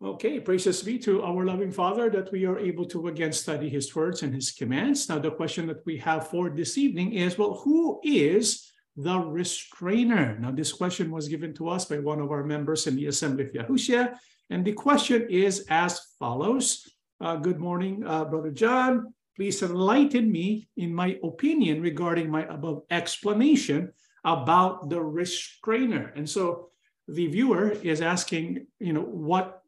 Okay, 0.00 0.38
praises 0.38 0.80
be 0.84 0.96
to 1.00 1.24
our 1.24 1.44
loving 1.44 1.72
Father 1.72 2.08
that 2.10 2.30
we 2.30 2.46
are 2.46 2.56
able 2.56 2.84
to 2.86 3.08
again 3.08 3.32
study 3.32 3.68
His 3.68 3.92
words 3.96 4.22
and 4.22 4.32
His 4.32 4.52
commands. 4.52 5.08
Now, 5.08 5.18
the 5.18 5.32
question 5.32 5.66
that 5.66 5.84
we 5.84 5.96
have 5.98 6.28
for 6.28 6.50
this 6.50 6.78
evening 6.78 7.14
is 7.14 7.36
well, 7.36 7.54
who 7.64 7.98
is 8.04 8.70
the 8.94 9.18
restrainer? 9.18 10.38
Now, 10.38 10.52
this 10.52 10.72
question 10.72 11.10
was 11.10 11.26
given 11.26 11.52
to 11.54 11.68
us 11.68 11.84
by 11.84 11.98
one 11.98 12.20
of 12.20 12.30
our 12.30 12.44
members 12.44 12.86
in 12.86 12.94
the 12.94 13.06
Assembly 13.06 13.42
of 13.42 13.52
Yahushua. 13.52 14.14
And 14.50 14.64
the 14.64 14.72
question 14.72 15.26
is 15.28 15.66
as 15.68 16.00
follows 16.20 16.86
uh, 17.20 17.34
Good 17.34 17.58
morning, 17.58 18.06
uh, 18.06 18.24
Brother 18.24 18.52
John. 18.52 19.12
Please 19.34 19.60
enlighten 19.64 20.30
me 20.30 20.68
in 20.76 20.94
my 20.94 21.18
opinion 21.24 21.82
regarding 21.82 22.30
my 22.30 22.46
above 22.46 22.82
explanation 22.90 23.92
about 24.24 24.90
the 24.90 25.02
restrainer. 25.02 26.12
And 26.14 26.30
so 26.30 26.70
the 27.08 27.26
viewer 27.26 27.72
is 27.82 28.00
asking, 28.00 28.66
you 28.78 28.92
know, 28.92 29.02
what 29.02 29.62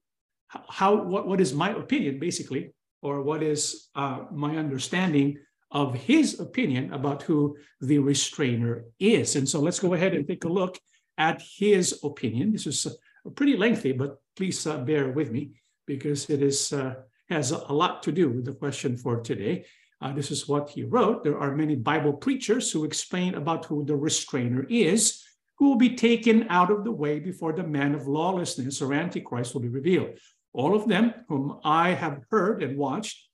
how 0.69 0.95
what, 0.95 1.27
what 1.27 1.41
is 1.41 1.55
my 1.55 1.71
opinion 1.71 2.19
basically 2.19 2.73
or 3.03 3.23
what 3.23 3.43
is 3.43 3.89
uh, 3.95 4.25
my 4.33 4.57
understanding 4.57 5.39
of 5.71 5.95
his 5.95 6.41
opinion 6.41 6.93
about 6.93 7.23
who 7.23 7.57
the 7.81 7.99
restrainer 7.99 8.85
is? 8.99 9.37
And 9.37 9.49
so 9.49 9.61
let's 9.61 9.79
go 9.79 9.95
ahead 9.95 10.15
and 10.15 10.27
take 10.27 10.45
a 10.45 10.49
look 10.49 10.79
at 11.17 11.43
his 11.43 12.01
opinion. 12.03 12.53
This 12.53 12.67
is 12.67 12.87
uh, 12.87 13.31
pretty 13.31 13.57
lengthy 13.57 13.93
but 13.93 14.21
please 14.37 14.67
uh, 14.67 14.79
bear 14.79 15.11
with 15.11 15.31
me 15.31 15.53
because 15.87 16.29
it 16.31 16.43
is 16.43 16.73
uh, 16.73 16.95
has 17.29 17.53
a 17.53 17.73
lot 17.73 18.03
to 18.03 18.11
do 18.11 18.29
with 18.29 18.45
the 18.45 18.55
question 18.55 18.97
for 18.97 19.21
today. 19.21 19.65
Uh, 20.03 20.13
this 20.13 20.31
is 20.31 20.49
what 20.49 20.71
he 20.71 20.83
wrote. 20.83 21.23
There 21.23 21.39
are 21.39 21.55
many 21.55 21.77
bible 21.77 22.15
preachers 22.15 22.73
who 22.73 22.85
explain 22.85 23.35
about 23.35 23.67
who 23.67 23.85
the 23.85 23.95
restrainer 23.95 24.67
is 24.69 25.25
who 25.61 25.69
will 25.69 25.77
be 25.77 25.95
taken 25.95 26.47
out 26.49 26.71
of 26.71 26.85
the 26.85 26.91
way 26.91 27.21
before 27.21 27.53
the 27.53 27.63
man 27.63 27.95
of 27.95 28.09
lawlessness 28.09 28.81
or 28.81 28.95
antichrist 28.95 29.53
will 29.53 29.61
be 29.61 29.69
revealed 29.69 30.19
all 30.53 30.75
of 30.75 30.89
them 30.89 31.15
whom 31.29 31.59
I 31.65 31.91
have 31.91 32.23
heard 32.31 32.63
and 32.63 32.77
watched 32.77 33.29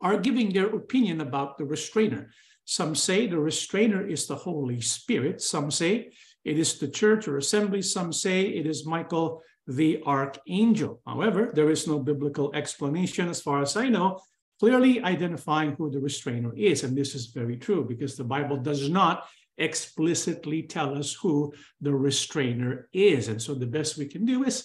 are 0.00 0.18
giving 0.18 0.52
their 0.52 0.74
opinion 0.74 1.20
about 1.20 1.58
the 1.58 1.64
restrainer. 1.64 2.30
Some 2.64 2.94
say 2.94 3.26
the 3.26 3.38
restrainer 3.38 4.06
is 4.06 4.26
the 4.26 4.36
Holy 4.36 4.80
Spirit. 4.80 5.40
Some 5.40 5.70
say 5.70 6.12
it 6.44 6.58
is 6.58 6.78
the 6.78 6.88
church 6.88 7.28
or 7.28 7.38
assembly. 7.38 7.82
Some 7.82 8.12
say 8.12 8.42
it 8.42 8.66
is 8.66 8.86
Michael 8.86 9.42
the 9.66 10.02
archangel. 10.06 11.00
However, 11.06 11.52
there 11.54 11.70
is 11.70 11.86
no 11.86 11.98
biblical 11.98 12.52
explanation, 12.54 13.28
as 13.28 13.40
far 13.40 13.62
as 13.62 13.76
I 13.76 13.88
know, 13.88 14.20
clearly 14.58 15.02
identifying 15.02 15.76
who 15.76 15.90
the 15.90 16.00
restrainer 16.00 16.52
is. 16.56 16.82
And 16.82 16.96
this 16.96 17.14
is 17.14 17.26
very 17.26 17.56
true 17.56 17.84
because 17.84 18.16
the 18.16 18.24
Bible 18.24 18.56
does 18.56 18.88
not 18.88 19.26
explicitly 19.58 20.62
tell 20.62 20.96
us 20.96 21.12
who 21.12 21.52
the 21.80 21.94
restrainer 21.94 22.88
is. 22.92 23.28
And 23.28 23.40
so 23.40 23.54
the 23.54 23.66
best 23.66 23.98
we 23.98 24.06
can 24.06 24.24
do 24.24 24.44
is 24.44 24.64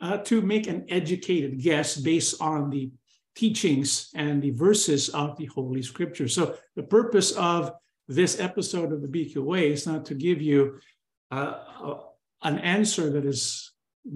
uh, 0.00 0.18
to 0.18 0.40
make 0.40 0.66
an 0.66 0.86
educated 0.88 1.60
guess 1.60 1.96
based 1.96 2.40
on 2.40 2.70
the 2.70 2.90
teachings 3.34 4.10
and 4.14 4.42
the 4.42 4.50
verses 4.50 5.08
of 5.10 5.36
the 5.36 5.46
Holy 5.46 5.82
Scripture. 5.82 6.28
So, 6.28 6.56
the 6.76 6.82
purpose 6.82 7.32
of 7.32 7.72
this 8.08 8.40
episode 8.40 8.92
of 8.92 9.02
the 9.02 9.08
BQA 9.08 9.70
is 9.70 9.86
not 9.86 10.04
to 10.06 10.14
give 10.14 10.42
you 10.42 10.78
uh, 11.30 11.54
an 12.42 12.58
answer 12.58 13.10
that 13.10 13.24
is 13.24 13.72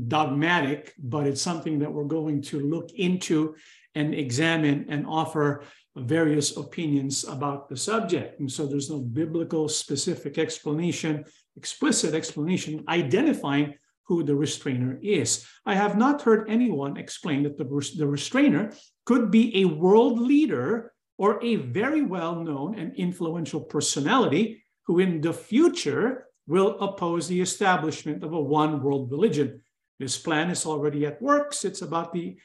dogmatic, 0.08 0.94
but 0.98 1.26
it's 1.26 1.42
something 1.42 1.78
that 1.78 1.92
we're 1.92 2.04
going 2.04 2.42
to 2.42 2.60
look 2.60 2.90
into 2.92 3.54
and 3.94 4.14
examine 4.14 4.86
and 4.88 5.06
offer 5.06 5.62
various 5.96 6.56
opinions 6.56 7.24
about 7.24 7.68
the 7.68 7.76
subject. 7.76 8.40
And 8.40 8.50
so 8.50 8.66
there's 8.66 8.90
no 8.90 8.98
biblical 8.98 9.68
specific 9.68 10.38
explanation, 10.38 11.24
explicit 11.56 12.14
explanation 12.14 12.82
identifying 12.88 13.74
who 14.06 14.22
the 14.22 14.36
restrainer 14.36 14.98
is. 15.02 15.46
I 15.64 15.74
have 15.74 15.96
not 15.96 16.22
heard 16.22 16.48
anyone 16.48 16.96
explain 16.96 17.42
that 17.44 17.56
the, 17.56 17.64
the 17.96 18.06
restrainer 18.06 18.72
could 19.06 19.30
be 19.30 19.62
a 19.62 19.64
world 19.64 20.18
leader 20.18 20.92
or 21.16 21.42
a 21.42 21.56
very 21.56 22.02
well 22.02 22.40
known 22.40 22.78
and 22.78 22.94
influential 22.96 23.60
personality 23.60 24.64
who 24.86 24.98
in 24.98 25.20
the 25.20 25.32
future 25.32 26.26
will 26.46 26.78
oppose 26.80 27.26
the 27.26 27.40
establishment 27.40 28.22
of 28.22 28.32
a 28.32 28.40
one 28.40 28.82
world 28.82 29.10
religion. 29.10 29.62
This 29.98 30.18
plan 30.18 30.50
is 30.50 30.66
already 30.66 31.06
at 31.06 31.22
work. 31.22 31.54
It's 31.62 31.82
about 31.82 32.12
the 32.12 32.36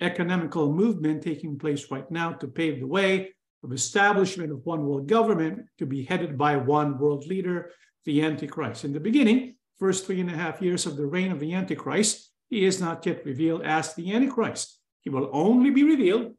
economical 0.00 0.72
movement 0.72 1.22
taking 1.22 1.58
place 1.58 1.90
right 1.90 2.08
now 2.10 2.32
to 2.34 2.46
pave 2.46 2.80
the 2.80 2.86
way 2.86 3.30
of 3.64 3.72
establishment 3.72 4.52
of 4.52 4.64
one 4.64 4.84
world 4.84 5.08
government 5.08 5.66
to 5.78 5.86
be 5.86 6.04
headed 6.04 6.36
by 6.36 6.56
one 6.56 6.98
world 6.98 7.26
leader, 7.26 7.70
the 8.04 8.22
Antichrist. 8.22 8.84
In 8.84 8.92
the 8.92 9.00
beginning, 9.00 9.56
first 9.78 10.06
three 10.06 10.20
and 10.20 10.30
a 10.30 10.36
half 10.36 10.62
years 10.62 10.86
of 10.86 10.96
the 10.96 11.06
reign 11.06 11.32
of 11.32 11.40
the 11.40 11.54
Antichrist, 11.54 12.30
he 12.48 12.64
is 12.64 12.80
not 12.80 13.04
yet 13.06 13.24
revealed 13.24 13.62
as 13.62 13.94
the 13.94 14.12
Antichrist. 14.14 14.78
He 15.00 15.10
will 15.10 15.30
only 15.32 15.70
be 15.70 15.82
revealed 15.82 16.34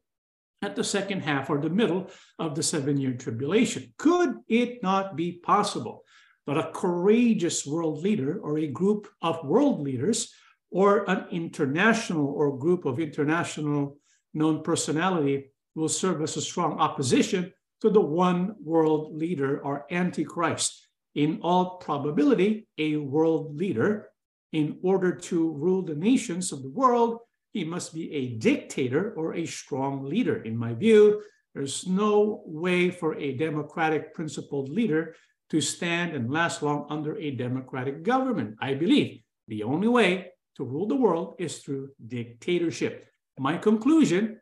at 0.62 0.74
the 0.74 0.84
second 0.84 1.20
half 1.20 1.50
or 1.50 1.58
the 1.58 1.70
middle 1.70 2.10
of 2.38 2.54
the 2.54 2.62
seven 2.62 2.96
year 2.98 3.12
tribulation. 3.12 3.92
Could 3.98 4.36
it 4.48 4.82
not 4.82 5.16
be 5.16 5.32
possible 5.32 6.04
that 6.46 6.56
a 6.56 6.70
courageous 6.72 7.66
world 7.66 8.02
leader 8.02 8.38
or 8.40 8.58
a 8.58 8.66
group 8.66 9.08
of 9.20 9.44
world 9.44 9.80
leaders 9.80 10.32
or 10.70 11.08
an 11.10 11.26
international 11.30 12.26
or 12.26 12.58
group 12.58 12.84
of 12.84 13.00
international 13.00 13.98
known 14.34 14.62
personality 14.62 15.50
will 15.74 15.88
serve 15.88 16.22
as 16.22 16.36
a 16.36 16.40
strong 16.40 16.78
opposition 16.78 17.52
to 17.80 17.90
the 17.90 18.00
one 18.00 18.54
world 18.62 19.14
leader 19.14 19.60
or 19.60 19.86
antichrist? 19.90 20.85
In 21.16 21.40
all 21.42 21.78
probability, 21.78 22.68
a 22.78 22.96
world 22.96 23.56
leader. 23.56 24.10
In 24.52 24.78
order 24.82 25.12
to 25.12 25.50
rule 25.52 25.82
the 25.82 25.94
nations 25.94 26.52
of 26.52 26.62
the 26.62 26.70
world, 26.70 27.18
he 27.52 27.64
must 27.64 27.92
be 27.92 28.12
a 28.12 28.36
dictator 28.36 29.12
or 29.16 29.34
a 29.34 29.46
strong 29.46 30.04
leader. 30.04 30.42
In 30.44 30.56
my 30.56 30.72
view, 30.74 31.22
there's 31.54 31.86
no 31.86 32.42
way 32.44 32.90
for 32.90 33.16
a 33.16 33.32
democratic 33.32 34.14
principled 34.14 34.68
leader 34.68 35.16
to 35.50 35.60
stand 35.60 36.14
and 36.14 36.30
last 36.30 36.62
long 36.62 36.86
under 36.90 37.16
a 37.16 37.30
democratic 37.30 38.02
government. 38.02 38.56
I 38.60 38.74
believe 38.74 39.20
the 39.48 39.62
only 39.62 39.88
way 39.88 40.32
to 40.56 40.64
rule 40.64 40.86
the 40.86 40.96
world 40.96 41.36
is 41.38 41.58
through 41.58 41.90
dictatorship. 42.06 43.06
My 43.38 43.56
conclusion 43.56 44.40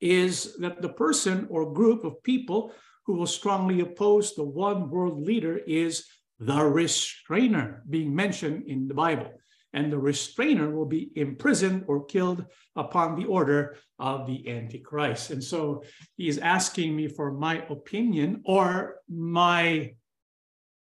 is 0.00 0.56
that 0.58 0.82
the 0.82 0.88
person 0.88 1.46
or 1.50 1.72
group 1.72 2.04
of 2.04 2.22
people 2.22 2.72
who 3.06 3.14
will 3.14 3.26
strongly 3.26 3.80
oppose 3.80 4.34
the 4.34 4.44
one 4.44 4.90
world 4.90 5.26
leader 5.26 5.58
is 5.58 6.06
the 6.38 6.64
restrainer 6.64 7.82
being 7.88 8.14
mentioned 8.14 8.64
in 8.66 8.88
the 8.88 8.94
Bible. 8.94 9.32
And 9.72 9.92
the 9.92 9.98
restrainer 9.98 10.70
will 10.70 10.86
be 10.86 11.10
imprisoned 11.14 11.84
or 11.86 12.04
killed 12.04 12.44
upon 12.74 13.14
the 13.14 13.26
order 13.26 13.76
of 13.98 14.26
the 14.26 14.48
Antichrist. 14.48 15.30
And 15.30 15.42
so 15.42 15.84
he 16.16 16.28
is 16.28 16.38
asking 16.38 16.96
me 16.96 17.06
for 17.06 17.30
my 17.32 17.64
opinion 17.68 18.42
or 18.44 18.96
my 19.08 19.94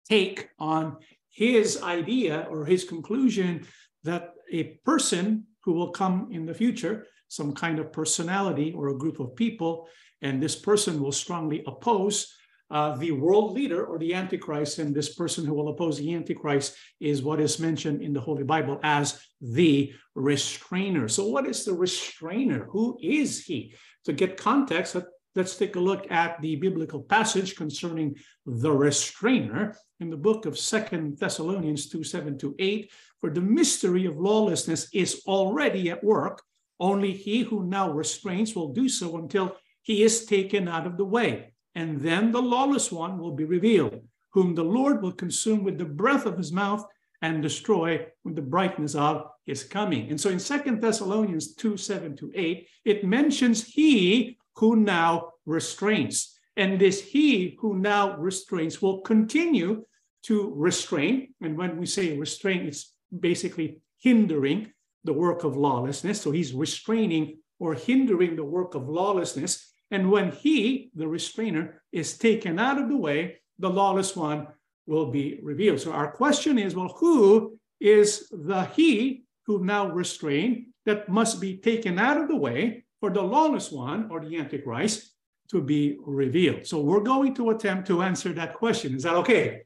take 0.08 0.48
on 0.58 0.96
his 1.30 1.80
idea 1.82 2.46
or 2.50 2.64
his 2.64 2.84
conclusion 2.84 3.66
that 4.02 4.34
a 4.50 4.64
person 4.84 5.46
who 5.60 5.72
will 5.72 5.90
come 5.90 6.28
in 6.32 6.44
the 6.44 6.54
future, 6.54 7.06
some 7.28 7.54
kind 7.54 7.78
of 7.78 7.92
personality 7.92 8.72
or 8.76 8.88
a 8.88 8.98
group 8.98 9.20
of 9.20 9.36
people, 9.36 9.88
and 10.22 10.42
this 10.42 10.56
person 10.56 11.00
will 11.00 11.12
strongly 11.12 11.62
oppose 11.66 12.34
uh, 12.72 12.96
the 12.96 13.12
world 13.12 13.52
leader 13.52 13.84
or 13.84 13.98
the 13.98 14.14
Antichrist. 14.14 14.78
And 14.78 14.94
this 14.94 15.14
person 15.14 15.44
who 15.44 15.52
will 15.52 15.68
oppose 15.68 15.98
the 15.98 16.14
Antichrist 16.14 16.74
is 17.00 17.22
what 17.22 17.38
is 17.38 17.58
mentioned 17.58 18.02
in 18.02 18.14
the 18.14 18.20
Holy 18.20 18.44
Bible 18.44 18.80
as 18.82 19.22
the 19.40 19.92
restrainer. 20.14 21.06
So, 21.06 21.26
what 21.26 21.46
is 21.46 21.64
the 21.64 21.74
restrainer? 21.74 22.64
Who 22.70 22.98
is 23.02 23.44
he? 23.44 23.74
To 24.06 24.12
get 24.12 24.38
context, 24.38 24.96
let's 25.34 25.56
take 25.56 25.76
a 25.76 25.80
look 25.80 26.10
at 26.10 26.40
the 26.40 26.56
biblical 26.56 27.02
passage 27.02 27.56
concerning 27.56 28.16
the 28.46 28.72
restrainer 28.72 29.76
in 30.00 30.08
the 30.08 30.16
book 30.16 30.46
of 30.46 30.58
Second 30.58 31.18
Thessalonians 31.18 31.90
2 31.90 32.02
7 32.02 32.38
to 32.38 32.54
8. 32.58 32.90
For 33.20 33.28
the 33.28 33.40
mystery 33.40 34.06
of 34.06 34.18
lawlessness 34.18 34.88
is 34.94 35.22
already 35.26 35.90
at 35.90 36.02
work. 36.02 36.42
Only 36.80 37.12
he 37.12 37.42
who 37.42 37.64
now 37.64 37.92
restrains 37.92 38.56
will 38.56 38.72
do 38.72 38.88
so 38.88 39.18
until 39.18 39.56
he 39.82 40.02
is 40.02 40.26
taken 40.26 40.68
out 40.68 40.86
of 40.86 40.96
the 40.96 41.04
way. 41.04 41.52
And 41.74 42.00
then 42.00 42.32
the 42.32 42.42
lawless 42.42 42.92
one 42.92 43.18
will 43.18 43.34
be 43.34 43.44
revealed, 43.44 44.00
whom 44.32 44.54
the 44.54 44.64
Lord 44.64 45.02
will 45.02 45.12
consume 45.12 45.64
with 45.64 45.78
the 45.78 45.84
breath 45.84 46.26
of 46.26 46.38
his 46.38 46.52
mouth 46.52 46.84
and 47.22 47.42
destroy 47.42 48.06
with 48.24 48.36
the 48.36 48.42
brightness 48.42 48.94
of 48.94 49.26
his 49.46 49.64
coming. 49.64 50.10
And 50.10 50.20
so 50.20 50.30
in 50.30 50.40
Second 50.40 50.80
Thessalonians 50.80 51.54
2 51.54 51.76
7 51.76 52.16
to 52.16 52.32
8, 52.34 52.68
it 52.84 53.04
mentions 53.04 53.64
he 53.64 54.38
who 54.56 54.76
now 54.76 55.30
restrains. 55.46 56.38
And 56.56 56.80
this 56.80 57.00
he 57.00 57.56
who 57.60 57.78
now 57.78 58.16
restrains 58.18 58.82
will 58.82 59.00
continue 59.00 59.84
to 60.24 60.52
restrain. 60.54 61.34
And 61.40 61.56
when 61.56 61.78
we 61.78 61.86
say 61.86 62.16
restrain, 62.18 62.66
it's 62.66 62.92
basically 63.18 63.80
hindering 63.98 64.72
the 65.04 65.12
work 65.12 65.44
of 65.44 65.56
lawlessness. 65.56 66.20
So 66.20 66.30
he's 66.30 66.52
restraining 66.52 67.38
or 67.58 67.74
hindering 67.74 68.36
the 68.36 68.44
work 68.44 68.74
of 68.74 68.88
lawlessness 68.88 69.71
and 69.92 70.10
when 70.10 70.32
he, 70.32 70.90
the 70.96 71.06
restrainer, 71.06 71.82
is 71.92 72.18
taken 72.18 72.58
out 72.58 72.80
of 72.80 72.88
the 72.88 72.96
way, 72.96 73.36
the 73.60 73.70
lawless 73.70 74.16
one 74.16 74.48
will 74.86 75.06
be 75.06 75.38
revealed. 75.40 75.80
So 75.80 75.92
our 75.92 76.10
question 76.10 76.58
is 76.58 76.74
well, 76.74 76.96
who 76.98 77.58
is 77.78 78.28
the 78.32 78.64
he 78.74 79.22
who 79.46 79.64
now 79.64 79.88
restrained? 79.92 80.66
that 80.84 81.08
must 81.08 81.40
be 81.40 81.56
taken 81.56 81.98
out 81.98 82.20
of 82.20 82.28
the 82.28 82.36
way 82.36 82.84
for 83.00 83.10
the 83.10 83.22
lawless 83.22 83.70
one 83.70 84.08
or 84.10 84.20
the 84.20 84.36
Antichrist 84.36 85.12
to 85.50 85.60
be 85.60 85.96
revealed. 86.00 86.66
So 86.66 86.80
we're 86.80 87.00
going 87.00 87.34
to 87.34 87.50
attempt 87.50 87.86
to 87.88 88.02
answer 88.02 88.32
that 88.32 88.54
question. 88.54 88.94
Is 88.94 89.02
that 89.02 89.14
okay? 89.16 89.62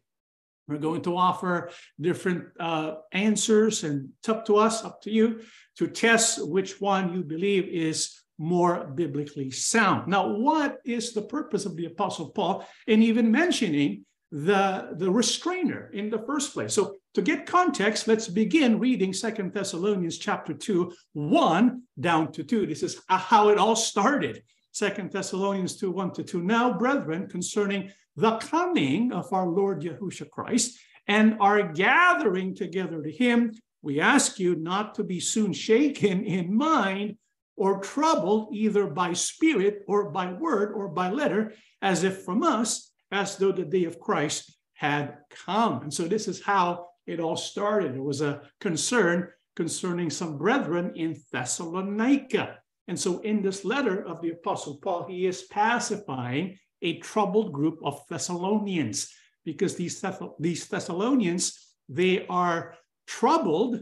We're 0.68 0.78
going 0.78 1.02
to 1.02 1.16
offer 1.16 1.70
different 2.00 2.48
uh, 2.58 2.96
answers, 3.12 3.84
and 3.84 4.08
it's 4.18 4.28
up 4.28 4.44
to 4.46 4.56
us, 4.56 4.84
up 4.84 5.00
to 5.02 5.10
you, 5.12 5.42
to 5.76 5.86
test 5.86 6.46
which 6.48 6.80
one 6.80 7.12
you 7.12 7.22
believe 7.22 7.68
is 7.68 8.20
more 8.38 8.86
biblically 8.94 9.50
sound. 9.50 10.08
Now, 10.08 10.28
what 10.28 10.78
is 10.84 11.12
the 11.12 11.22
purpose 11.22 11.66
of 11.66 11.76
the 11.76 11.86
Apostle 11.86 12.30
Paul 12.30 12.66
in 12.86 13.02
even 13.02 13.30
mentioning 13.30 14.04
the, 14.30 14.90
the 14.96 15.10
restrainer 15.10 15.90
in 15.92 16.10
the 16.10 16.22
first 16.26 16.52
place? 16.52 16.74
So, 16.74 16.96
to 17.14 17.22
get 17.22 17.46
context, 17.46 18.08
let's 18.08 18.28
begin 18.28 18.78
reading 18.78 19.14
Second 19.14 19.54
Thessalonians 19.54 20.18
chapter 20.18 20.52
2, 20.52 20.92
1 21.14 21.82
down 21.98 22.30
to 22.32 22.44
2. 22.44 22.66
This 22.66 22.82
is 22.82 23.00
how 23.08 23.48
it 23.48 23.56
all 23.56 23.74
started. 23.74 24.42
Second 24.72 25.10
Thessalonians 25.10 25.78
2, 25.78 25.90
1 25.90 26.12
to 26.12 26.22
2. 26.22 26.42
Now, 26.42 26.76
brethren, 26.76 27.26
concerning 27.26 27.90
the 28.16 28.36
coming 28.36 29.12
of 29.12 29.32
our 29.32 29.46
Lord 29.46 29.80
Yahushua 29.80 30.28
Christ 30.28 30.78
and 31.08 31.38
our 31.40 31.72
gathering 31.72 32.54
together 32.54 33.02
to 33.02 33.10
him, 33.10 33.52
we 33.80 34.00
ask 34.00 34.38
you 34.38 34.56
not 34.56 34.94
to 34.96 35.04
be 35.04 35.20
soon 35.20 35.54
shaken 35.54 36.24
in 36.24 36.54
mind 36.54 37.16
or 37.56 37.80
troubled 37.80 38.48
either 38.52 38.86
by 38.86 39.12
spirit 39.12 39.82
or 39.88 40.10
by 40.10 40.32
word 40.32 40.72
or 40.74 40.88
by 40.88 41.10
letter, 41.10 41.52
as 41.82 42.04
if 42.04 42.22
from 42.22 42.42
us, 42.42 42.92
as 43.10 43.36
though 43.36 43.52
the 43.52 43.64
day 43.64 43.84
of 43.84 43.98
Christ 43.98 44.58
had 44.74 45.16
come. 45.30 45.82
And 45.82 45.92
so 45.92 46.04
this 46.04 46.28
is 46.28 46.42
how 46.42 46.88
it 47.06 47.20
all 47.20 47.36
started. 47.36 47.94
It 47.94 48.02
was 48.02 48.20
a 48.20 48.42
concern 48.60 49.30
concerning 49.54 50.10
some 50.10 50.36
brethren 50.36 50.92
in 50.96 51.16
Thessalonica. 51.32 52.58
And 52.88 52.98
so 52.98 53.20
in 53.20 53.42
this 53.42 53.64
letter 53.64 54.06
of 54.06 54.20
the 54.20 54.30
Apostle 54.30 54.78
Paul, 54.82 55.06
he 55.08 55.26
is 55.26 55.44
pacifying 55.44 56.58
a 56.82 56.98
troubled 56.98 57.52
group 57.52 57.78
of 57.82 58.00
Thessalonians 58.08 59.10
because 59.44 59.76
these, 59.76 60.04
these 60.38 60.66
Thessalonians, 60.66 61.74
they 61.88 62.26
are 62.26 62.74
troubled, 63.06 63.80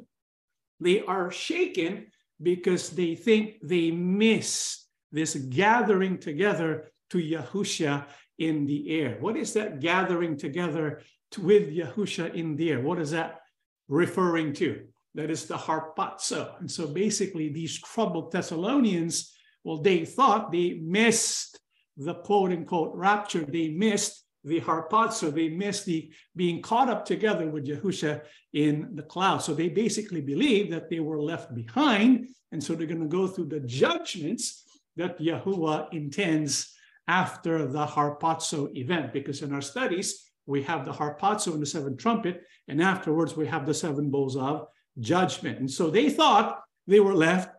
they 0.81 1.01
are 1.01 1.31
shaken 1.31 2.07
because 2.43 2.91
they 2.91 3.15
think 3.15 3.57
they 3.63 3.91
miss 3.91 4.87
this 5.13 5.35
gathering 5.35 6.19
together 6.19 6.91
to 7.11 7.19
Yahusha 7.19 8.05
in 8.39 8.67
the 8.67 8.91
air. 9.01 9.17
What 9.21 9.37
is 9.37 9.53
that 9.55 9.81
gathering 9.81 10.37
together 10.37 11.03
to, 11.33 11.41
with 11.41 11.71
Yahusha 11.71 12.35
in 12.35 12.57
the 12.57 12.73
air? 12.73 12.81
What 12.81 12.99
is 12.99 13.13
that 13.13 13.41
referring 13.89 14.53
to? 14.55 14.87
That 15.15 15.31
is 15.31 15.47
the 15.47 15.57
harpazo. 15.57 16.59
And 16.59 16.71
so 16.71 16.89
basically, 16.89 17.49
these 17.49 17.81
troubled 17.81 18.33
Thessalonians, 18.33 19.33
well, 19.63 19.81
they 19.81 20.05
thought 20.05 20.51
they 20.51 20.81
missed 20.83 21.61
the 21.97 22.15
quote 22.15 22.51
unquote 22.51 22.95
rapture. 22.95 23.45
They 23.45 23.69
missed 23.69 24.24
the 24.45 24.61
harpazo. 24.61 25.35
They 25.35 25.49
missed 25.49 25.87
the 25.87 26.11
being 26.37 26.63
caught 26.63 26.89
up 26.89 27.05
together 27.05 27.49
with 27.49 27.67
Yahusha 27.67 28.23
in 28.53 28.91
the 28.95 29.03
cloud. 29.03 29.39
So 29.39 29.55
they 29.55 29.69
basically 29.69 30.21
believe 30.21 30.71
that 30.71 30.91
they 30.91 31.01
were 31.01 31.21
left 31.21 31.55
behind. 31.55 32.29
And 32.53 32.63
so 32.63 32.75
they're 32.75 32.87
going 32.87 33.01
to 33.01 33.07
go 33.09 33.27
through 33.27 33.47
the 33.47 33.61
judgments 33.61 34.65
that 34.97 35.19
Yahuwah 35.19 35.93
intends 35.93 36.73
after 37.09 37.67
the 37.67 37.87
harpazo 37.87 38.75
event. 38.77 39.13
Because 39.13 39.43
in 39.43 39.53
our 39.53 39.63
studies, 39.63 40.31
we 40.47 40.63
have 40.63 40.85
the 40.85 40.93
harpazo 40.93 41.53
and 41.53 41.63
the 41.63 41.67
seventh 41.67 41.99
trumpet, 41.99 42.43
and 42.69 42.83
afterwards 42.83 43.35
we 43.35 43.47
have 43.47 43.65
the 43.67 43.75
seven 43.75 44.11
bowls 44.11 44.37
of 44.37 44.67
judgment. 45.01 45.59
And 45.59 45.71
so 45.71 45.91
they 45.91 46.11
thought 46.11 46.63
they 46.87 47.01
were 47.01 47.15
left 47.15 47.51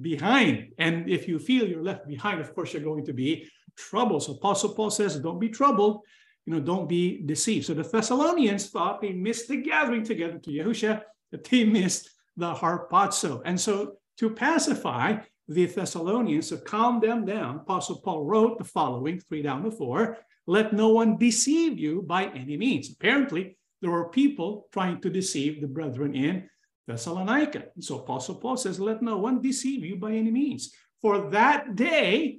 behind. 0.00 0.72
And 0.78 1.08
if 1.08 1.28
you 1.28 1.38
feel 1.38 1.68
you're 1.68 1.84
left 1.84 2.06
behind, 2.08 2.40
of 2.40 2.54
course, 2.54 2.72
you're 2.72 2.82
going 2.82 3.04
to 3.06 3.12
be 3.12 3.48
troubled. 3.76 4.24
So 4.24 4.32
Apostle 4.32 4.74
Paul 4.74 4.90
says, 4.90 5.18
don't 5.18 5.38
be 5.38 5.48
troubled, 5.48 6.00
you 6.46 6.54
know, 6.54 6.60
don't 6.60 6.88
be 6.88 7.22
deceived. 7.24 7.66
So 7.66 7.74
the 7.74 7.82
Thessalonians 7.82 8.70
thought 8.70 9.00
they 9.00 9.12
missed 9.12 9.48
the 9.48 9.58
gathering 9.58 10.04
together 10.04 10.38
to 10.38 10.50
Yahusha, 10.50 11.02
that 11.30 11.44
they 11.44 11.64
missed 11.64 12.10
the 12.36 12.52
harpazo. 12.52 13.42
And 13.44 13.60
so 13.60 13.94
to 14.18 14.30
pacify 14.30 15.18
the 15.48 15.66
Thessalonians, 15.66 16.48
to 16.48 16.56
calm 16.58 17.00
them 17.00 17.24
down, 17.24 17.56
Apostle 17.56 18.00
Paul 18.00 18.24
wrote 18.24 18.58
the 18.58 18.64
following, 18.64 19.20
three 19.20 19.42
down 19.42 19.62
to 19.64 19.70
four, 19.70 20.18
let 20.46 20.72
no 20.72 20.88
one 20.88 21.16
deceive 21.16 21.78
you 21.78 22.02
by 22.02 22.26
any 22.26 22.56
means. 22.56 22.90
Apparently, 22.90 23.56
there 23.80 23.90
were 23.90 24.08
people 24.08 24.68
trying 24.72 25.00
to 25.00 25.10
deceive 25.10 25.60
the 25.60 25.66
brethren 25.66 26.14
in 26.14 26.48
Thessalonica. 26.86 27.64
So 27.80 27.98
Apostle 27.98 28.36
Paul 28.36 28.56
says, 28.56 28.80
let 28.80 29.02
no 29.02 29.18
one 29.18 29.40
deceive 29.40 29.84
you 29.84 29.96
by 29.96 30.12
any 30.12 30.30
means. 30.30 30.72
For 31.00 31.30
that 31.30 31.76
day 31.76 32.38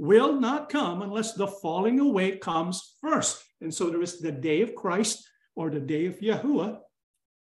will 0.00 0.40
not 0.40 0.70
come 0.70 1.02
unless 1.02 1.34
the 1.34 1.46
falling 1.46 2.00
away 2.00 2.38
comes 2.38 2.96
first. 3.02 3.44
And 3.60 3.72
so 3.72 3.90
there 3.90 4.00
is 4.00 4.18
the 4.18 4.32
day 4.32 4.62
of 4.62 4.74
Christ 4.74 5.28
or 5.54 5.68
the 5.68 5.78
day 5.78 6.06
of 6.06 6.18
Yahuwah, 6.20 6.78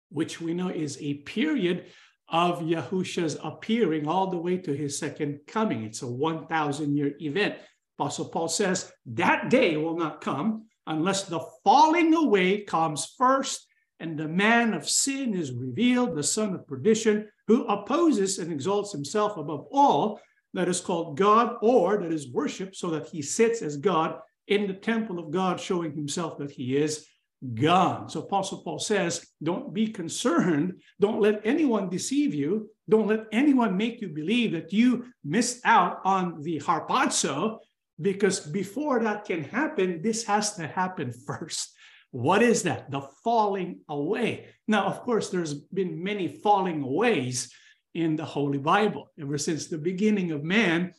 which 0.09 0.41
we 0.41 0.55
know 0.55 0.71
is 0.71 0.97
a 0.99 1.19
period 1.19 1.85
of 2.31 2.63
Yahusha's 2.63 3.37
appearing 3.45 4.09
all 4.09 4.29
the 4.31 4.39
way 4.39 4.57
to 4.57 4.75
his 4.75 4.99
second 4.99 5.41
coming. 5.47 5.85
It's 5.85 6.01
a 6.01 6.07
1,000 6.07 6.97
year 6.97 7.13
event. 7.21 7.57
Apostle 7.99 8.31
Paul 8.31 8.49
says 8.49 8.91
that 9.05 9.51
day 9.51 9.77
will 9.77 9.99
not 9.99 10.23
come 10.23 10.65
unless 10.87 11.25
the 11.25 11.41
falling 11.63 12.15
away 12.15 12.63
comes 12.63 13.15
first 13.19 13.67
and 14.01 14.19
the 14.19 14.29
man 14.29 14.73
of 14.73 14.89
sin 14.89 15.35
is 15.35 15.53
revealed, 15.53 16.17
the 16.17 16.23
son 16.23 16.55
of 16.55 16.67
perdition, 16.67 17.29
who 17.49 17.67
opposes 17.67 18.39
and 18.39 18.51
exalts 18.51 18.93
himself 18.93 19.37
above 19.37 19.67
all 19.71 20.21
that 20.57 20.69
is 20.69 20.81
called 20.81 21.17
God 21.17 21.57
or 21.61 21.99
that 21.99 22.13
is 22.13 22.33
worshiped 22.33 22.77
so 22.77 22.91
that 22.91 23.07
he 23.07 23.21
sits 23.21 23.61
as 23.63 23.77
God 23.77 24.19
in 24.49 24.67
the 24.67 24.75
temple 24.75 25.19
of 25.19 25.31
God, 25.31 25.61
showing 25.61 25.93
himself 25.93 26.39
that 26.39 26.51
he 26.51 26.77
is 26.77 27.07
God. 27.55 28.11
So 28.11 28.21
Apostle 28.21 28.63
Paul 28.63 28.79
says, 28.79 29.27
don't 29.43 29.75
be 29.75 29.89
concerned. 29.89 30.81
Don't 30.99 31.21
let 31.21 31.43
anyone 31.45 31.91
deceive 31.91 32.35
you. 32.35 32.71
Don't 32.89 33.07
let 33.07 33.27
anyone 33.33 33.77
make 33.77 34.01
you 34.01 34.09
believe 34.09 34.53
that 34.53 34.73
you 34.73 35.05
missed 35.23 35.61
out 35.65 35.99
on 36.05 36.43
the 36.43 36.59
harpazo, 36.61 37.59
because 38.01 38.41
before 38.41 39.01
that 39.01 39.27
can 39.27 39.45
happen, 39.45 40.01
this 40.01 40.25
has 40.25 40.55
to 40.55 40.67
happen 40.67 41.13
first. 41.27 41.73
What 42.13 42.43
is 42.43 42.63
that? 42.63 42.91
The 42.91 43.03
falling 43.23 43.81
away. 43.91 44.47
Now, 44.67 44.87
of 44.87 45.03
course, 45.03 45.29
there's 45.29 45.53
been 45.53 46.03
many 46.03 46.29
falling 46.29 46.83
aways 46.83 47.53
in 47.97 48.15
the 48.15 48.25
Holy 48.25 48.59
Bible. 48.59 49.11
Ever 49.19 49.39
since 49.39 49.67
the 49.67 49.79
beginning 49.79 50.31
of 50.31 50.45
man, 50.45 50.93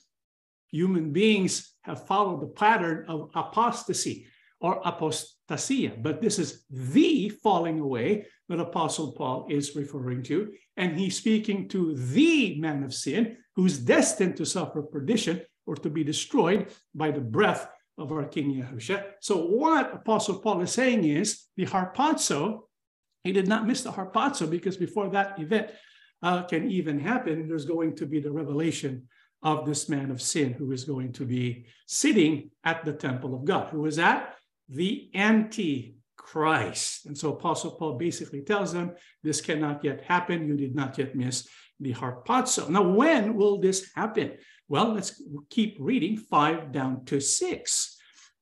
human 0.71 1.13
beings 1.13 1.75
have 1.81 2.07
followed 2.07 2.41
the 2.41 2.47
pattern 2.47 3.05
of 3.07 3.29
apostasy 3.35 4.25
or 4.59 4.81
apostasia. 4.81 6.01
But 6.01 6.21
this 6.21 6.39
is 6.39 6.65
the 6.69 7.29
falling 7.29 7.79
away 7.79 8.25
that 8.49 8.59
Apostle 8.59 9.11
Paul 9.11 9.45
is 9.49 9.75
referring 9.75 10.23
to. 10.23 10.51
And 10.75 10.97
he's 10.97 11.17
speaking 11.17 11.69
to 11.69 11.95
the 11.95 12.59
man 12.59 12.83
of 12.83 12.93
sin 12.93 13.37
who's 13.55 13.77
destined 13.77 14.35
to 14.37 14.45
suffer 14.45 14.81
perdition 14.81 15.41
or 15.67 15.75
to 15.75 15.89
be 15.89 16.03
destroyed 16.03 16.67
by 16.95 17.11
the 17.11 17.21
breath 17.21 17.69
of 17.99 18.11
our 18.11 18.25
King 18.25 18.53
Yahusha. 18.53 19.03
So, 19.21 19.45
what 19.45 19.93
Apostle 19.93 20.39
Paul 20.39 20.61
is 20.61 20.71
saying 20.71 21.03
is 21.03 21.45
the 21.55 21.65
harpazo, 21.65 22.61
he 23.23 23.31
did 23.31 23.47
not 23.47 23.67
miss 23.67 23.81
the 23.81 23.91
harpazo 23.91 24.49
because 24.49 24.77
before 24.77 25.09
that 25.09 25.39
event, 25.39 25.71
uh, 26.23 26.43
can 26.43 26.69
even 26.69 26.99
happen, 26.99 27.47
there's 27.47 27.65
going 27.65 27.95
to 27.95 28.05
be 28.05 28.19
the 28.19 28.31
revelation 28.31 29.07
of 29.43 29.65
this 29.65 29.87
man 29.87 30.09
of 30.11 30.21
sin 30.21 30.53
who 30.53 30.71
is 30.71 30.83
going 30.83 31.13
to 31.13 31.25
be 31.25 31.65
sitting 31.85 32.49
at 32.63 32.83
the 32.83 32.93
temple 32.93 33.35
of 33.35 33.45
God. 33.45 33.69
Who 33.69 33.85
is 33.85 33.97
that? 33.97 34.35
The 34.69 35.09
Antichrist. 35.13 37.05
And 37.05 37.17
so 37.17 37.33
Apostle 37.33 37.71
Paul 37.71 37.93
basically 37.93 38.41
tells 38.41 38.73
them 38.73 38.93
this 39.23 39.41
cannot 39.41 39.83
yet 39.83 40.03
happen. 40.03 40.47
You 40.47 40.57
did 40.57 40.75
not 40.75 40.97
yet 40.97 41.15
miss 41.15 41.47
the 41.79 41.93
harpazo. 41.93 42.67
Now, 42.69 42.81
when 42.81 43.35
will 43.35 43.59
this 43.59 43.91
happen? 43.95 44.33
Well, 44.67 44.93
let's 44.93 45.21
keep 45.49 45.77
reading 45.79 46.17
five 46.17 46.71
down 46.71 47.05
to 47.05 47.19
six. 47.21 47.95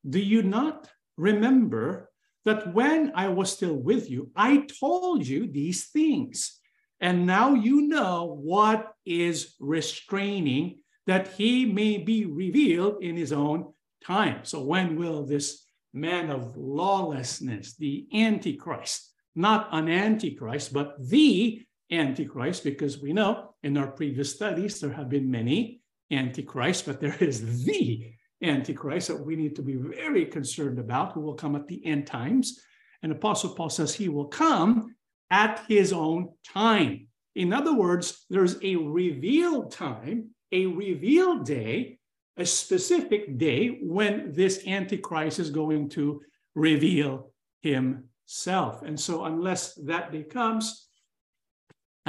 Do 0.08 0.20
you 0.20 0.44
not 0.44 0.88
remember 1.18 2.10
that 2.46 2.74
when 2.74 3.12
I 3.16 3.28
was 3.30 3.52
still 3.52 3.76
with 3.76 4.10
you, 4.10 4.32
I 4.36 4.66
told 4.80 5.28
you 5.28 5.52
these 5.52 5.88
things? 5.88 6.60
And 7.06 7.28
now 7.28 7.54
you 7.54 7.84
know 7.84 8.40
what 8.42 8.96
is 9.06 9.54
restraining 9.60 10.80
that 11.06 11.28
he 11.28 11.64
may 11.64 12.00
be 12.00 12.26
revealed 12.26 13.04
in 13.04 13.16
his 13.16 13.32
own 13.32 13.72
time. 14.04 14.40
So, 14.42 14.64
when 14.64 14.96
will 14.96 15.24
this 15.24 15.68
man 15.94 16.32
of 16.32 16.58
lawlessness, 16.58 17.76
the 17.76 18.08
Antichrist, 18.12 19.14
not 19.36 19.70
an 19.72 19.88
Antichrist, 19.88 20.74
but 20.74 20.96
the 20.98 21.62
Antichrist, 21.92 22.64
because 22.64 23.00
we 23.00 23.14
know 23.14 23.54
in 23.62 23.78
our 23.78 23.92
previous 23.92 24.34
studies 24.34 24.80
there 24.80 24.94
have 24.94 25.08
been 25.08 25.30
many 25.30 25.82
Antichrists, 26.10 26.82
but 26.82 27.00
there 27.00 27.18
is 27.20 27.66
the 27.66 28.14
Antichrist 28.42 29.10
that 29.10 29.24
we 29.24 29.36
need 29.36 29.56
to 29.58 29.62
be 29.62 29.76
very 29.76 30.26
concerned 30.26 30.80
about, 30.80 31.14
who 31.14 31.22
will 31.22 31.36
come 31.36 31.56
at 31.56 31.68
the 31.68 31.86
end 31.86 32.08
times. 32.08 32.60
And 33.04 33.12
Apostle 33.12 33.54
Paul 33.54 33.70
says 33.70 33.94
he 33.94 34.10
will 34.10 34.26
come 34.26 34.95
at 35.32 35.64
his 35.68 35.94
own 35.94 36.30
time. 36.44 37.08
In 37.36 37.52
other 37.52 37.74
words, 37.74 38.26
there's 38.30 38.58
a 38.64 38.76
revealed 38.76 39.72
time, 39.72 40.30
a 40.52 40.66
revealed 40.68 41.46
day, 41.46 42.00
a 42.38 42.46
specific 42.46 43.38
day 43.38 43.80
when 43.82 44.32
this 44.34 44.66
Antichrist 44.68 45.40
is 45.40 45.50
going 45.50 45.90
to 45.90 46.22
reveal 46.54 47.32
himself. 47.62 48.82
And 48.84 49.00
so, 49.00 49.26
unless 49.26 49.74
that 49.86 50.12
day 50.12 50.24
comes, 50.24 50.88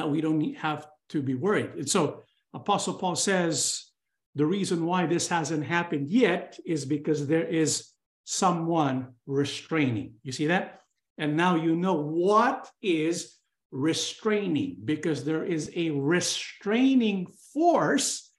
uh, 0.00 0.06
we 0.06 0.20
don't 0.20 0.54
have 0.54 0.87
to 1.11 1.23
be 1.23 1.35
worried. 1.35 1.70
And 1.76 1.88
so, 1.88 2.23
Apostle 2.54 2.94
Paul 2.94 3.16
says 3.16 3.87
the 4.35 4.46
reason 4.46 4.85
why 4.85 5.06
this 5.06 5.28
hasn't 5.28 5.64
happened 5.64 6.08
yet 6.08 6.58
is 6.64 6.85
because 6.85 7.26
there 7.26 7.46
is 7.46 7.90
someone 8.25 9.14
restraining. 9.26 10.14
You 10.23 10.32
see 10.32 10.46
that? 10.49 10.80
And 11.18 11.37
now 11.37 11.56
you 11.56 11.76
know 11.76 11.94
what 11.94 12.70
is 12.82 13.37
restraining 13.70 14.76
because 14.85 15.25
there 15.25 15.44
is 15.44 15.70
a 15.75 15.90
restraining 15.90 17.26
force. 17.52 18.32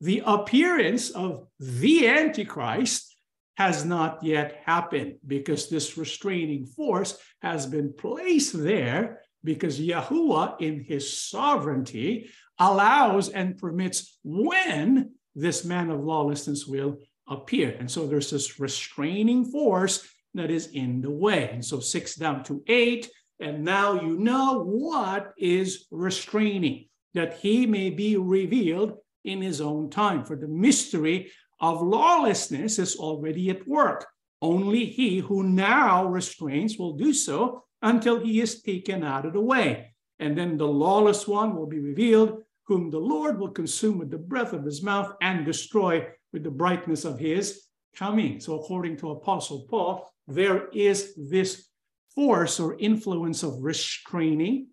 The 0.00 0.22
appearance 0.24 1.10
of 1.10 1.46
the 1.58 2.08
Antichrist 2.08 3.14
has 3.56 3.84
not 3.84 4.22
yet 4.22 4.62
happened 4.64 5.16
because 5.26 5.68
this 5.68 5.98
restraining 5.98 6.66
force 6.66 7.18
has 7.42 7.66
been 7.66 7.92
placed 7.92 8.52
there 8.56 9.20
because 9.42 9.80
Yahuwah, 9.80 10.60
in 10.60 10.84
his 10.84 11.20
sovereignty, 11.20 12.30
allows 12.58 13.28
and 13.28 13.58
permits 13.58 14.18
when 14.22 15.12
this 15.34 15.64
man 15.64 15.90
of 15.90 16.00
lawlessness 16.00 16.66
will 16.66 16.98
appear. 17.28 17.76
And 17.78 17.90
so 17.90 18.06
there's 18.06 18.30
this 18.30 18.60
restraining 18.60 19.44
force 19.44 20.08
that 20.34 20.50
is 20.50 20.68
in 20.68 21.00
the 21.00 21.10
way. 21.10 21.50
And 21.50 21.64
so 21.64 21.80
six 21.80 22.14
down 22.14 22.44
to 22.44 22.62
eight. 22.66 23.10
And 23.40 23.64
now 23.64 24.00
you 24.00 24.18
know 24.18 24.64
what 24.64 25.32
is 25.38 25.86
restraining, 25.90 26.88
that 27.14 27.38
he 27.38 27.66
may 27.66 27.90
be 27.90 28.16
revealed 28.16 28.98
in 29.24 29.40
his 29.40 29.60
own 29.60 29.90
time. 29.90 30.24
For 30.24 30.36
the 30.36 30.48
mystery 30.48 31.30
of 31.60 31.82
lawlessness 31.82 32.78
is 32.78 32.96
already 32.96 33.50
at 33.50 33.66
work. 33.66 34.06
Only 34.40 34.84
he 34.84 35.18
who 35.18 35.42
now 35.42 36.06
restrains 36.06 36.78
will 36.78 36.94
do 36.96 37.12
so 37.12 37.64
until 37.82 38.20
he 38.20 38.40
is 38.40 38.62
taken 38.62 39.04
out 39.04 39.26
of 39.26 39.32
the 39.32 39.40
way. 39.40 39.94
And 40.18 40.36
then 40.36 40.56
the 40.56 40.66
lawless 40.66 41.28
one 41.28 41.54
will 41.54 41.66
be 41.66 41.78
revealed, 41.78 42.42
whom 42.66 42.90
the 42.90 42.98
Lord 42.98 43.38
will 43.38 43.50
consume 43.50 43.98
with 43.98 44.10
the 44.10 44.18
breath 44.18 44.52
of 44.52 44.64
his 44.64 44.82
mouth 44.82 45.12
and 45.22 45.44
destroy 45.44 46.06
with 46.32 46.42
the 46.42 46.50
brightness 46.50 47.04
of 47.04 47.18
his 47.18 47.64
coming. 47.94 48.40
So, 48.40 48.60
according 48.60 48.96
to 48.98 49.10
Apostle 49.10 49.66
Paul, 49.70 50.10
there 50.28 50.68
is 50.68 51.14
this 51.16 51.68
force 52.14 52.60
or 52.60 52.76
influence 52.78 53.42
of 53.42 53.62
restraining, 53.62 54.68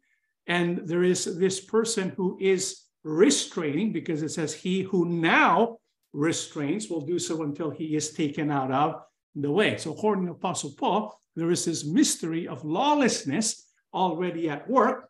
and 0.47 0.81
there 0.85 1.03
is 1.03 1.39
this 1.39 1.63
person 1.63 2.09
who 2.17 2.38
is 2.41 2.83
restraining 3.03 3.93
because 3.93 4.21
it 4.21 4.29
says, 4.29 4.53
He 4.53 4.81
who 4.81 5.05
now 5.05 5.77
restrains 6.12 6.89
will 6.89 7.01
do 7.01 7.17
so 7.17 7.43
until 7.43 7.69
he 7.69 7.95
is 7.95 8.13
taken 8.13 8.51
out 8.51 8.71
of 8.71 9.01
the 9.33 9.51
way. 9.51 9.77
So, 9.77 9.91
according 9.91 10.25
to 10.25 10.33
Apostle 10.33 10.74
Paul, 10.77 11.21
there 11.35 11.51
is 11.51 11.65
this 11.65 11.85
mystery 11.85 12.47
of 12.47 12.65
lawlessness 12.65 13.65
already 13.93 14.50
at 14.50 14.69
work. 14.69 15.09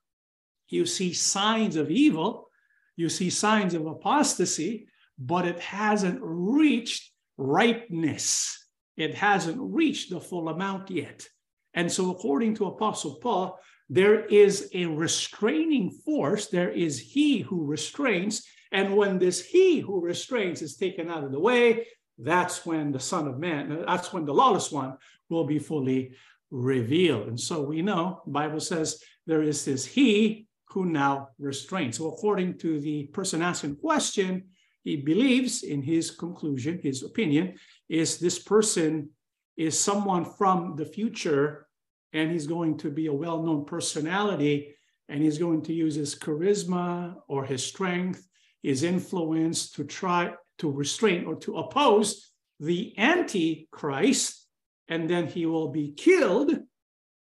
You 0.70 0.86
see 0.86 1.14
signs 1.14 1.76
of 1.76 1.90
evil, 1.90 2.50
you 2.96 3.10
see 3.10 3.30
signs 3.30 3.74
of 3.74 3.86
apostasy, 3.86 4.88
but 5.18 5.46
it 5.46 5.60
hasn't 5.60 6.20
reached 6.22 7.12
ripeness. 7.38 8.65
It 8.98 9.16
hasn't 9.16 9.60
reached 9.60 10.10
the 10.10 10.20
full 10.20 10.50
amount 10.50 10.90
yet. 10.90 11.28
And 11.74 11.92
so, 11.92 12.12
according 12.12 12.56
to 12.56 12.68
Apostle 12.68 13.16
Paul, 13.16 13.60
there 13.90 14.26
is 14.26 14.70
a 14.74 14.86
restraining 14.86 15.92
force. 15.92 16.48
There 16.48 16.72
is 16.72 17.00
he 17.00 17.40
who 17.40 17.66
restrains. 17.66 18.46
And 18.72 18.96
when 18.96 19.20
this 19.20 19.46
he 19.46 19.80
who 19.80 20.02
restrains 20.02 20.62
is 20.62 20.78
taken 20.78 21.10
out 21.10 21.24
of 21.24 21.32
the 21.32 21.40
way, 21.40 21.88
that's 22.18 22.66
when 22.66 22.92
the 22.92 23.00
Son 23.00 23.28
of 23.28 23.40
Man, 23.40 23.84
that's 23.86 24.14
when 24.14 24.26
the 24.26 24.34
lawless 24.34 24.72
one 24.72 24.98
will 25.30 25.46
be 25.46 25.60
fully 25.60 26.16
revealed. 26.50 27.28
And 27.28 27.40
so 27.40 27.62
we 27.62 27.82
know, 27.82 28.22
Bible 28.26 28.60
says 28.60 29.04
there 29.28 29.44
is 29.44 29.66
this 29.66 29.86
he 29.86 30.48
who 30.70 30.86
now 30.86 31.30
restrains. 31.38 31.98
So 31.98 32.08
according 32.08 32.58
to 32.60 32.80
the 32.80 33.04
person 33.08 33.42
asking 33.42 33.78
question, 33.78 34.46
he 34.86 34.98
believes 34.98 35.64
in 35.64 35.82
his 35.82 36.12
conclusion, 36.12 36.80
his 36.82 37.02
opinion, 37.02 37.56
is 37.90 38.20
this 38.20 38.38
person 38.38 39.10
is 39.58 39.78
someone 39.78 40.24
from 40.24 40.76
the 40.76 40.86
future 40.86 41.68
and 42.14 42.32
he's 42.32 42.46
going 42.46 42.78
to 42.78 42.92
be 42.92 43.08
a 43.08 43.14
well-known 43.14 43.66
personality 43.66 44.76
and 45.10 45.24
he's 45.24 45.40
going 45.40 45.64
to 45.64 45.74
use 45.74 45.96
his 45.96 46.14
charisma 46.14 47.16
or 47.28 47.46
his 47.46 47.66
strength, 47.66 48.28
his 48.62 48.84
influence 48.84 49.72
to 49.72 49.84
try 49.84 50.32
to 50.60 50.72
restrain 50.72 51.26
or 51.26 51.36
to 51.38 51.58
oppose 51.58 52.32
the 52.60 52.94
antichrist 53.00 54.48
and 54.88 55.10
then 55.10 55.26
he 55.26 55.48
will 55.48 55.70
be 55.70 55.94
killed. 55.94 56.60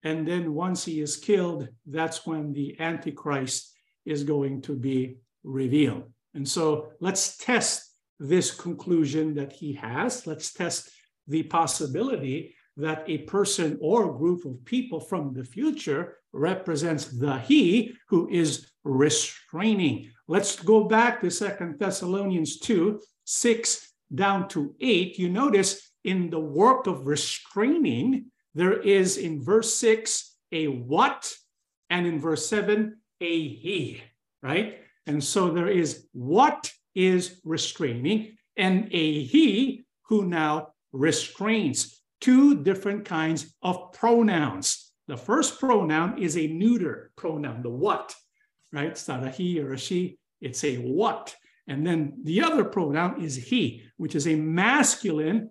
And 0.04 0.28
then 0.28 0.52
once 0.52 0.84
he 0.84 1.00
is 1.00 1.16
killed 1.16 1.68
that's 1.86 2.26
when 2.26 2.52
the 2.52 2.78
antichrist 2.78 3.72
is 4.04 4.22
going 4.22 4.60
to 4.62 4.76
be 4.76 5.16
revealed 5.42 6.12
and 6.38 6.48
so 6.48 6.92
let's 7.00 7.36
test 7.36 7.96
this 8.20 8.52
conclusion 8.52 9.34
that 9.34 9.52
he 9.52 9.72
has. 9.72 10.24
Let's 10.24 10.52
test 10.52 10.88
the 11.26 11.42
possibility 11.42 12.54
that 12.76 13.02
a 13.08 13.18
person 13.26 13.76
or 13.80 14.16
group 14.16 14.44
of 14.44 14.64
people 14.64 15.00
from 15.00 15.34
the 15.34 15.42
future 15.42 16.18
represents 16.32 17.06
the 17.06 17.40
he 17.40 17.92
who 18.06 18.28
is 18.30 18.70
restraining. 18.84 20.12
Let's 20.28 20.54
go 20.54 20.84
back 20.84 21.20
to 21.22 21.30
Second 21.30 21.80
Thessalonians 21.80 22.60
2 22.60 23.00
6 23.24 23.92
down 24.14 24.46
to 24.50 24.76
8. 24.80 25.18
You 25.18 25.30
notice 25.30 25.90
in 26.04 26.30
the 26.30 26.38
work 26.38 26.86
of 26.86 27.08
restraining, 27.08 28.26
there 28.54 28.78
is 28.78 29.16
in 29.16 29.42
verse 29.42 29.74
6 29.74 30.36
a 30.52 30.68
what, 30.68 31.34
and 31.90 32.06
in 32.06 32.20
verse 32.20 32.48
7 32.48 32.96
a 33.20 33.48
he, 33.48 34.02
right? 34.40 34.78
And 35.08 35.24
so 35.24 35.50
there 35.50 35.68
is 35.68 36.06
what 36.12 36.70
is 36.94 37.40
restraining 37.42 38.36
and 38.56 38.88
a 38.92 39.24
he 39.24 39.86
who 40.02 40.26
now 40.26 40.74
restrains. 40.92 42.00
Two 42.20 42.62
different 42.62 43.04
kinds 43.04 43.54
of 43.62 43.92
pronouns. 43.92 44.92
The 45.06 45.16
first 45.16 45.58
pronoun 45.58 46.18
is 46.18 46.36
a 46.36 46.46
neuter 46.46 47.10
pronoun, 47.16 47.62
the 47.62 47.70
what, 47.70 48.14
right? 48.72 48.88
It's 48.88 49.08
not 49.08 49.24
a 49.24 49.30
he 49.30 49.60
or 49.60 49.72
a 49.72 49.78
she, 49.78 50.18
it's 50.40 50.62
a 50.64 50.76
what. 50.76 51.34
And 51.66 51.86
then 51.86 52.18
the 52.24 52.42
other 52.42 52.64
pronoun 52.64 53.22
is 53.22 53.36
he, 53.36 53.84
which 53.96 54.14
is 54.14 54.26
a 54.26 54.34
masculine 54.34 55.50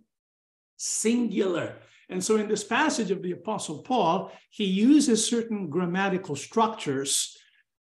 singular. 0.75 1.77
And 2.09 2.23
so 2.23 2.35
in 2.35 2.47
this 2.47 2.63
passage 2.63 3.09
of 3.09 3.23
the 3.23 3.31
Apostle 3.31 3.79
Paul, 3.79 4.31
he 4.51 4.65
uses 4.65 5.25
certain 5.25 5.69
grammatical 5.69 6.35
structures 6.35 7.35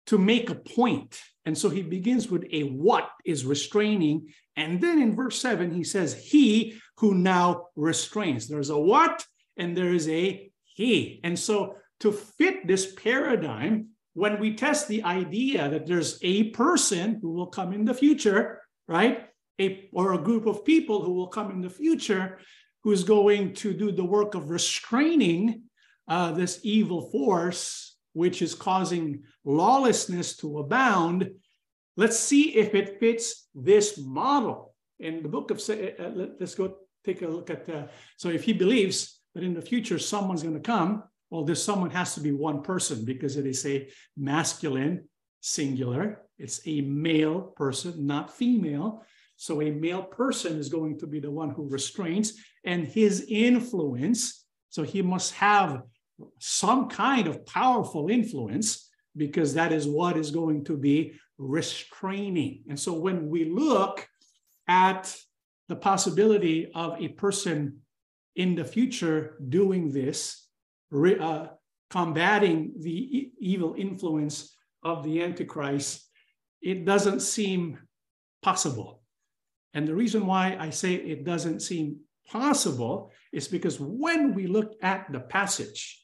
to 0.06 0.18
make 0.18 0.50
a 0.50 0.56
point. 0.56 1.20
And 1.46 1.58
so 1.58 1.70
he 1.70 1.82
begins 1.82 2.30
with 2.30 2.46
a 2.52 2.64
what 2.64 3.10
is 3.26 3.46
restraining. 3.46 4.28
And 4.56 4.82
then 4.82 5.02
in 5.02 5.16
verse 5.16 5.40
seven, 5.40 5.74
he 5.74 5.84
says, 5.84 6.14
He 6.14 6.80
who 6.98 7.16
now 7.16 7.68
restrains. 7.76 8.48
There's 8.48 8.70
a 8.70 8.78
what 8.78 9.26
and 9.58 9.76
there 9.76 9.94
is 9.94 10.08
a 10.10 10.52
he. 10.64 11.20
And 11.24 11.38
so 11.38 11.76
to 12.02 12.12
fit 12.12 12.68
this 12.68 12.94
paradigm, 12.94 13.90
when 14.14 14.40
we 14.40 14.56
test 14.56 14.88
the 14.88 15.04
idea 15.04 15.70
that 15.70 15.86
there's 15.86 16.20
a 16.22 16.50
person 16.52 17.20
who 17.22 17.32
will 17.32 17.48
come 17.48 17.74
in 17.74 17.86
the 17.86 17.94
future, 17.94 18.62
right? 18.88 19.28
A, 19.60 19.90
or 19.94 20.14
a 20.14 20.18
group 20.18 20.46
of 20.46 20.66
people 20.66 21.04
who 21.04 21.14
will 21.14 21.28
come 21.28 21.52
in 21.52 21.62
the 21.62 21.70
future 21.70 22.40
who's 22.84 23.04
going 23.04 23.54
to 23.54 23.74
do 23.74 23.92
the 23.92 24.06
work 24.06 24.36
of 24.36 24.50
restraining 24.50 25.64
uh, 26.08 26.32
this 26.32 26.60
evil 26.64 27.10
force 27.12 27.89
which 28.14 28.42
is 28.42 28.56
causing 28.56 29.24
lawlessness 29.46 30.36
to 30.38 30.60
abound, 30.60 31.30
let's 31.98 32.20
see 32.20 32.56
if 32.56 32.76
it 32.76 33.00
fits 33.00 33.48
this 33.54 33.98
model. 33.98 34.74
In 35.00 35.24
the 35.24 35.30
book 35.30 35.52
of, 35.52 35.62
uh, 35.70 36.10
let's 36.40 36.56
go 36.56 36.78
take 37.06 37.22
a 37.22 37.28
look 37.28 37.50
at, 37.50 37.70
uh, 37.70 37.88
so 38.18 38.30
if 38.30 38.44
he 38.44 38.54
believes 38.54 39.22
that 39.34 39.44
in 39.44 39.54
the 39.54 39.62
future 39.62 40.00
someone's 40.00 40.44
going 40.44 40.56
to 40.56 40.60
come, 40.60 41.04
well, 41.30 41.44
this 41.44 41.64
someone 41.64 41.92
has 41.92 42.16
to 42.16 42.22
be 42.22 42.32
one 42.32 42.64
person 42.64 43.06
because 43.06 43.38
it 43.38 43.46
is 43.46 43.66
a 43.66 43.88
masculine 44.18 45.08
singular. 45.42 46.24
It's 46.38 46.62
a 46.66 46.82
male 46.82 47.54
person, 47.56 48.06
not 48.06 48.36
female. 48.36 49.04
So 49.36 49.62
a 49.62 49.72
male 49.72 50.04
person 50.04 50.58
is 50.58 50.70
going 50.70 51.00
to 51.00 51.08
be 51.08 51.20
the 51.20 51.32
one 51.32 51.52
who 51.52 51.70
restrains 51.70 52.34
and 52.66 52.86
his 52.86 53.26
influence. 53.30 54.46
So 54.70 54.84
he 54.84 55.02
must 55.02 55.34
have 55.36 55.84
some 56.40 56.90
kind 56.90 57.28
of 57.28 57.46
powerful 57.46 58.10
influence 58.10 58.90
because 59.16 59.54
that 59.54 59.72
is 59.72 59.88
what 59.88 60.18
is 60.18 60.32
going 60.32 60.64
to 60.66 60.78
be 60.78 61.14
restraining. 61.38 62.64
And 62.70 62.80
so 62.80 62.94
when 62.94 63.30
we 63.30 63.46
look 63.46 64.08
at 64.68 65.16
the 65.68 65.76
possibility 65.76 66.72
of 66.76 67.02
a 67.02 67.10
person 67.10 67.80
in 68.36 68.56
the 68.56 68.66
future 68.66 69.38
doing 69.50 69.92
this, 69.92 70.48
uh, 70.94 71.48
combating 71.90 72.74
the 72.80 73.18
e- 73.18 73.32
evil 73.40 73.76
influence 73.78 74.56
of 74.84 75.04
the 75.04 75.22
Antichrist, 75.22 76.08
it 76.62 76.86
doesn't 76.86 77.22
seem 77.22 77.80
possible. 78.42 79.02
And 79.74 79.88
the 79.88 79.96
reason 79.96 80.26
why 80.26 80.58
I 80.60 80.70
say 80.70 80.94
it 80.94 81.24
doesn't 81.24 81.62
seem 81.62 81.98
possible 82.28 83.12
is 83.32 83.48
because 83.48 83.80
when 83.80 84.34
we 84.34 84.48
look 84.48 84.74
at 84.82 85.12
the 85.12 85.20
passage, 85.20 86.04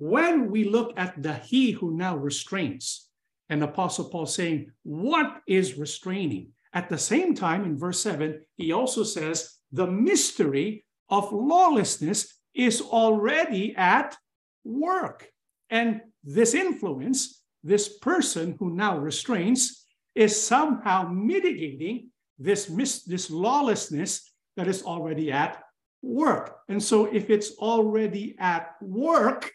when 0.00 0.50
we 0.50 0.64
look 0.64 0.94
at 0.96 1.22
the 1.22 1.34
he 1.34 1.72
who 1.72 1.94
now 1.94 2.16
restrains, 2.16 3.08
and 3.50 3.62
Apostle 3.62 4.06
Paul 4.06 4.24
saying, 4.24 4.72
What 4.82 5.42
is 5.46 5.76
restraining? 5.76 6.52
At 6.72 6.88
the 6.88 6.96
same 6.96 7.34
time, 7.34 7.64
in 7.64 7.76
verse 7.76 8.00
7, 8.00 8.40
he 8.56 8.72
also 8.72 9.02
says, 9.04 9.58
The 9.72 9.86
mystery 9.86 10.86
of 11.10 11.30
lawlessness 11.32 12.34
is 12.54 12.80
already 12.80 13.76
at 13.76 14.16
work. 14.64 15.28
And 15.68 16.00
this 16.24 16.54
influence, 16.54 17.42
this 17.62 17.98
person 17.98 18.56
who 18.58 18.70
now 18.70 18.96
restrains, 18.96 19.84
is 20.14 20.40
somehow 20.40 21.10
mitigating 21.12 22.08
this, 22.38 22.70
mis- 22.70 23.04
this 23.04 23.30
lawlessness 23.30 24.32
that 24.56 24.66
is 24.66 24.82
already 24.82 25.30
at 25.30 25.62
work. 26.00 26.56
And 26.70 26.82
so, 26.82 27.04
if 27.04 27.28
it's 27.28 27.52
already 27.58 28.34
at 28.38 28.76
work, 28.80 29.52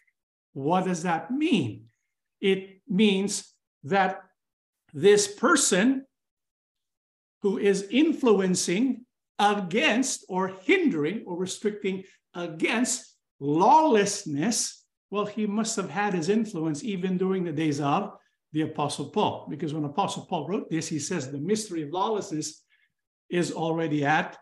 what 0.55 0.85
does 0.85 1.03
that 1.03 1.31
mean? 1.31 1.85
It 2.39 2.81
means 2.87 3.53
that 3.83 4.21
this 4.93 5.27
person 5.27 6.05
who 7.41 7.57
is 7.57 7.87
influencing 7.91 9.05
against 9.37 10.25
or 10.29 10.53
hindering 10.63 11.23
or 11.27 11.37
restricting 11.37 12.05
against 12.33 13.17
lawlessness, 13.41 14.85
well, 15.11 15.25
he 15.25 15.45
must 15.45 15.75
have 15.75 15.89
had 15.89 16.13
his 16.13 16.29
influence 16.29 16.85
even 16.85 17.17
during 17.17 17.43
the 17.43 17.51
days 17.51 17.81
of 17.81 18.13
the 18.53 18.61
Apostle 18.61 19.09
Paul. 19.09 19.47
Because 19.49 19.73
when 19.73 19.83
Apostle 19.83 20.25
Paul 20.25 20.47
wrote 20.47 20.69
this, 20.69 20.87
he 20.87 20.99
says 20.99 21.29
the 21.29 21.37
mystery 21.37 21.83
of 21.83 21.89
lawlessness 21.89 22.63
is 23.29 23.51
already 23.51 24.05
at 24.05 24.37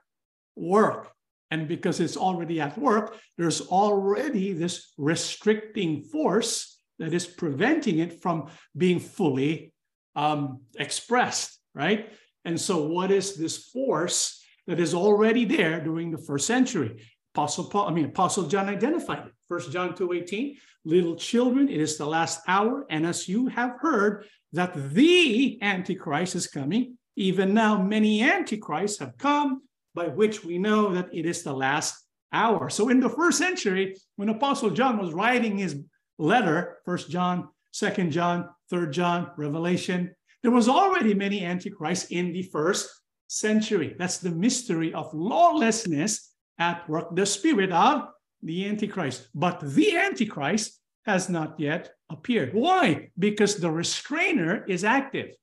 work. 0.56 1.12
And 1.54 1.68
because 1.68 2.00
it's 2.00 2.18
already 2.18 2.60
at 2.60 2.76
work, 2.80 3.16
there's 3.38 3.62
already 3.62 4.54
this 4.54 4.92
restricting 4.98 6.02
force 6.02 6.82
that 6.98 7.14
is 7.14 7.28
preventing 7.28 8.00
it 8.00 8.24
from 8.24 8.48
being 8.76 9.00
fully 9.00 9.72
um, 10.16 10.62
expressed, 10.80 11.60
right? 11.76 12.12
And 12.44 12.60
so, 12.60 12.88
what 12.88 13.12
is 13.12 13.36
this 13.36 13.70
force 13.70 14.44
that 14.66 14.80
is 14.80 14.96
already 14.96 15.46
there 15.46 15.80
during 15.80 16.10
the 16.10 16.18
first 16.18 16.48
century? 16.48 17.06
Apostle 17.36 17.66
Paul, 17.66 17.88
I 17.88 17.92
mean, 17.92 18.06
Apostle 18.06 18.48
John 18.48 18.68
identified 18.68 19.28
it. 19.28 19.34
First 19.48 19.72
John 19.72 19.94
2 19.94 20.12
18, 20.12 20.58
little 20.86 21.16
children, 21.16 21.70
it 21.70 21.80
is 21.80 22.00
the 22.00 22.08
last 22.08 22.42
hour. 22.48 22.88
And 22.90 23.06
as 23.06 23.30
you 23.30 23.46
have 23.46 23.76
heard 23.80 24.26
that 24.54 24.74
the 24.74 25.60
Antichrist 25.62 26.34
is 26.34 26.48
coming, 26.48 26.98
even 27.16 27.54
now 27.54 27.80
many 27.80 28.24
Antichrists 28.24 28.98
have 28.98 29.20
come, 29.20 29.62
by 29.94 30.08
which 30.08 30.44
we 30.44 30.58
know 30.58 30.94
that 30.94 31.10
it 31.14 31.26
is 31.26 31.44
the 31.44 31.54
last 31.54 31.96
hour. 32.32 32.70
So 32.70 32.90
in 32.90 33.00
the 33.00 33.10
first 33.10 33.38
century, 33.38 33.96
when 34.16 34.30
Apostle 34.30 34.72
John 34.72 34.98
was 34.98 35.14
writing 35.14 35.58
his 35.58 35.80
letter, 36.18 36.80
First 36.86 37.10
John, 37.10 37.50
Second 37.72 38.12
John, 38.12 38.50
Third 38.70 38.92
John, 38.92 39.32
Revelation, 39.38 40.16
there 40.42 40.52
was 40.52 40.68
already 40.68 41.14
many 41.14 41.46
antichrists 41.46 42.12
in 42.12 42.34
the 42.34 42.44
first 42.44 42.90
century. 43.28 43.96
That's 43.98 44.18
the 44.18 44.32
mystery 44.32 44.94
of 44.94 45.14
lawlessness 45.14 46.34
at 46.60 46.88
work, 46.90 47.16
the 47.16 47.26
spirit 47.26 47.72
of 47.72 48.10
the 48.42 48.68
Antichrist. 48.68 49.30
But 49.34 49.60
the 49.62 49.98
Antichrist 49.98 50.80
has 51.06 51.30
not 51.30 51.60
yet 51.60 51.92
appeared. 52.10 52.54
Why? 52.54 53.10
Because 53.18 53.56
the 53.56 53.72
restrainer 53.72 54.66
is 54.66 54.84
active. 54.84 55.36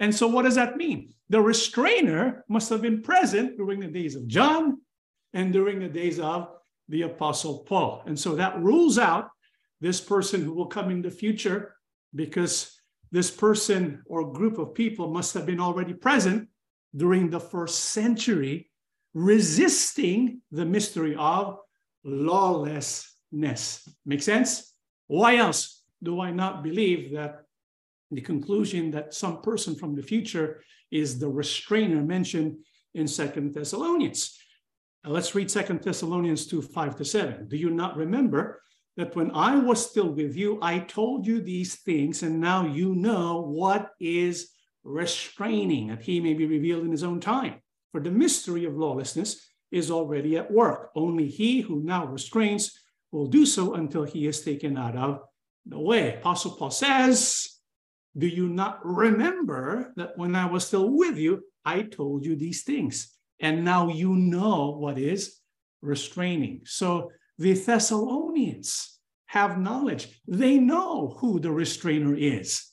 And 0.00 0.14
so, 0.14 0.26
what 0.26 0.42
does 0.42 0.54
that 0.54 0.78
mean? 0.78 1.12
The 1.28 1.40
restrainer 1.40 2.44
must 2.48 2.70
have 2.70 2.80
been 2.80 3.02
present 3.02 3.58
during 3.58 3.80
the 3.80 3.86
days 3.86 4.16
of 4.16 4.26
John 4.26 4.80
and 5.34 5.52
during 5.52 5.78
the 5.78 5.88
days 5.88 6.18
of 6.18 6.48
the 6.88 7.02
Apostle 7.02 7.60
Paul. 7.60 8.02
And 8.06 8.18
so, 8.18 8.34
that 8.34 8.58
rules 8.60 8.98
out 8.98 9.28
this 9.80 10.00
person 10.00 10.42
who 10.42 10.54
will 10.54 10.66
come 10.66 10.90
in 10.90 11.02
the 11.02 11.10
future 11.10 11.76
because 12.14 12.80
this 13.12 13.30
person 13.30 14.02
or 14.06 14.32
group 14.32 14.58
of 14.58 14.74
people 14.74 15.10
must 15.10 15.34
have 15.34 15.44
been 15.46 15.60
already 15.60 15.92
present 15.92 16.48
during 16.96 17.28
the 17.28 17.40
first 17.40 17.80
century, 17.80 18.70
resisting 19.12 20.40
the 20.50 20.64
mystery 20.64 21.14
of 21.16 21.58
lawlessness. 22.04 23.88
Make 24.06 24.22
sense? 24.22 24.74
Why 25.08 25.36
else 25.36 25.82
do 26.02 26.20
I 26.20 26.30
not 26.30 26.62
believe 26.62 27.12
that 27.12 27.42
the 28.10 28.20
conclusion 28.20 28.90
that 28.90 29.14
some 29.14 29.40
person 29.42 29.74
from 29.74 29.94
the 29.94 30.02
future 30.02 30.62
is 30.90 31.18
the 31.18 31.28
restrainer 31.28 32.02
mentioned 32.02 32.56
in 32.94 33.06
Second 33.06 33.54
Thessalonians? 33.54 34.38
Now 35.04 35.10
let's 35.10 35.34
read 35.34 35.50
Second 35.50 35.82
Thessalonians 35.82 36.46
2 36.46 36.62
5 36.62 36.96
to 36.96 37.04
7. 37.04 37.48
Do 37.48 37.56
you 37.56 37.70
not 37.70 37.96
remember 37.96 38.60
that 38.96 39.16
when 39.16 39.30
I 39.30 39.56
was 39.56 39.88
still 39.88 40.08
with 40.08 40.36
you, 40.36 40.58
I 40.60 40.80
told 40.80 41.26
you 41.26 41.40
these 41.40 41.76
things, 41.76 42.22
and 42.22 42.40
now 42.40 42.66
you 42.66 42.94
know 42.94 43.40
what 43.40 43.92
is 44.00 44.50
restraining, 44.84 45.88
that 45.88 46.02
he 46.02 46.20
may 46.20 46.34
be 46.34 46.46
revealed 46.46 46.84
in 46.84 46.90
his 46.90 47.04
own 47.04 47.20
time. 47.20 47.60
For 47.92 48.00
the 48.00 48.10
mystery 48.10 48.64
of 48.64 48.76
lawlessness 48.76 49.48
is 49.70 49.90
already 49.90 50.36
at 50.36 50.50
work. 50.50 50.90
Only 50.94 51.28
he 51.28 51.60
who 51.60 51.82
now 51.82 52.06
restrains 52.06 52.72
will 53.12 53.26
do 53.26 53.46
so 53.46 53.74
until 53.74 54.04
he 54.04 54.26
is 54.26 54.42
taken 54.42 54.76
out 54.76 54.96
of 54.96 55.20
the 55.66 55.78
way. 55.78 56.16
Apostle 56.16 56.52
Paul 56.52 56.70
says, 56.70 57.59
Do 58.16 58.26
you 58.26 58.48
not 58.48 58.84
remember 58.84 59.92
that 59.96 60.16
when 60.16 60.34
I 60.34 60.46
was 60.46 60.66
still 60.66 60.90
with 60.90 61.16
you, 61.16 61.44
I 61.64 61.82
told 61.82 62.24
you 62.24 62.36
these 62.36 62.62
things? 62.62 63.16
And 63.40 63.64
now 63.64 63.88
you 63.88 64.14
know 64.14 64.76
what 64.78 64.98
is 64.98 65.38
restraining. 65.80 66.62
So 66.64 67.10
the 67.38 67.54
Thessalonians 67.54 68.98
have 69.26 69.58
knowledge. 69.58 70.20
They 70.26 70.58
know 70.58 71.16
who 71.18 71.38
the 71.38 71.52
restrainer 71.52 72.14
is 72.14 72.66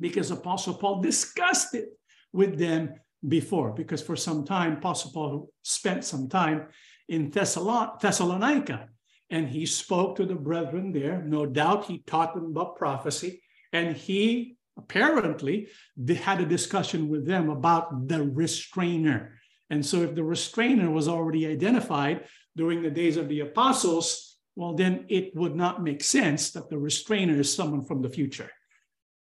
because 0.00 0.30
Apostle 0.30 0.74
Paul 0.74 1.02
discussed 1.02 1.74
it 1.74 1.88
with 2.32 2.58
them 2.58 2.94
before. 3.26 3.72
Because 3.72 4.02
for 4.02 4.16
some 4.16 4.44
time, 4.44 4.74
Apostle 4.74 5.12
Paul 5.12 5.52
spent 5.62 6.04
some 6.04 6.28
time 6.28 6.68
in 7.08 7.30
Thessalonica 7.30 8.88
and 9.28 9.48
he 9.48 9.66
spoke 9.66 10.16
to 10.16 10.24
the 10.24 10.34
brethren 10.34 10.92
there. 10.92 11.22
No 11.22 11.46
doubt 11.46 11.86
he 11.86 11.98
taught 12.06 12.34
them 12.34 12.46
about 12.46 12.76
prophecy 12.76 13.42
and 13.72 13.96
he 13.96 14.56
apparently 14.76 15.68
had 16.16 16.40
a 16.40 16.46
discussion 16.46 17.08
with 17.08 17.26
them 17.26 17.50
about 17.50 18.08
the 18.08 18.22
restrainer. 18.22 19.38
And 19.70 19.84
so, 19.84 20.02
if 20.02 20.14
the 20.14 20.24
restrainer 20.24 20.90
was 20.90 21.08
already 21.08 21.46
identified, 21.46 22.24
during 22.56 22.82
the 22.82 22.90
days 22.90 23.16
of 23.16 23.28
the 23.28 23.40
apostles, 23.40 24.36
well, 24.56 24.74
then 24.74 25.06
it 25.08 25.34
would 25.34 25.56
not 25.56 25.82
make 25.82 26.04
sense 26.04 26.50
that 26.50 26.68
the 26.68 26.78
restrainer 26.78 27.40
is 27.40 27.54
someone 27.54 27.84
from 27.84 28.02
the 28.02 28.10
future 28.10 28.50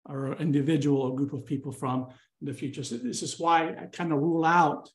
or 0.07 0.35
individual 0.37 1.03
or 1.03 1.14
group 1.14 1.33
of 1.33 1.45
people 1.45 1.71
from 1.71 2.09
the 2.40 2.55
future. 2.55 2.83
So 2.83 2.97
this 2.97 3.23
is 3.23 3.38
why 3.38 3.75
I 3.81 3.87
kind 3.87 4.12
of 4.12 4.18
rule 4.18 4.45
out 4.45 4.88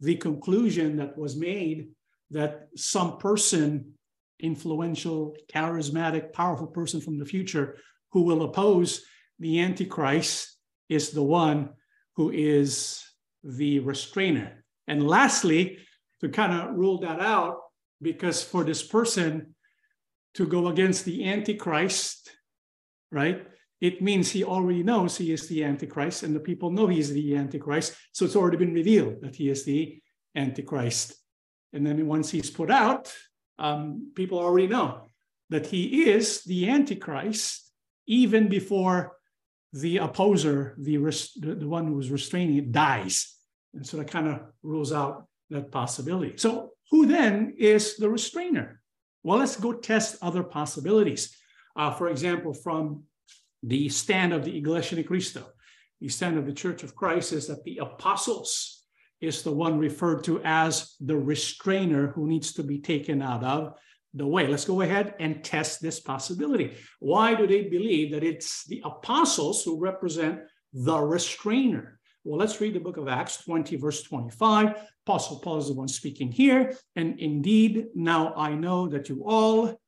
the 0.00 0.16
conclusion 0.16 0.96
that 0.96 1.16
was 1.16 1.36
made 1.36 1.88
that 2.30 2.68
some 2.76 3.18
person, 3.18 3.92
influential, 4.40 5.36
charismatic, 5.52 6.32
powerful 6.32 6.66
person 6.66 7.00
from 7.00 7.18
the 7.18 7.24
future 7.24 7.78
who 8.12 8.22
will 8.22 8.42
oppose 8.42 9.04
the 9.38 9.60
Antichrist 9.60 10.56
is 10.88 11.10
the 11.10 11.22
one 11.22 11.70
who 12.16 12.30
is 12.30 13.04
the 13.42 13.78
restrainer. 13.80 14.64
And 14.86 15.06
lastly, 15.06 15.78
to 16.20 16.28
kind 16.28 16.52
of 16.52 16.76
rule 16.76 16.98
that 17.00 17.20
out 17.20 17.58
because 18.02 18.42
for 18.42 18.64
this 18.64 18.82
person 18.82 19.54
to 20.34 20.46
go 20.46 20.68
against 20.68 21.04
the 21.04 21.28
Antichrist, 21.28 22.30
right? 23.10 23.46
It 23.80 24.02
means 24.02 24.30
he 24.30 24.44
already 24.44 24.82
knows 24.82 25.16
he 25.16 25.32
is 25.32 25.48
the 25.48 25.64
Antichrist, 25.64 26.22
and 26.22 26.34
the 26.36 26.40
people 26.40 26.70
know 26.70 26.86
he 26.86 27.00
is 27.00 27.12
the 27.12 27.36
Antichrist. 27.36 27.94
So 28.12 28.24
it's 28.24 28.36
already 28.36 28.58
been 28.58 28.74
revealed 28.74 29.22
that 29.22 29.34
he 29.36 29.48
is 29.48 29.64
the 29.64 30.00
Antichrist. 30.36 31.14
And 31.72 31.86
then 31.86 32.06
once 32.06 32.30
he's 32.30 32.50
put 32.50 32.70
out, 32.70 33.12
um, 33.58 34.12
people 34.14 34.38
already 34.38 34.66
know 34.66 35.06
that 35.48 35.66
he 35.66 36.08
is 36.10 36.42
the 36.44 36.68
Antichrist 36.68 37.69
even 38.10 38.48
before 38.48 39.16
the 39.72 39.98
opposer, 39.98 40.74
the, 40.78 40.96
the, 40.96 41.68
one 41.68 41.86
who 41.86 41.94
was 41.94 42.10
restraining 42.10 42.56
it, 42.56 42.72
dies. 42.72 43.36
And 43.72 43.86
so 43.86 43.98
that 43.98 44.10
kind 44.10 44.26
of 44.26 44.40
rules 44.64 44.92
out 44.92 45.28
that 45.50 45.70
possibility. 45.70 46.36
So, 46.36 46.72
who 46.90 47.06
then 47.06 47.54
is 47.56 47.96
the 47.96 48.10
restrainer? 48.10 48.80
Well, 49.22 49.38
let's 49.38 49.54
go 49.54 49.72
test 49.72 50.16
other 50.22 50.42
possibilities. 50.42 51.36
Uh, 51.76 51.92
for 51.92 52.08
example, 52.08 52.52
from 52.52 53.04
the 53.62 53.88
stand 53.88 54.32
of 54.32 54.44
the 54.44 54.56
Iglesia 54.56 54.96
de 54.96 55.04
Cristo, 55.04 55.46
the 56.00 56.08
stand 56.08 56.36
of 56.36 56.46
the 56.46 56.52
Church 56.52 56.82
of 56.82 56.96
Christ 56.96 57.32
is 57.32 57.46
that 57.46 57.62
the 57.62 57.78
apostles 57.78 58.82
is 59.20 59.42
the 59.42 59.52
one 59.52 59.78
referred 59.78 60.24
to 60.24 60.40
as 60.42 60.96
the 60.98 61.16
restrainer 61.16 62.08
who 62.08 62.26
needs 62.26 62.54
to 62.54 62.64
be 62.64 62.80
taken 62.80 63.22
out 63.22 63.44
of 63.44 63.74
the 64.14 64.26
way. 64.26 64.46
Let's 64.46 64.64
go 64.64 64.80
ahead 64.80 65.14
and 65.20 65.44
test 65.44 65.80
this 65.80 66.00
possibility. 66.00 66.74
Why 66.98 67.34
do 67.34 67.46
they 67.46 67.62
believe 67.62 68.12
that 68.12 68.24
it's 68.24 68.64
the 68.66 68.82
apostles 68.84 69.62
who 69.62 69.78
represent 69.78 70.40
the 70.72 70.98
restrainer? 70.98 71.98
Well, 72.24 72.38
let's 72.38 72.60
read 72.60 72.74
the 72.74 72.80
book 72.80 72.98
of 72.98 73.08
Acts 73.08 73.42
20, 73.44 73.76
verse 73.76 74.02
25. 74.02 74.76
Apostle 75.06 75.38
Paul 75.38 75.58
is 75.58 75.68
the 75.68 75.74
one 75.74 75.88
speaking 75.88 76.30
here. 76.30 76.76
And 76.94 77.18
indeed, 77.18 77.86
now 77.94 78.34
I 78.34 78.54
know 78.54 78.88
that 78.88 79.08
you 79.08 79.24
all, 79.26 79.80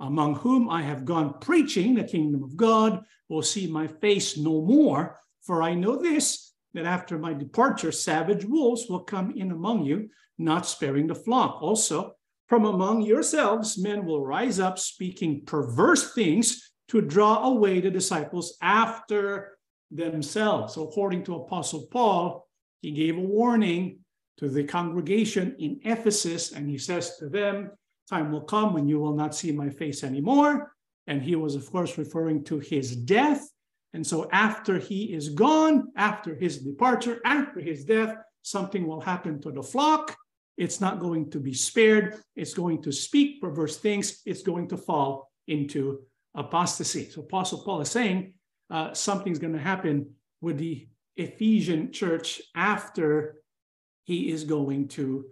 among 0.00 0.34
whom 0.36 0.68
I 0.68 0.82
have 0.82 1.04
gone 1.04 1.38
preaching 1.40 1.94
the 1.94 2.02
kingdom 2.02 2.42
of 2.42 2.56
God, 2.56 3.04
will 3.28 3.42
see 3.42 3.66
my 3.66 3.86
face 3.86 4.36
no 4.36 4.62
more. 4.62 5.20
For 5.42 5.62
I 5.62 5.74
know 5.74 5.96
this, 5.96 6.54
that 6.74 6.86
after 6.86 7.18
my 7.18 7.32
departure, 7.32 7.92
savage 7.92 8.44
wolves 8.44 8.86
will 8.88 9.04
come 9.04 9.32
in 9.36 9.52
among 9.52 9.84
you, 9.84 10.08
not 10.38 10.66
sparing 10.66 11.06
the 11.06 11.14
flock. 11.14 11.62
Also, 11.62 12.15
from 12.46 12.64
among 12.64 13.02
yourselves, 13.02 13.76
men 13.76 14.04
will 14.04 14.24
rise 14.24 14.60
up 14.60 14.78
speaking 14.78 15.44
perverse 15.44 16.14
things 16.14 16.72
to 16.88 17.00
draw 17.00 17.44
away 17.44 17.80
the 17.80 17.90
disciples 17.90 18.56
after 18.62 19.58
themselves. 19.90 20.74
So, 20.74 20.84
according 20.84 21.24
to 21.24 21.34
Apostle 21.34 21.88
Paul, 21.90 22.48
he 22.82 22.92
gave 22.92 23.16
a 23.16 23.20
warning 23.20 23.98
to 24.38 24.48
the 24.48 24.62
congregation 24.62 25.56
in 25.58 25.80
Ephesus, 25.84 26.52
and 26.52 26.68
he 26.70 26.78
says 26.78 27.16
to 27.16 27.28
them, 27.28 27.70
Time 28.08 28.30
will 28.30 28.42
come 28.42 28.72
when 28.72 28.86
you 28.86 29.00
will 29.00 29.16
not 29.16 29.34
see 29.34 29.50
my 29.50 29.68
face 29.68 30.04
anymore. 30.04 30.72
And 31.08 31.20
he 31.22 31.34
was, 31.34 31.56
of 31.56 31.70
course, 31.70 31.98
referring 31.98 32.44
to 32.44 32.60
his 32.60 32.94
death. 32.94 33.44
And 33.92 34.06
so, 34.06 34.28
after 34.30 34.78
he 34.78 35.12
is 35.12 35.30
gone, 35.30 35.88
after 35.96 36.36
his 36.36 36.58
departure, 36.58 37.20
after 37.24 37.58
his 37.60 37.84
death, 37.84 38.14
something 38.42 38.86
will 38.86 39.00
happen 39.00 39.40
to 39.40 39.50
the 39.50 39.62
flock 39.62 40.16
it's 40.56 40.80
not 40.80 41.00
going 41.00 41.30
to 41.30 41.40
be 41.40 41.52
spared. 41.52 42.20
It's 42.34 42.54
going 42.54 42.82
to 42.82 42.92
speak 42.92 43.40
perverse 43.40 43.76
things. 43.76 44.22
It's 44.24 44.42
going 44.42 44.68
to 44.68 44.76
fall 44.76 45.30
into 45.46 46.00
apostasy. 46.34 47.10
So 47.10 47.22
Apostle 47.22 47.62
Paul 47.62 47.80
is 47.80 47.90
saying 47.90 48.34
uh, 48.70 48.92
something's 48.94 49.38
going 49.38 49.52
to 49.52 49.58
happen 49.58 50.14
with 50.40 50.58
the 50.58 50.88
Ephesian 51.16 51.92
church 51.92 52.42
after 52.54 53.36
he 54.04 54.30
is 54.30 54.44
going 54.44 54.88
to 54.88 55.26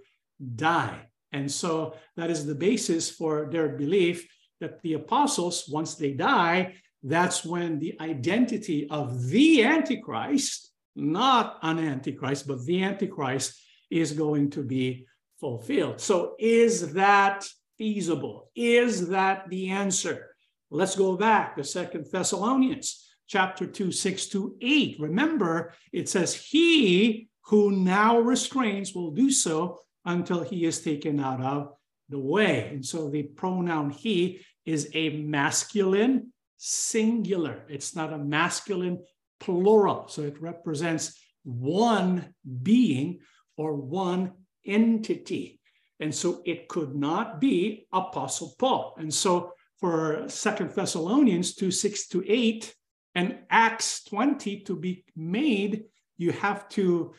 die. 0.57 1.09
And 1.33 1.51
so 1.51 1.97
that 2.17 2.31
is 2.31 2.47
the 2.47 2.55
basis 2.55 3.11
for 3.11 3.49
their 3.51 3.69
belief 3.69 4.27
that 4.61 4.81
the 4.83 4.95
apostles, 4.95 5.69
once 5.69 5.95
they 5.95 6.13
die, 6.13 6.75
that's 7.03 7.45
when 7.45 7.79
the 7.79 7.97
identity 8.01 8.89
of 8.89 9.29
the 9.29 9.63
Antichrist, 9.63 10.71
not 10.97 11.59
an 11.63 11.79
Antichrist, 11.79 12.47
but 12.47 12.65
the 12.65 12.83
Antichrist, 12.83 13.61
is 13.91 14.13
going 14.13 14.51
to 14.51 14.63
be 14.63 15.07
fulfilled. 15.41 16.01
So, 16.01 16.35
is 16.39 16.93
that 16.95 17.47
feasible? 17.79 18.51
Is 18.55 19.09
that 19.09 19.49
the 19.49 19.71
answer? 19.71 20.35
Let's 20.71 20.97
go 20.97 21.17
back 21.17 21.57
to 21.57 21.65
Second 21.65 22.07
Thessalonians 22.11 23.15
chapter 23.27 23.67
2, 23.67 23.93
6 23.93 24.27
to 24.27 24.57
8. 24.61 24.97
Remember, 25.01 25.73
it 25.93 26.09
says, 26.09 26.35
He 26.35 27.29
who 27.47 27.71
now 27.71 28.19
restrains 28.19 28.95
will 28.95 29.11
do 29.11 29.31
so 29.31 29.81
until 30.05 30.43
he 30.43 30.65
is 30.65 30.81
taken 30.81 31.21
out 31.21 31.41
of 31.43 31.75
the 32.09 32.19
way. 32.19 32.69
And 32.69 32.85
so 32.85 33.11
the 33.11 33.23
pronoun 33.23 33.91
he 33.91 34.41
is 34.65 34.91
a 34.95 35.11
masculine 35.11 36.33
singular, 36.57 37.65
it's 37.69 37.95
not 37.95 38.13
a 38.13 38.19
masculine 38.19 39.03
plural. 39.41 40.09
So 40.09 40.23
it 40.23 40.41
represents 40.41 41.19
one 41.43 42.35
being 42.63 43.21
or 43.57 43.75
one 43.75 44.33
entity. 44.67 45.61
And 46.01 46.15
so 46.15 46.43
it 46.45 46.69
could 46.69 46.95
not 46.95 47.41
be 47.41 47.87
Apostle 47.93 48.55
Paul. 48.59 48.95
And 48.99 49.13
so 49.13 49.53
for 49.79 50.25
Second 50.29 50.71
Thessalonians 50.71 51.55
2 51.55 51.71
6 51.71 52.09
to 52.09 52.25
8 52.27 52.75
and 53.15 53.39
Acts 53.51 54.05
20 54.05 54.61
to 54.61 54.77
be 54.77 55.05
made, 55.15 55.85
you 56.17 56.33
have 56.33 56.69
to 56.71 57.15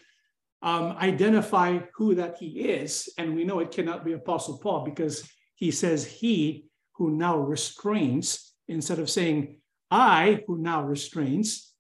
um, 0.62 0.98
identify 0.98 1.80
who 1.96 2.16
that 2.16 2.38
he 2.38 2.48
is. 2.62 3.10
And 3.18 3.36
we 3.36 3.44
know 3.44 3.60
it 3.60 3.72
cannot 3.72 4.04
be 4.04 4.14
Apostle 4.14 4.58
Paul 4.58 4.84
because 4.84 5.30
he 5.56 5.72
says 5.72 6.06
he 6.06 6.66
who 6.94 7.12
now 7.12 7.38
restrains 7.38 8.54
instead 8.68 9.00
of 9.00 9.10
saying 9.10 9.60
I 9.92 10.42
who 10.48 10.58
now 10.58 10.84
restrains. 10.84 11.72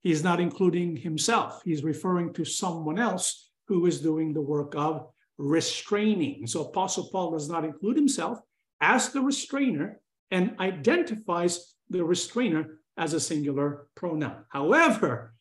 He's 0.00 0.22
not 0.22 0.40
including 0.40 0.96
himself. 0.96 1.60
He's 1.64 1.82
referring 1.82 2.32
to 2.34 2.44
someone 2.44 2.98
else 2.98 3.47
who 3.68 3.86
is 3.86 4.00
doing 4.00 4.32
the 4.32 4.40
work 4.40 4.74
of 4.74 5.06
restraining. 5.36 6.46
So 6.46 6.64
Apostle 6.64 7.08
Paul 7.12 7.32
does 7.32 7.48
not 7.48 7.64
include 7.64 7.96
himself 7.96 8.40
as 8.80 9.10
the 9.10 9.20
restrainer 9.20 10.00
and 10.30 10.56
identifies 10.58 11.74
the 11.90 12.04
restrainer 12.04 12.80
as 12.96 13.14
a 13.14 13.20
singular 13.20 13.86
pronoun. 13.94 14.44
However, 14.48 15.34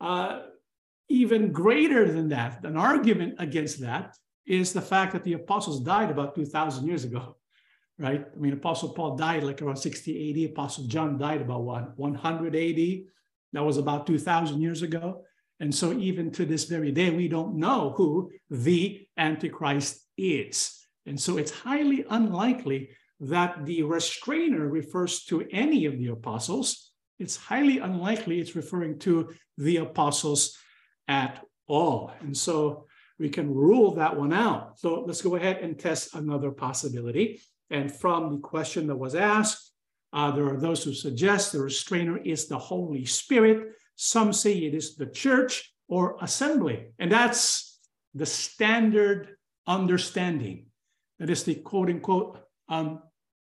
uh, 0.00 0.40
even 1.08 1.52
greater 1.52 2.10
than 2.10 2.28
that, 2.30 2.64
an 2.64 2.76
argument 2.76 3.34
against 3.38 3.80
that 3.80 4.16
is 4.46 4.72
the 4.72 4.80
fact 4.80 5.12
that 5.12 5.24
the 5.24 5.34
apostles 5.34 5.80
died 5.80 6.10
about 6.10 6.34
2,000 6.34 6.86
years 6.86 7.04
ago, 7.04 7.36
right? 7.98 8.24
I 8.32 8.38
mean, 8.38 8.52
Apostle 8.52 8.94
Paul 8.94 9.16
died 9.16 9.44
like 9.44 9.60
around 9.60 9.76
60 9.76 10.44
AD. 10.44 10.50
Apostle 10.52 10.86
John 10.86 11.18
died 11.18 11.42
about 11.42 11.62
what, 11.62 11.98
100 11.98 12.56
AD? 12.56 13.04
That 13.52 13.64
was 13.64 13.76
about 13.76 14.06
2,000 14.06 14.60
years 14.60 14.82
ago. 14.82 15.22
And 15.60 15.74
so, 15.74 15.92
even 15.92 16.30
to 16.32 16.44
this 16.44 16.64
very 16.64 16.92
day, 16.92 17.10
we 17.10 17.28
don't 17.28 17.56
know 17.56 17.94
who 17.96 18.30
the 18.50 19.06
Antichrist 19.16 20.04
is. 20.18 20.86
And 21.06 21.18
so, 21.18 21.38
it's 21.38 21.50
highly 21.50 22.04
unlikely 22.10 22.90
that 23.20 23.64
the 23.64 23.82
restrainer 23.82 24.68
refers 24.68 25.24
to 25.24 25.46
any 25.50 25.86
of 25.86 25.98
the 25.98 26.08
apostles. 26.08 26.90
It's 27.18 27.36
highly 27.36 27.78
unlikely 27.78 28.40
it's 28.40 28.54
referring 28.54 28.98
to 29.00 29.32
the 29.56 29.78
apostles 29.78 30.58
at 31.08 31.42
all. 31.66 32.12
And 32.20 32.36
so, 32.36 32.86
we 33.18 33.30
can 33.30 33.52
rule 33.54 33.94
that 33.94 34.14
one 34.14 34.34
out. 34.34 34.78
So, 34.78 35.04
let's 35.06 35.22
go 35.22 35.36
ahead 35.36 35.58
and 35.58 35.78
test 35.78 36.14
another 36.14 36.50
possibility. 36.50 37.40
And 37.70 37.90
from 37.90 38.30
the 38.30 38.38
question 38.38 38.86
that 38.88 38.96
was 38.96 39.14
asked, 39.14 39.72
uh, 40.12 40.30
there 40.30 40.48
are 40.48 40.60
those 40.60 40.84
who 40.84 40.94
suggest 40.94 41.52
the 41.52 41.60
restrainer 41.60 42.18
is 42.18 42.46
the 42.46 42.58
Holy 42.58 43.04
Spirit. 43.04 43.72
Some 43.96 44.32
say 44.32 44.52
it 44.52 44.74
is 44.74 44.96
the 44.96 45.06
church 45.06 45.72
or 45.88 46.16
assembly. 46.20 46.88
And 46.98 47.10
that's 47.10 47.80
the 48.14 48.26
standard 48.26 49.36
understanding. 49.66 50.66
That 51.18 51.30
is 51.30 51.44
the 51.44 51.54
quote 51.54 51.88
unquote 51.88 52.38
um, 52.68 53.02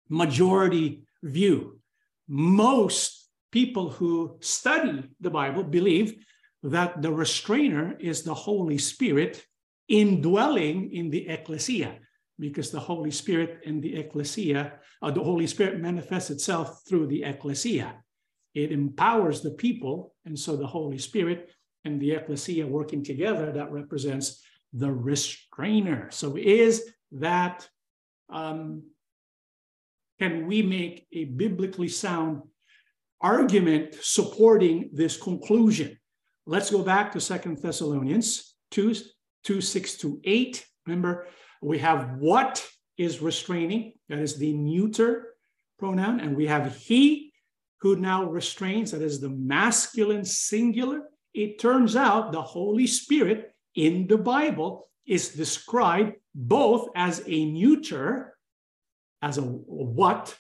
majority 0.10 1.08
view. 1.24 1.80
Most 2.28 3.30
people 3.52 3.90
who 3.90 4.38
study 4.42 5.04
the 5.20 5.30
Bible 5.30 5.64
believe 5.64 6.26
that 6.64 7.02
the 7.02 7.12
restrainer 7.12 7.96
is 8.00 8.24
the 8.24 8.34
Holy 8.34 8.78
Spirit 8.78 9.46
indwelling 9.88 10.92
in 10.92 11.10
the 11.10 11.28
ecclesia, 11.28 12.00
because 12.40 12.72
the 12.72 12.80
Holy 12.80 13.12
Spirit 13.12 13.62
and 13.66 13.84
the 13.84 13.96
ecclesia, 13.96 14.80
uh, 15.02 15.12
the 15.12 15.24
Holy 15.24 15.46
Spirit 15.46 15.80
manifests 15.80 16.30
itself 16.30 16.82
through 16.88 17.08
the 17.08 17.24
ecclesia. 17.24 17.96
It 18.54 18.72
empowers 18.72 19.42
the 19.42 19.52
people. 19.52 20.16
And 20.26 20.38
so 20.38 20.56
the 20.56 20.68
Holy 20.68 20.98
Spirit 20.98 21.52
and 21.86 22.00
the 22.00 22.12
ecclesia 22.12 22.66
working 22.66 23.04
together, 23.04 23.52
that 23.52 23.72
represents 23.72 24.44
the 24.72 24.92
restrainer. 24.92 26.10
So 26.12 26.38
is 26.38 26.84
that, 27.14 27.68
um, 28.30 28.84
can 30.20 30.48
we 30.48 30.62
make 30.62 31.06
a 31.12 31.26
biblically 31.26 31.90
sound 31.90 32.44
argument 33.22 33.96
supporting 34.02 34.90
this 34.94 35.18
conclusion? 35.18 35.98
Let's 36.46 36.72
go 36.72 36.84
back 36.84 37.12
to 37.14 37.22
Second 37.22 37.62
Thessalonians 37.62 38.56
2, 38.72 38.96
2 39.44 39.62
6 39.62 39.98
to 39.98 40.22
8. 40.24 40.66
Remember, 40.86 41.28
we 41.62 41.80
have 41.80 42.18
what 42.20 42.66
is 42.98 43.22
restraining, 43.22 43.94
that 44.10 44.20
is 44.20 44.38
the 44.38 44.54
neuter 44.54 45.36
pronoun, 45.80 46.20
and 46.20 46.36
we 46.36 46.48
have 46.48 46.76
he 46.76 47.33
who 47.84 47.98
now 47.98 48.24
restrains, 48.24 48.92
that 48.92 49.02
is 49.02 49.20
the 49.20 49.30
masculine 49.30 50.24
singular. 50.24 51.02
It 51.34 51.60
turns 51.60 51.98
out 51.98 52.32
the 52.32 52.42
Holy 52.42 52.88
Spirit 52.88 53.54
in 53.76 54.08
the 54.08 54.18
Bible 54.18 54.88
is 55.06 55.36
described 55.36 56.14
both 56.34 56.88
as 56.96 57.22
a 57.28 57.46
neuter, 57.46 58.38
as 59.22 59.38
a 59.38 59.42
what, 59.42 60.34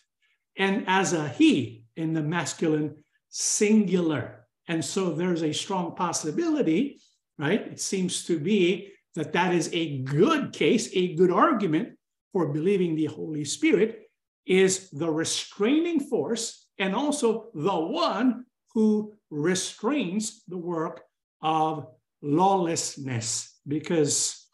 and 0.56 0.86
as 0.88 1.12
a 1.12 1.27
he 1.27 1.84
in 1.97 2.13
the 2.13 2.23
masculine 2.23 3.03
singular. 3.27 4.47
And 4.69 4.84
so 4.84 5.12
there's 5.12 5.43
a 5.43 5.51
strong 5.51 5.95
possibility, 5.95 7.01
right? 7.38 7.60
It 7.60 7.82
seems 7.82 8.23
to 8.23 8.39
be 8.39 8.93
that 9.15 9.34
that 9.34 9.53
is 9.53 9.69
a 9.73 9.97
good 10.03 10.53
case, 10.53 10.89
a 10.93 11.13
good 11.15 11.29
argument 11.29 11.97
for 12.32 12.53
believing 12.53 12.95
the 12.95 13.08
Holy 13.08 13.43
Spirit 13.43 14.10
is 14.45 14.89
the 14.91 15.12
restraining 15.12 15.99
force 15.99 16.62
and 16.79 16.95
also 16.95 17.49
the 17.53 17.75
one 17.75 18.45
who 18.73 19.13
restrains 19.29 20.43
the 20.47 20.57
work 20.57 21.01
of 21.41 21.88
lawlessness 22.21 23.59
because 23.67 24.47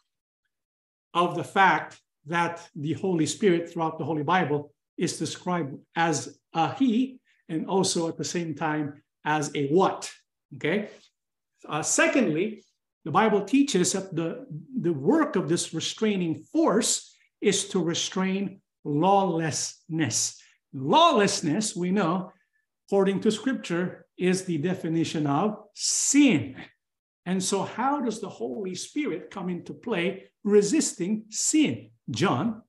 of 1.14 1.34
the 1.34 1.44
fact 1.44 2.00
that 2.26 2.68
the 2.74 2.92
Holy 2.94 3.26
Spirit 3.26 3.70
throughout 3.70 3.98
the 3.98 4.04
Holy 4.04 4.22
Bible 4.22 4.72
is 4.98 5.18
described 5.18 5.76
as 5.96 6.38
a 6.54 6.74
he 6.74 7.18
and 7.48 7.66
also 7.66 8.08
at 8.08 8.18
the 8.18 8.24
same 8.24 8.54
time 8.54 9.02
as 9.24 9.50
a 9.54 9.68
what. 9.68 10.10
Okay. 10.56 10.88
Uh, 11.68 11.82
secondly, 11.82 12.64
the 13.04 13.10
Bible 13.10 13.42
teaches 13.42 13.92
that 13.92 14.14
the, 14.14 14.46
the 14.80 14.92
work 14.92 15.36
of 15.36 15.48
this 15.48 15.72
restraining 15.72 16.42
force 16.52 17.14
is 17.40 17.68
to 17.68 17.82
restrain 17.82 18.60
lawlessness. 18.84 20.39
Lawlessness, 20.72 21.74
we 21.74 21.90
know, 21.90 22.32
according 22.88 23.20
to 23.20 23.30
scripture, 23.30 24.06
is 24.16 24.44
the 24.44 24.58
definition 24.58 25.26
of 25.26 25.56
sin. 25.74 26.56
And 27.26 27.42
so, 27.42 27.62
how 27.62 28.00
does 28.00 28.20
the 28.20 28.28
Holy 28.28 28.74
Spirit 28.74 29.30
come 29.30 29.48
into 29.48 29.72
play 29.72 30.24
resisting 30.44 31.24
sin? 31.28 31.90
John 32.10 32.62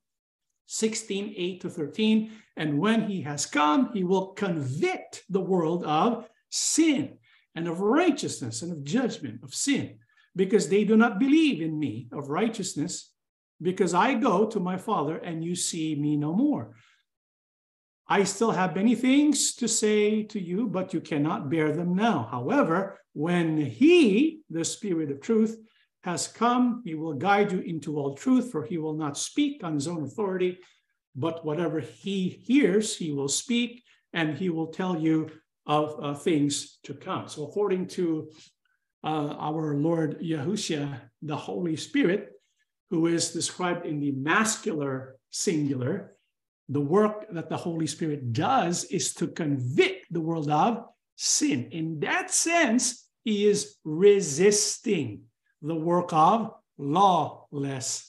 16, 0.68 1.34
8 1.36 1.62
to 1.62 1.70
13. 1.70 2.32
And 2.58 2.80
when 2.80 3.10
he 3.10 3.22
has 3.22 3.46
come, 3.46 3.92
he 3.94 4.04
will 4.04 4.28
convict 4.28 5.24
the 5.30 5.42
world 5.42 5.84
of 5.84 6.30
sin 6.50 7.18
and 7.56 7.68
of 7.68 7.82
righteousness 7.82 8.62
and 8.62 8.72
of 8.72 8.84
judgment 8.84 9.44
of 9.44 9.54
sin, 9.54 9.98
because 10.36 10.70
they 10.70 10.84
do 10.84 10.96
not 10.96 11.20
believe 11.20 11.62
in 11.62 11.78
me 11.78 12.08
of 12.14 12.30
righteousness, 12.30 13.12
because 13.62 13.94
I 13.94 14.14
go 14.14 14.46
to 14.46 14.60
my 14.60 14.78
Father 14.78 15.18
and 15.18 15.44
you 15.44 15.56
see 15.56 15.96
me 15.96 16.16
no 16.16 16.34
more. 16.34 16.76
I 18.12 18.26
still 18.26 18.52
have 18.52 18.76
many 18.76 18.94
things 18.94 19.56
to 19.56 19.70
say 19.70 20.24
to 20.24 20.38
you, 20.38 20.68
but 20.68 20.94
you 20.94 21.00
cannot 21.00 21.50
bear 21.50 21.72
them 21.72 21.96
now. 21.96 22.28
However, 22.30 23.00
when 23.14 23.56
He, 23.56 24.42
the 24.50 24.66
Spirit 24.66 25.12
of 25.12 25.22
truth, 25.22 25.58
has 26.04 26.28
come, 26.28 26.82
He 26.84 26.94
will 26.94 27.14
guide 27.14 27.54
you 27.54 27.60
into 27.62 27.98
all 27.98 28.14
truth, 28.14 28.52
for 28.52 28.66
He 28.66 28.78
will 28.78 28.98
not 28.98 29.18
speak 29.18 29.64
on 29.64 29.76
His 29.76 29.88
own 29.88 30.04
authority, 30.04 30.60
but 31.16 31.46
whatever 31.46 31.80
He 31.80 32.28
hears, 32.28 32.98
He 32.98 33.14
will 33.14 33.30
speak, 33.30 33.82
and 34.12 34.38
He 34.38 34.50
will 34.50 34.68
tell 34.68 35.00
you 35.00 35.30
of 35.66 35.96
uh, 36.04 36.14
things 36.14 36.80
to 36.84 36.94
come. 36.94 37.30
So, 37.30 37.46
according 37.46 37.88
to 37.96 38.30
uh, 39.06 39.36
our 39.40 39.76
Lord 39.76 40.20
Yahushua, 40.20 41.00
the 41.22 41.38
Holy 41.38 41.78
Spirit, 41.78 42.34
who 42.90 43.08
is 43.08 43.32
described 43.32 43.86
in 43.86 44.02
the 44.02 44.12
masculine 44.12 45.14
singular, 45.30 46.18
the 46.72 46.82
work 46.82 47.26
that 47.32 47.50
the 47.50 47.58
Holy 47.58 47.86
Spirit 47.86 48.32
does 48.32 48.86
is 48.86 49.14
to 49.16 49.28
convict 49.28 50.08
the 50.10 50.22
world 50.22 50.50
of 50.50 50.86
sin. 51.18 51.68
In 51.72 52.00
that 52.00 52.32
sense, 52.32 53.10
he 53.26 53.46
is 53.46 53.76
resisting 53.84 55.24
the 55.62 55.76
work 55.76 56.14
of 56.14 56.54
lawlessness. 56.78 58.08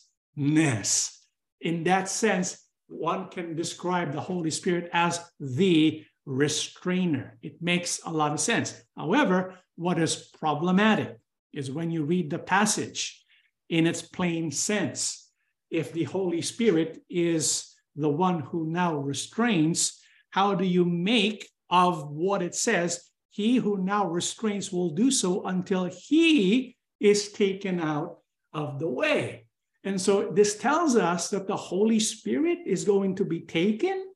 In 1.61 1.83
that 1.85 2.09
sense, 2.09 2.65
one 2.87 3.29
can 3.31 3.57
describe 3.57 4.13
the 4.13 4.21
Holy 4.21 4.51
Spirit 4.51 4.89
as 4.93 5.21
the 5.41 6.05
restrainer. 6.25 7.37
It 7.43 7.61
makes 7.61 8.01
a 8.05 8.13
lot 8.13 8.31
of 8.31 8.39
sense. 8.39 8.81
However, 8.97 9.59
what 9.75 9.99
is 9.99 10.31
problematic 10.39 11.19
is 11.53 11.73
when 11.73 11.91
you 11.91 12.05
read 12.05 12.31
the 12.31 12.39
passage 12.39 13.25
in 13.69 13.89
its 13.89 14.03
plain 14.03 14.53
sense. 14.53 15.31
If 15.69 15.93
the 15.93 16.05
Holy 16.05 16.43
Spirit 16.43 17.03
is 17.11 17.72
the 17.97 18.09
one 18.09 18.41
who 18.41 18.67
now 18.71 18.97
restrains, 18.97 20.01
how 20.31 20.55
do 20.55 20.65
you 20.65 20.85
make 20.85 21.49
of 21.71 22.11
what 22.11 22.43
it 22.43 22.55
says? 22.55 23.11
He 23.31 23.57
who 23.57 23.83
now 23.83 24.07
restrains 24.07 24.73
will 24.73 24.91
do 24.91 25.11
so 25.11 25.45
until 25.45 25.85
he 25.85 26.77
is 27.01 27.33
taken 27.33 27.81
out 27.81 28.19
of 28.53 28.79
the 28.79 28.89
way. 28.89 29.47
And 29.85 30.01
so 30.01 30.31
this 30.31 30.57
tells 30.59 30.97
us 30.97 31.31
that 31.31 31.47
the 31.47 31.57
Holy 31.57 31.99
Spirit 31.99 32.59
is 32.67 32.85
going 32.85 33.17
to 33.17 33.25
be 33.25 33.41
taken 33.41 34.13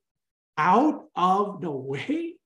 out 0.59 1.07
of 1.15 1.61
the 1.61 1.71
way? 1.71 2.37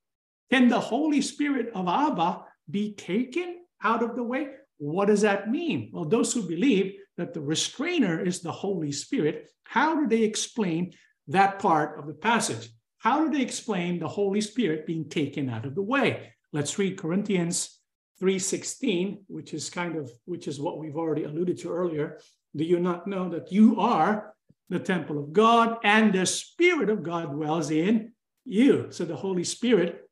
Can 0.51 0.69
the 0.69 0.81
Holy 0.81 1.21
Spirit 1.21 1.71
of 1.75 1.87
Abba 1.87 2.45
be 2.71 2.95
taken 2.95 3.59
out 3.83 4.03
of 4.03 4.17
the 4.17 4.23
way? 4.23 4.49
What 4.79 5.07
does 5.07 5.21
that 5.21 5.51
mean? 5.51 5.91
Well, 5.93 6.07
those 6.07 6.33
who 6.33 6.43
believe 6.43 6.95
that 7.17 7.35
the 7.35 7.41
restrainer 7.41 8.25
is 8.25 8.41
the 8.41 8.53
Holy 8.53 8.93
Spirit, 8.93 9.51
how 9.65 9.95
do 9.95 10.09
they 10.09 10.23
explain 10.23 10.93
that 11.31 11.59
part 11.59 11.99
of 11.99 12.07
the 12.07 12.15
passage? 12.15 12.69
How 12.99 13.25
do 13.25 13.31
they 13.31 13.43
explain 13.43 13.99
the 13.99 14.09
Holy 14.09 14.41
Spirit 14.41 14.87
being 14.87 15.09
taken 15.09 15.49
out 15.49 15.65
of 15.65 15.75
the 15.75 15.83
way? 15.83 16.33
Let's 16.53 16.79
read 16.79 16.99
Corinthians 16.99 17.81
3:16, 18.21 19.25
which 19.27 19.55
is 19.55 19.71
kind 19.71 19.97
of 19.97 20.11
which 20.27 20.47
is 20.47 20.61
what 20.61 20.79
we've 20.79 20.97
already 20.97 21.25
alluded 21.25 21.57
to 21.59 21.71
earlier. 21.71 22.21
Do 22.55 22.65
you 22.65 22.79
not 22.79 23.07
know 23.07 23.29
that 23.31 23.51
you 23.51 23.81
are 23.81 24.35
the 24.71 24.79
temple 24.79 25.19
of 25.19 25.33
God, 25.33 25.79
and 25.83 26.13
the 26.13 26.25
Spirit 26.25 26.89
of 26.89 27.03
God 27.03 27.33
dwells 27.33 27.71
in 27.71 28.13
you. 28.45 28.87
So 28.91 29.05
the 29.05 29.17
Holy 29.17 29.45
Spirit, 29.45 30.09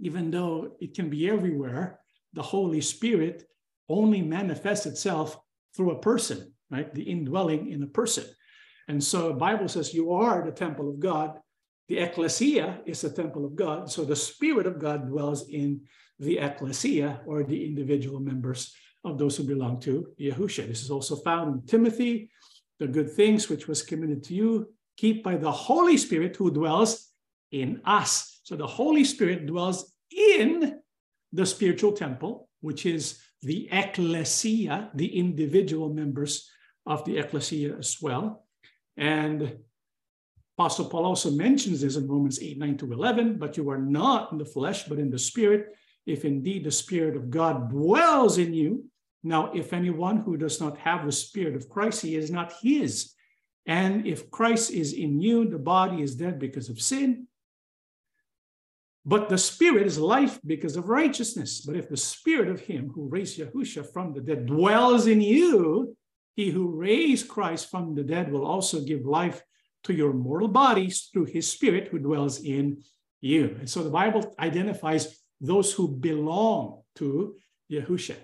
even 0.00 0.30
though 0.30 0.76
it 0.80 0.94
can 0.94 1.08
be 1.08 1.30
everywhere, 1.30 2.00
the 2.32 2.42
Holy 2.42 2.80
Spirit 2.80 3.44
only 3.88 4.20
manifests 4.20 4.86
itself 4.86 5.38
through 5.76 5.92
a 5.92 6.00
person, 6.00 6.52
right? 6.70 6.92
The 6.92 7.04
indwelling 7.04 7.70
in 7.70 7.82
a 7.82 7.86
person. 7.86 8.24
And 8.88 9.02
so 9.02 9.28
the 9.28 9.34
Bible 9.34 9.68
says 9.68 9.94
you 9.94 10.12
are 10.12 10.44
the 10.44 10.52
temple 10.52 10.88
of 10.88 11.00
God. 11.00 11.38
The 11.88 11.98
ecclesia 11.98 12.80
is 12.86 13.00
the 13.00 13.10
temple 13.10 13.44
of 13.44 13.56
God. 13.56 13.90
So 13.90 14.04
the 14.04 14.16
Spirit 14.16 14.66
of 14.66 14.78
God 14.78 15.08
dwells 15.08 15.48
in 15.48 15.80
the 16.18 16.38
ecclesia 16.38 17.20
or 17.26 17.42
the 17.42 17.64
individual 17.64 18.20
members 18.20 18.74
of 19.04 19.18
those 19.18 19.36
who 19.36 19.44
belong 19.44 19.80
to 19.80 20.08
Yahusha. 20.18 20.66
This 20.66 20.82
is 20.82 20.90
also 20.90 21.16
found 21.16 21.54
in 21.54 21.66
Timothy 21.66 22.30
the 22.78 22.86
good 22.86 23.10
things 23.10 23.48
which 23.48 23.68
was 23.68 23.82
committed 23.82 24.22
to 24.24 24.34
you, 24.34 24.72
keep 24.96 25.22
by 25.22 25.36
the 25.36 25.50
Holy 25.50 25.96
Spirit 25.96 26.36
who 26.36 26.50
dwells 26.50 27.10
in 27.52 27.80
us. 27.84 28.40
So 28.44 28.56
the 28.56 28.66
Holy 28.66 29.04
Spirit 29.04 29.46
dwells 29.46 29.92
in 30.10 30.80
the 31.32 31.46
spiritual 31.46 31.92
temple, 31.92 32.48
which 32.60 32.86
is 32.86 33.20
the 33.42 33.68
ecclesia, 33.70 34.90
the 34.94 35.18
individual 35.18 35.92
members 35.92 36.48
of 36.86 37.04
the 37.04 37.18
ecclesia 37.18 37.76
as 37.76 37.98
well. 38.00 38.43
And 38.96 39.56
Apostle 40.56 40.86
Paul 40.86 41.04
also 41.04 41.30
mentions 41.30 41.80
this 41.80 41.96
in 41.96 42.06
Romans 42.06 42.40
8, 42.40 42.58
9 42.58 42.76
to 42.78 42.92
11, 42.92 43.38
but 43.38 43.56
you 43.56 43.68
are 43.70 43.78
not 43.78 44.30
in 44.32 44.38
the 44.38 44.44
flesh, 44.44 44.84
but 44.84 44.98
in 44.98 45.10
the 45.10 45.18
spirit, 45.18 45.74
if 46.06 46.24
indeed 46.24 46.64
the 46.64 46.70
spirit 46.70 47.16
of 47.16 47.30
God 47.30 47.70
dwells 47.70 48.38
in 48.38 48.54
you. 48.54 48.84
Now, 49.24 49.50
if 49.54 49.72
anyone 49.72 50.18
who 50.18 50.36
does 50.36 50.60
not 50.60 50.76
have 50.78 51.06
the 51.06 51.12
Spirit 51.12 51.56
of 51.56 51.70
Christ, 51.70 52.02
he 52.02 52.14
is 52.14 52.30
not 52.30 52.52
his. 52.62 53.14
And 53.66 54.06
if 54.06 54.30
Christ 54.30 54.70
is 54.70 54.92
in 54.92 55.18
you, 55.18 55.48
the 55.48 55.58
body 55.58 56.02
is 56.02 56.14
dead 56.14 56.38
because 56.38 56.68
of 56.68 56.78
sin. 56.78 57.26
But 59.06 59.30
the 59.30 59.38
Spirit 59.38 59.86
is 59.86 59.98
life 59.98 60.38
because 60.44 60.76
of 60.76 60.90
righteousness. 60.90 61.62
But 61.62 61.76
if 61.76 61.88
the 61.88 61.96
Spirit 61.96 62.50
of 62.50 62.60
him 62.60 62.90
who 62.94 63.08
raised 63.08 63.38
Yahusha 63.38 63.90
from 63.90 64.12
the 64.12 64.20
dead 64.20 64.44
dwells 64.44 65.06
in 65.06 65.22
you, 65.22 65.96
he 66.34 66.50
who 66.50 66.76
raised 66.76 67.28
Christ 67.28 67.70
from 67.70 67.94
the 67.94 68.02
dead 68.02 68.30
will 68.30 68.44
also 68.44 68.80
give 68.80 69.06
life 69.06 69.42
to 69.84 69.92
your 69.92 70.12
mortal 70.12 70.48
bodies 70.48 71.10
through 71.12 71.26
his 71.26 71.50
Spirit 71.50 71.88
who 71.88 71.98
dwells 71.98 72.42
in 72.42 72.82
you. 73.20 73.56
And 73.58 73.68
so 73.68 73.82
the 73.82 73.90
Bible 73.90 74.34
identifies 74.38 75.20
those 75.40 75.72
who 75.72 75.88
belong 75.88 76.82
to 76.96 77.34
Yahusha 77.70 78.16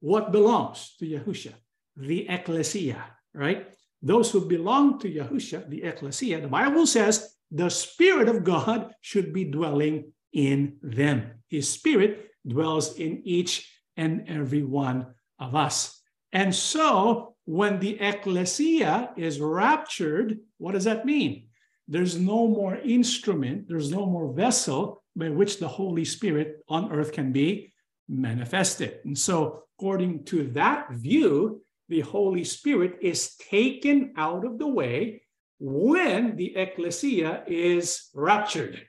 what 0.00 0.32
belongs 0.32 0.94
to 0.98 1.06
Yahusha? 1.06 1.52
The 1.96 2.28
ecclesia, 2.28 3.02
right? 3.34 3.66
Those 4.02 4.30
who 4.30 4.46
belong 4.46 4.98
to 5.00 5.10
Yahusha, 5.10 5.68
the 5.68 5.82
ecclesia, 5.82 6.40
the 6.40 6.48
Bible 6.48 6.86
says 6.86 7.34
the 7.50 7.70
Spirit 7.70 8.28
of 8.28 8.44
God 8.44 8.92
should 9.00 9.32
be 9.32 9.44
dwelling 9.44 10.12
in 10.32 10.76
them. 10.82 11.42
His 11.48 11.70
Spirit 11.70 12.28
dwells 12.46 12.98
in 12.98 13.22
each 13.24 13.72
and 13.96 14.28
every 14.28 14.62
one 14.62 15.06
of 15.38 15.54
us. 15.54 16.00
And 16.32 16.54
so 16.54 17.35
when 17.46 17.78
the 17.78 17.98
ecclesia 18.00 19.12
is 19.16 19.40
raptured, 19.40 20.40
what 20.58 20.72
does 20.72 20.84
that 20.84 21.06
mean? 21.06 21.48
There's 21.88 22.18
no 22.18 22.48
more 22.48 22.76
instrument, 22.76 23.68
there's 23.68 23.90
no 23.90 24.04
more 24.04 24.32
vessel 24.32 25.02
by 25.14 25.30
which 25.30 25.58
the 25.58 25.68
Holy 25.68 26.04
Spirit 26.04 26.64
on 26.68 26.92
earth 26.92 27.12
can 27.12 27.32
be 27.32 27.72
manifested. 28.08 28.98
And 29.04 29.16
so 29.16 29.62
according 29.78 30.24
to 30.24 30.48
that 30.50 30.90
view, 30.90 31.62
the 31.88 32.00
Holy 32.00 32.42
Spirit 32.42 32.98
is 33.00 33.36
taken 33.36 34.12
out 34.16 34.44
of 34.44 34.58
the 34.58 34.66
way 34.66 35.22
when 35.60 36.34
the 36.34 36.56
ecclesia 36.56 37.44
is 37.46 38.10
raptured. 38.12 38.82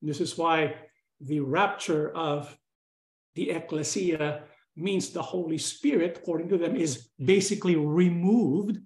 This 0.00 0.20
is 0.20 0.38
why 0.38 0.76
the 1.20 1.40
rapture 1.40 2.10
of 2.16 2.56
the 3.34 3.50
ecclesia 3.50 4.44
means 4.76 5.10
the 5.10 5.22
Holy 5.22 5.58
Spirit, 5.58 6.18
according 6.22 6.48
to 6.48 6.58
them, 6.58 6.76
is 6.76 6.96
mm-hmm. 6.96 7.26
basically 7.26 7.76
removed 7.76 8.78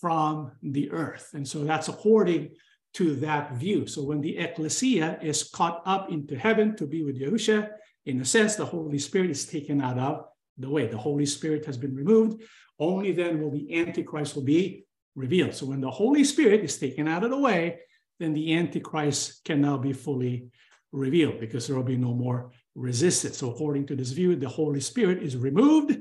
from 0.00 0.52
the 0.62 0.90
earth. 0.90 1.30
And 1.34 1.46
so 1.46 1.64
that's 1.64 1.88
according 1.88 2.50
to 2.94 3.16
that 3.16 3.54
view. 3.54 3.86
So 3.86 4.02
when 4.02 4.20
the 4.20 4.38
ecclesia 4.38 5.18
is 5.22 5.50
caught 5.50 5.82
up 5.86 6.10
into 6.10 6.36
heaven 6.36 6.76
to 6.76 6.86
be 6.86 7.02
with 7.02 7.20
Yahusha, 7.20 7.68
in 8.06 8.20
a 8.20 8.24
sense, 8.24 8.56
the 8.56 8.64
Holy 8.64 8.98
Spirit 8.98 9.30
is 9.30 9.44
taken 9.44 9.80
out 9.80 9.98
of 9.98 10.24
the 10.56 10.70
way. 10.70 10.86
The 10.86 10.96
Holy 10.96 11.26
Spirit 11.26 11.66
has 11.66 11.76
been 11.76 11.94
removed. 11.94 12.42
Only 12.78 13.12
then 13.12 13.40
will 13.40 13.50
the 13.50 13.78
Antichrist 13.78 14.34
will 14.34 14.44
be 14.44 14.84
revealed. 15.14 15.54
So 15.54 15.66
when 15.66 15.80
the 15.80 15.90
Holy 15.90 16.24
Spirit 16.24 16.64
is 16.64 16.78
taken 16.78 17.06
out 17.06 17.24
of 17.24 17.30
the 17.30 17.38
way, 17.38 17.80
then 18.18 18.32
the 18.32 18.54
Antichrist 18.54 19.44
can 19.44 19.60
now 19.60 19.76
be 19.76 19.92
fully 19.92 20.48
revealed 20.92 21.38
because 21.38 21.66
there 21.66 21.76
will 21.76 21.82
be 21.82 21.96
no 21.96 22.14
more 22.14 22.50
resistance. 22.78 23.38
So 23.38 23.50
according 23.50 23.86
to 23.86 23.96
this 23.96 24.12
view, 24.12 24.36
the 24.36 24.48
Holy 24.48 24.80
Spirit 24.80 25.22
is 25.22 25.36
removed. 25.36 25.98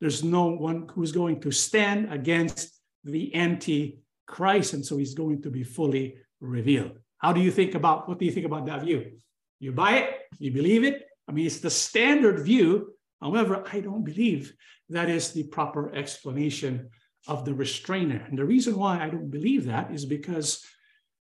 There's 0.00 0.24
no 0.24 0.46
one 0.46 0.88
who's 0.92 1.12
going 1.12 1.40
to 1.42 1.50
stand 1.50 2.12
against 2.12 2.80
the 3.04 3.34
Antichrist. 3.34 4.72
And 4.72 4.84
so 4.84 4.96
he's 4.96 5.14
going 5.14 5.42
to 5.42 5.50
be 5.50 5.62
fully 5.62 6.16
revealed. 6.40 6.98
How 7.18 7.32
do 7.32 7.40
you 7.40 7.50
think 7.50 7.74
about, 7.74 8.08
what 8.08 8.18
do 8.18 8.24
you 8.24 8.32
think 8.32 8.46
about 8.46 8.66
that 8.66 8.82
view? 8.82 9.12
You 9.60 9.72
buy 9.72 9.98
it? 9.98 10.10
You 10.38 10.50
believe 10.50 10.84
it? 10.84 11.06
I 11.28 11.32
mean, 11.32 11.46
it's 11.46 11.60
the 11.60 11.70
standard 11.70 12.40
view. 12.44 12.94
However, 13.20 13.64
I 13.72 13.80
don't 13.80 14.04
believe 14.04 14.52
that 14.90 15.08
is 15.08 15.32
the 15.32 15.44
proper 15.44 15.94
explanation 15.94 16.90
of 17.26 17.44
the 17.44 17.54
restrainer. 17.54 18.24
And 18.28 18.38
the 18.38 18.44
reason 18.44 18.76
why 18.76 19.02
I 19.02 19.08
don't 19.08 19.30
believe 19.30 19.64
that 19.66 19.90
is 19.90 20.04
because 20.04 20.64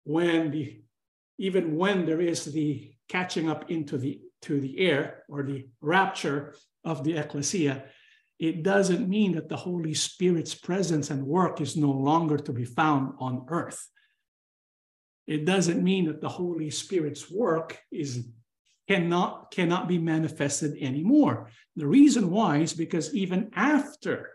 when 0.03 0.51
the 0.51 0.81
even 1.39 1.75
when 1.75 2.05
there 2.05 2.21
is 2.21 2.45
the 2.45 2.91
catching 3.09 3.49
up 3.49 3.69
into 3.69 3.97
the 3.97 4.19
to 4.43 4.59
the 4.59 4.79
air 4.79 5.23
or 5.27 5.43
the 5.43 5.67
rapture 5.81 6.55
of 6.83 7.03
the 7.03 7.17
ecclesia, 7.17 7.85
it 8.39 8.63
doesn't 8.63 9.07
mean 9.07 9.33
that 9.33 9.49
the 9.49 9.55
Holy 9.55 9.93
Spirit's 9.93 10.55
presence 10.55 11.09
and 11.09 11.25
work 11.25 11.61
is 11.61 11.77
no 11.77 11.91
longer 11.91 12.37
to 12.37 12.51
be 12.51 12.65
found 12.65 13.13
on 13.19 13.45
earth. 13.49 13.87
It 15.27 15.45
doesn't 15.45 15.83
mean 15.83 16.05
that 16.05 16.21
the 16.21 16.29
Holy 16.29 16.69
Spirit's 16.69 17.31
work 17.31 17.79
is 17.91 18.27
cannot 18.89 19.51
cannot 19.51 19.87
be 19.87 19.97
manifested 19.97 20.77
anymore. 20.81 21.49
The 21.77 21.87
reason 21.87 22.29
why 22.29 22.57
is 22.57 22.73
because 22.73 23.15
even 23.15 23.49
after 23.55 24.31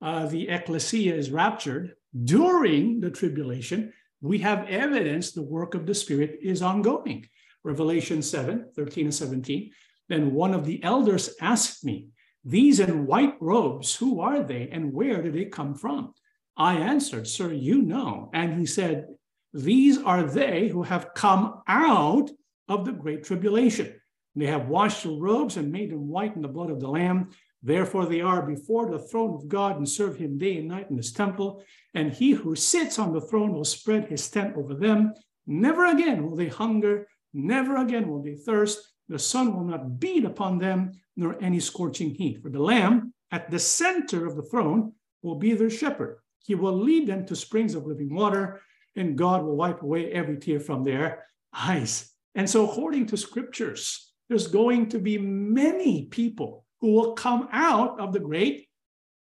uh, 0.00 0.26
the 0.26 0.48
ecclesia 0.48 1.14
is 1.14 1.30
raptured 1.30 1.94
during 2.24 3.00
the 3.00 3.10
tribulation, 3.10 3.92
we 4.20 4.38
have 4.38 4.68
evidence 4.68 5.32
the 5.32 5.42
work 5.42 5.74
of 5.74 5.86
the 5.86 5.94
Spirit 5.94 6.38
is 6.42 6.62
ongoing. 6.62 7.28
Revelation 7.66 8.22
7 8.22 8.70
13 8.76 9.06
and 9.06 9.14
17. 9.14 9.70
Then 10.08 10.32
one 10.32 10.54
of 10.54 10.64
the 10.64 10.82
elders 10.84 11.34
asked 11.40 11.84
me, 11.84 12.08
These 12.44 12.78
in 12.78 13.06
white 13.06 13.34
robes, 13.40 13.96
who 13.96 14.20
are 14.20 14.42
they 14.42 14.68
and 14.70 14.92
where 14.92 15.20
did 15.20 15.34
they 15.34 15.46
come 15.46 15.74
from? 15.74 16.14
I 16.56 16.74
answered, 16.74 17.26
Sir, 17.26 17.52
you 17.52 17.82
know. 17.82 18.30
And 18.32 18.58
he 18.58 18.66
said, 18.66 19.08
These 19.52 19.98
are 19.98 20.22
they 20.22 20.68
who 20.68 20.84
have 20.84 21.12
come 21.14 21.60
out 21.66 22.30
of 22.68 22.84
the 22.84 22.92
great 22.92 23.24
tribulation. 23.24 24.00
They 24.36 24.46
have 24.46 24.68
washed 24.68 25.02
their 25.02 25.12
robes 25.12 25.56
and 25.56 25.72
made 25.72 25.90
them 25.90 26.08
white 26.08 26.36
in 26.36 26.42
the 26.42 26.48
blood 26.48 26.70
of 26.70 26.78
the 26.78 26.88
Lamb. 26.88 27.30
Therefore, 27.64 28.06
they 28.06 28.20
are 28.20 28.42
before 28.42 28.88
the 28.88 29.00
throne 29.00 29.34
of 29.34 29.48
God 29.48 29.76
and 29.76 29.88
serve 29.88 30.16
him 30.16 30.38
day 30.38 30.58
and 30.58 30.68
night 30.68 30.88
in 30.88 30.96
his 30.96 31.12
temple. 31.12 31.64
And 31.94 32.12
he 32.12 32.30
who 32.30 32.54
sits 32.54 33.00
on 33.00 33.12
the 33.12 33.20
throne 33.20 33.52
will 33.52 33.64
spread 33.64 34.04
his 34.04 34.28
tent 34.30 34.56
over 34.56 34.74
them. 34.74 35.14
Never 35.48 35.86
again 35.86 36.22
will 36.22 36.36
they 36.36 36.48
hunger, 36.48 37.08
never 37.36 37.76
again 37.76 38.08
will 38.08 38.22
they 38.22 38.34
thirst. 38.34 38.80
The 39.08 39.18
sun 39.18 39.54
will 39.54 39.64
not 39.64 40.00
beat 40.00 40.24
upon 40.24 40.58
them, 40.58 40.92
nor 41.16 41.36
any 41.42 41.60
scorching 41.60 42.14
heat. 42.14 42.42
For 42.42 42.50
the 42.50 42.62
Lamb 42.62 43.12
at 43.30 43.50
the 43.50 43.58
center 43.58 44.26
of 44.26 44.36
the 44.36 44.42
throne 44.42 44.92
will 45.22 45.36
be 45.36 45.52
their 45.54 45.70
shepherd. 45.70 46.18
He 46.44 46.54
will 46.54 46.76
lead 46.76 47.06
them 47.06 47.26
to 47.26 47.36
springs 47.36 47.74
of 47.74 47.86
living 47.86 48.14
water, 48.14 48.60
and 48.94 49.18
God 49.18 49.44
will 49.44 49.56
wipe 49.56 49.82
away 49.82 50.12
every 50.12 50.38
tear 50.38 50.60
from 50.60 50.84
their 50.84 51.24
eyes. 51.52 52.12
And 52.34 52.48
so, 52.48 52.68
according 52.68 53.06
to 53.06 53.16
scriptures, 53.16 54.12
there's 54.28 54.46
going 54.46 54.88
to 54.90 54.98
be 54.98 55.18
many 55.18 56.06
people 56.06 56.64
who 56.80 56.92
will 56.92 57.14
come 57.14 57.48
out 57.52 57.98
of 58.00 58.12
the 58.12 58.20
great 58.20 58.68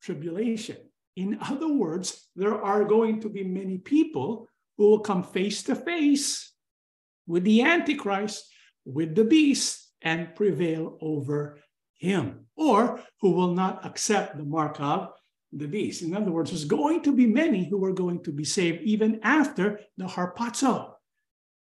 tribulation. 0.02 0.78
In 1.16 1.38
other 1.42 1.72
words, 1.72 2.30
there 2.36 2.60
are 2.60 2.84
going 2.86 3.22
to 3.22 3.30
be 3.30 3.44
many 3.44 3.78
people 3.78 4.48
who 4.78 4.90
will 4.90 5.00
come 5.00 5.24
face 5.24 5.64
to 5.64 5.76
face 5.76 6.53
with 7.28 7.44
the 7.44 7.62
Antichrist, 7.62 8.46
with 8.86 9.16
the 9.16 9.24
beast, 9.24 9.92
and 10.02 10.36
prevail 10.36 10.98
over 11.02 11.60
him, 11.98 12.46
or 12.56 13.00
who 13.22 13.32
will 13.32 13.54
not 13.54 13.86
accept 13.86 14.38
the 14.38 14.44
mark 14.44 14.80
of 14.80 15.10
the 15.54 15.68
beast. 15.68 16.02
In 16.02 16.16
other 16.16 16.32
words, 16.32 16.50
there's 16.50 16.66
going 16.66 17.02
to 17.04 17.14
be 17.14 17.26
many 17.26 17.70
who 17.70 17.84
are 17.86 17.94
going 17.94 18.22
to 18.24 18.32
be 18.32 18.44
saved 18.44 18.82
even 18.82 19.20
after 19.24 19.80
the 19.98 20.06
harpazo, 20.06 20.94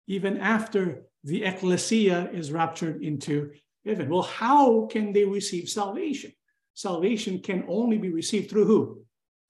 even 0.07 0.39
after 0.39 1.03
the 1.25 1.45
ecclesia 1.45 2.31
is 2.33 2.53
raptured 2.53 3.03
into 3.03 3.51
heaven. 3.85 4.09
Well, 4.09 4.23
how 4.23 4.87
can 4.87 5.13
they 5.13 5.25
receive 5.25 5.69
salvation? 5.69 6.33
Salvation 6.75 7.41
can 7.41 7.65
only 7.69 7.99
be 7.99 8.11
received 8.11 8.49
through 8.49 8.65
who? 8.65 9.05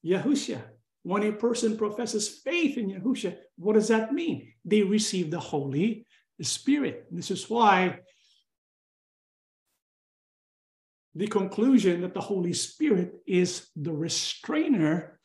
Yahusha. 0.04 0.60
When 1.02 1.22
a 1.22 1.32
person 1.32 1.76
professes 1.76 2.28
faith 2.28 2.76
in 2.76 2.90
Yahusha, 2.90 3.36
what 3.56 3.74
does 3.74 3.88
that 3.88 4.12
mean? 4.12 4.52
They 4.64 4.82
receive 4.82 5.30
the 5.30 5.40
Holy 5.40 6.06
Spirit. 6.42 7.06
This 7.10 7.30
is 7.30 7.48
why 7.48 8.00
the 11.14 11.26
conclusion 11.26 12.02
that 12.02 12.14
the 12.14 12.20
Holy 12.20 12.52
Spirit 12.52 13.14
is 13.26 13.68
the 13.76 13.92
restrainer, 13.92 15.18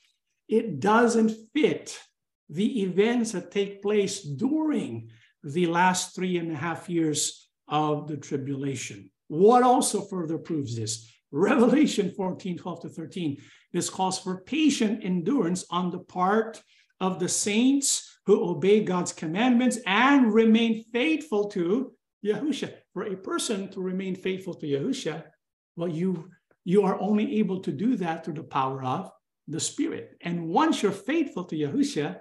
it 0.48 0.80
doesn't 0.80 1.36
fit 1.54 2.00
the 2.50 2.84
events 2.84 3.32
that 3.32 3.52
take 3.52 3.82
place 3.82 4.22
during 4.22 5.10
the 5.44 5.68
last 5.68 6.16
three 6.16 6.38
and 6.38 6.52
a 6.52 6.56
half 6.56 6.90
years 6.90 7.50
of 7.68 8.08
the 8.08 8.18
tribulation. 8.18 9.10
What 9.28 9.64
also 9.64 10.02
further 10.02 10.38
proves 10.38 10.76
this? 10.76 11.12
Revelation 11.32 12.12
14, 12.12 12.58
12 12.58 12.82
to 12.82 12.90
13. 12.90 13.38
This 13.74 13.90
calls 13.90 14.20
for 14.20 14.42
patient 14.42 15.04
endurance 15.04 15.66
on 15.70 15.92
the 15.92 16.00
part 16.00 16.62
of 17.00 17.20
the 17.20 17.30
saints 17.30 18.20
who 18.26 18.50
obey 18.50 18.84
God's 18.84 19.12
commandments 19.12 19.78
and 19.86 20.34
remain 20.34 20.84
faithful 20.94 21.50
to 21.50 21.94
Yahusha. 22.26 22.74
For 22.94 23.04
a 23.04 23.16
person 23.16 23.70
to 23.72 23.82
remain 23.82 24.16
faithful 24.16 24.54
to 24.56 24.66
Yahusha, 24.66 25.24
well, 25.76 25.90
you, 25.90 26.30
you 26.64 26.84
are 26.84 27.00
only 27.00 27.40
able 27.40 27.60
to 27.62 27.72
do 27.72 27.98
that 27.98 28.24
through 28.24 28.36
the 28.36 28.44
power 28.44 28.84
of 28.84 29.12
the 29.48 29.60
Spirit. 29.60 30.18
And 30.22 30.48
once 30.48 30.82
you're 30.82 30.92
faithful 30.92 31.44
to 31.46 31.56
Yahusha, 31.56 32.20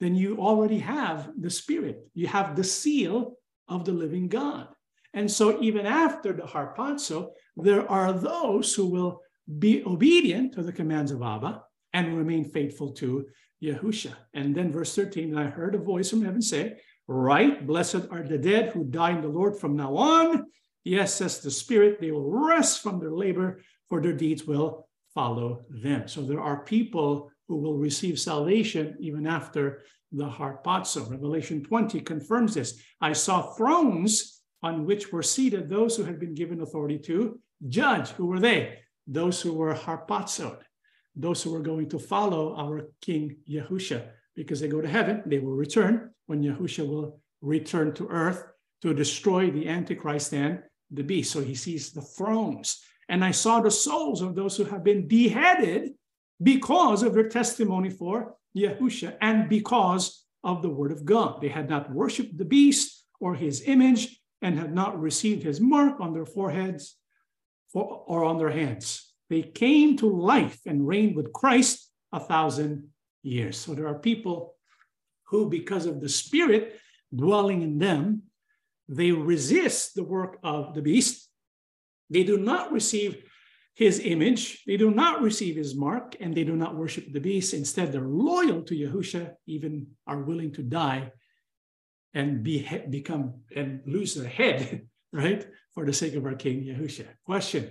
then 0.00 0.14
you 0.14 0.38
already 0.38 0.78
have 0.78 1.30
the 1.38 1.50
Spirit. 1.50 2.00
You 2.14 2.26
have 2.26 2.56
the 2.56 2.64
seal 2.64 3.36
of 3.68 3.84
the 3.84 3.92
living 3.92 4.28
God. 4.28 4.68
And 5.12 5.30
so, 5.30 5.60
even 5.60 5.86
after 5.86 6.32
the 6.32 6.42
harpazo, 6.42 7.30
there 7.56 7.90
are 7.90 8.12
those 8.12 8.74
who 8.74 8.86
will 8.86 9.20
be 9.58 9.82
obedient 9.84 10.54
to 10.54 10.62
the 10.62 10.72
commands 10.72 11.10
of 11.10 11.22
Abba 11.22 11.62
and 11.92 12.16
remain 12.16 12.44
faithful 12.44 12.92
to 12.92 13.26
Yahusha. 13.62 14.12
And 14.34 14.54
then, 14.54 14.72
verse 14.72 14.94
13, 14.94 15.36
I 15.36 15.44
heard 15.44 15.74
a 15.74 15.78
voice 15.78 16.10
from 16.10 16.24
heaven 16.24 16.42
say, 16.42 16.78
Right, 17.08 17.66
blessed 17.66 18.06
are 18.12 18.22
the 18.22 18.38
dead 18.38 18.70
who 18.70 18.84
die 18.84 19.10
in 19.10 19.20
the 19.20 19.28
Lord 19.28 19.58
from 19.58 19.74
now 19.74 19.96
on. 19.96 20.46
Yes, 20.84 21.14
says 21.14 21.40
the 21.40 21.50
Spirit, 21.50 22.00
they 22.00 22.12
will 22.12 22.30
rest 22.30 22.82
from 22.82 23.00
their 23.00 23.10
labor, 23.10 23.60
for 23.88 24.00
their 24.00 24.12
deeds 24.12 24.44
will 24.44 24.88
follow 25.12 25.64
them. 25.68 26.06
So 26.06 26.22
there 26.22 26.40
are 26.40 26.64
people 26.64 27.30
who 27.48 27.56
will 27.56 27.76
receive 27.76 28.20
salvation 28.20 28.96
even 29.00 29.26
after 29.26 29.82
the 30.12 30.28
harpazo. 30.28 31.10
Revelation 31.10 31.64
20 31.64 32.00
confirms 32.00 32.54
this. 32.54 32.80
I 33.00 33.12
saw 33.12 33.54
thrones 33.54 34.39
on 34.62 34.84
which 34.84 35.12
were 35.12 35.22
seated 35.22 35.68
those 35.68 35.96
who 35.96 36.04
had 36.04 36.18
been 36.18 36.34
given 36.34 36.60
authority 36.60 36.98
to 36.98 37.40
judge. 37.68 38.10
Who 38.10 38.26
were 38.26 38.40
they? 38.40 38.78
Those 39.06 39.40
who 39.40 39.52
were 39.54 39.74
harpazoed, 39.74 40.60
those 41.16 41.42
who 41.42 41.52
were 41.52 41.62
going 41.62 41.88
to 41.90 41.98
follow 41.98 42.54
our 42.56 42.88
King 43.00 43.36
Yahusha, 43.48 44.08
because 44.36 44.60
they 44.60 44.68
go 44.68 44.80
to 44.80 44.88
heaven, 44.88 45.22
they 45.26 45.38
will 45.38 45.56
return 45.56 46.10
when 46.26 46.42
Yahusha 46.42 46.86
will 46.86 47.20
return 47.40 47.92
to 47.94 48.08
earth 48.08 48.44
to 48.82 48.94
destroy 48.94 49.50
the 49.50 49.68
Antichrist 49.68 50.32
and 50.32 50.62
the 50.90 51.02
beast. 51.02 51.32
So 51.32 51.40
he 51.40 51.54
sees 51.54 51.92
the 51.92 52.02
thrones. 52.02 52.82
And 53.08 53.24
I 53.24 53.32
saw 53.32 53.60
the 53.60 53.70
souls 53.70 54.22
of 54.22 54.34
those 54.34 54.56
who 54.56 54.64
have 54.64 54.84
been 54.84 55.08
beheaded 55.08 55.92
because 56.42 57.02
of 57.02 57.14
their 57.14 57.28
testimony 57.28 57.90
for 57.90 58.36
Yahusha 58.56 59.16
and 59.20 59.48
because 59.48 60.24
of 60.44 60.62
the 60.62 60.70
word 60.70 60.92
of 60.92 61.04
God. 61.04 61.40
They 61.40 61.48
had 61.48 61.68
not 61.68 61.92
worshiped 61.92 62.38
the 62.38 62.44
beast 62.44 63.04
or 63.20 63.34
his 63.34 63.62
image 63.66 64.19
and 64.42 64.58
had 64.58 64.74
not 64.74 65.00
received 65.00 65.42
his 65.42 65.60
mark 65.60 66.00
on 66.00 66.12
their 66.12 66.26
foreheads 66.26 66.96
or 67.72 68.24
on 68.24 68.38
their 68.38 68.50
hands. 68.50 69.12
They 69.28 69.42
came 69.42 69.96
to 69.98 70.08
life 70.08 70.60
and 70.66 70.86
reigned 70.86 71.14
with 71.16 71.32
Christ 71.32 71.88
a 72.12 72.20
thousand 72.20 72.88
years. 73.22 73.56
So 73.56 73.74
there 73.74 73.86
are 73.86 73.98
people 73.98 74.56
who, 75.24 75.48
because 75.48 75.86
of 75.86 76.00
the 76.00 76.08
Spirit 76.08 76.80
dwelling 77.14 77.62
in 77.62 77.78
them, 77.78 78.22
they 78.88 79.12
resist 79.12 79.94
the 79.94 80.02
work 80.02 80.38
of 80.42 80.74
the 80.74 80.82
beast. 80.82 81.28
They 82.08 82.24
do 82.24 82.38
not 82.38 82.72
receive 82.72 83.22
his 83.74 84.00
image. 84.00 84.64
They 84.66 84.76
do 84.76 84.90
not 84.90 85.22
receive 85.22 85.54
his 85.54 85.76
mark 85.76 86.16
and 86.18 86.34
they 86.34 86.42
do 86.42 86.56
not 86.56 86.74
worship 86.74 87.12
the 87.12 87.20
beast. 87.20 87.54
Instead, 87.54 87.92
they're 87.92 88.00
loyal 88.02 88.62
to 88.62 88.74
Yahusha, 88.74 89.34
even 89.46 89.86
are 90.08 90.22
willing 90.22 90.52
to 90.54 90.62
die 90.62 91.12
and 92.14 92.42
be, 92.42 92.68
become 92.88 93.34
and 93.54 93.80
lose 93.86 94.14
their 94.14 94.28
head, 94.28 94.86
right? 95.12 95.46
For 95.74 95.84
the 95.84 95.92
sake 95.92 96.14
of 96.14 96.26
our 96.26 96.34
King 96.34 96.64
Yahusha. 96.64 97.06
Question 97.24 97.70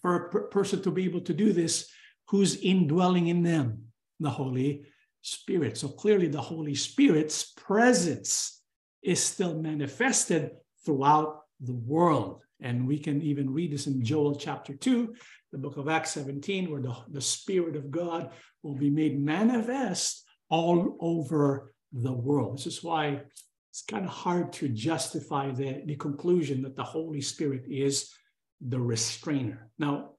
For 0.00 0.16
a 0.16 0.30
per- 0.30 0.48
person 0.48 0.82
to 0.82 0.90
be 0.90 1.04
able 1.04 1.22
to 1.22 1.34
do 1.34 1.52
this, 1.52 1.90
who's 2.28 2.56
indwelling 2.56 3.28
in 3.28 3.42
them? 3.42 3.84
The 4.20 4.30
Holy 4.30 4.84
Spirit. 5.22 5.76
So 5.78 5.88
clearly, 5.88 6.28
the 6.28 6.40
Holy 6.40 6.74
Spirit's 6.74 7.52
presence 7.52 8.62
is 9.02 9.22
still 9.22 9.60
manifested 9.60 10.50
throughout 10.84 11.40
the 11.60 11.74
world. 11.74 12.42
And 12.60 12.86
we 12.86 12.98
can 12.98 13.20
even 13.22 13.52
read 13.52 13.72
this 13.72 13.86
in 13.86 14.04
Joel 14.04 14.36
chapter 14.36 14.74
2, 14.74 15.14
the 15.52 15.58
book 15.58 15.76
of 15.76 15.88
Acts 15.88 16.12
17, 16.12 16.70
where 16.70 16.80
the, 16.80 16.96
the 17.10 17.20
Spirit 17.20 17.76
of 17.76 17.90
God 17.90 18.30
will 18.62 18.74
be 18.74 18.90
made 18.90 19.20
manifest 19.20 20.24
all 20.48 20.96
over 21.00 21.73
the 21.94 22.12
world. 22.12 22.58
This 22.58 22.66
is 22.66 22.82
why 22.82 23.22
it's 23.70 23.82
kind 23.82 24.04
of 24.04 24.10
hard 24.10 24.52
to 24.54 24.68
justify 24.68 25.50
the, 25.50 25.82
the 25.86 25.96
conclusion 25.96 26.62
that 26.62 26.76
the 26.76 26.84
Holy 26.84 27.20
Spirit 27.20 27.64
is 27.68 28.12
the 28.60 28.78
restrainer. 28.78 29.70
Now, 29.78 30.10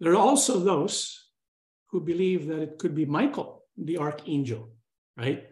there 0.00 0.12
are 0.12 0.16
also 0.16 0.58
those 0.58 1.28
who 1.90 2.00
believe 2.00 2.46
that 2.48 2.60
it 2.60 2.78
could 2.78 2.94
be 2.94 3.04
Michael, 3.04 3.64
the 3.76 3.98
archangel, 3.98 4.72
right? 5.16 5.44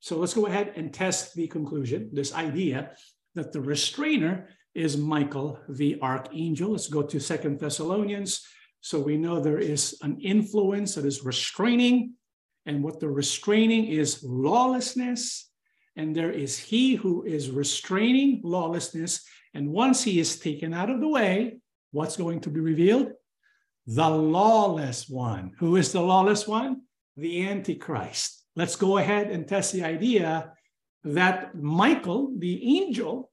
So 0.00 0.18
let's 0.18 0.34
go 0.34 0.46
ahead 0.46 0.72
and 0.76 0.92
test 0.92 1.34
the 1.34 1.46
conclusion, 1.46 2.10
this 2.12 2.34
idea 2.34 2.92
that 3.34 3.52
the 3.52 3.60
restrainer 3.60 4.48
is 4.74 4.96
Michael, 4.96 5.58
the 5.68 5.98
archangel. 6.02 6.72
Let's 6.72 6.88
go 6.88 7.02
to 7.02 7.20
Second 7.20 7.60
Thessalonians. 7.60 8.44
So 8.80 8.98
we 8.98 9.16
know 9.16 9.40
there 9.40 9.58
is 9.58 9.98
an 10.02 10.18
influence 10.20 10.94
that 10.96 11.04
is 11.04 11.24
restraining, 11.24 12.14
and 12.66 12.82
what 12.82 13.00
the 13.00 13.08
restraining 13.08 13.86
is 13.86 14.22
lawlessness. 14.22 15.50
And 15.96 16.14
there 16.14 16.30
is 16.30 16.58
he 16.58 16.94
who 16.94 17.24
is 17.24 17.50
restraining 17.50 18.40
lawlessness. 18.44 19.24
And 19.54 19.68
once 19.68 20.02
he 20.02 20.20
is 20.20 20.38
taken 20.38 20.72
out 20.72 20.90
of 20.90 21.00
the 21.00 21.08
way, 21.08 21.58
what's 21.90 22.16
going 22.16 22.40
to 22.40 22.50
be 22.50 22.60
revealed? 22.60 23.12
The 23.86 24.08
lawless 24.08 25.08
one. 25.08 25.52
Who 25.58 25.76
is 25.76 25.92
the 25.92 26.00
lawless 26.00 26.46
one? 26.46 26.82
The 27.16 27.48
Antichrist. 27.48 28.44
Let's 28.54 28.76
go 28.76 28.98
ahead 28.98 29.30
and 29.30 29.46
test 29.46 29.72
the 29.72 29.84
idea 29.84 30.52
that 31.04 31.54
Michael, 31.54 32.32
the 32.38 32.78
angel, 32.78 33.30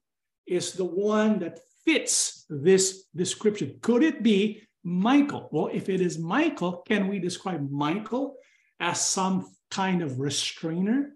is 0.48 0.74
the 0.74 0.86
one 0.86 1.40
that 1.40 1.60
fits 1.86 2.46
this 2.50 3.06
description. 3.16 3.78
Could 3.82 4.04
it 4.04 4.24
be 4.24 4.64
Michael? 4.84 5.50
Well, 5.52 5.70
if 5.72 5.88
it 5.88 6.02
is 6.02 6.18
Michael, 6.18 6.84
can 6.88 7.08
we 7.08 7.20
describe 7.20 7.70
Michael 7.70 8.36
as 8.80 9.06
some 9.06 9.52
kind 9.70 10.02
of 10.02 10.20
restrainer 10.20 11.12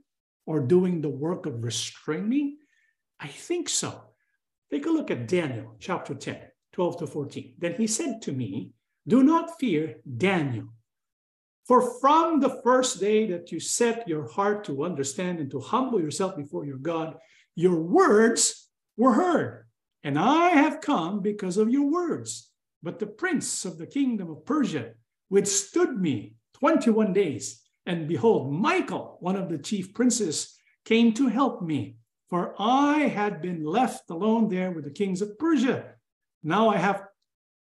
or 0.46 0.60
doing 0.60 1.02
the 1.02 1.10
work 1.10 1.46
of 1.46 1.64
restraining? 1.64 2.58
I 3.20 3.28
think 3.28 3.70
so. 3.70 4.02
Take 4.72 4.86
a 4.86 4.92
look 4.92 5.12
at 5.12 5.28
Daniel 5.28 5.76
chapter 5.80 6.14
10, 6.14 6.38
12 6.74 6.98
to 6.98 7.08
14. 7.08 7.54
Then 7.60 7.74
he 7.76 7.88
said 7.88 8.22
to 8.24 8.32
me, 8.32 8.72
Do 9.08 9.24
not 9.24 9.60
fear 9.60 9.98
Daniel. 10.18 10.70
For 11.66 12.00
from 12.02 12.40
the 12.40 12.62
first 12.64 13.00
day 13.00 13.28
that 13.28 13.52
you 13.52 13.60
set 13.60 14.08
your 14.08 14.28
heart 14.28 14.66
to 14.66 14.84
understand 14.84 15.40
and 15.40 15.50
to 15.52 15.60
humble 15.60 16.02
yourself 16.02 16.36
before 16.36 16.66
your 16.66 16.78
God, 16.78 17.16
your 17.56 17.80
words 17.80 18.68
were 18.98 19.14
heard. 19.14 19.66
And 20.04 20.20
I 20.20 20.50
have 20.50 20.82
come 20.82 21.22
because 21.22 21.58
of 21.58 21.70
your 21.70 21.90
words. 21.90 22.52
But 22.82 23.00
the 23.00 23.08
prince 23.08 23.64
of 23.64 23.78
the 23.78 23.88
kingdom 23.88 24.30
of 24.30 24.46
Persia 24.46 24.92
withstood 25.30 25.98
me 26.00 26.36
21 26.64 27.12
days. 27.12 27.62
And 27.86 28.08
behold, 28.08 28.54
Michael, 28.54 29.18
one 29.20 29.36
of 29.36 29.50
the 29.50 29.58
chief 29.58 29.94
princes, 29.94 30.58
came 30.86 31.14
to 31.14 31.28
help 31.28 31.62
me, 31.62 31.98
for 32.30 32.56
I 32.58 33.00
had 33.00 33.42
been 33.42 33.66
left 33.66 34.10
alone 34.10 34.48
there 34.48 34.72
with 34.72 34.86
the 34.86 34.90
kings 34.90 35.22
of 35.22 35.38
Persia. 35.38 35.84
Now 36.42 36.70
I 36.70 36.78
have 36.78 37.04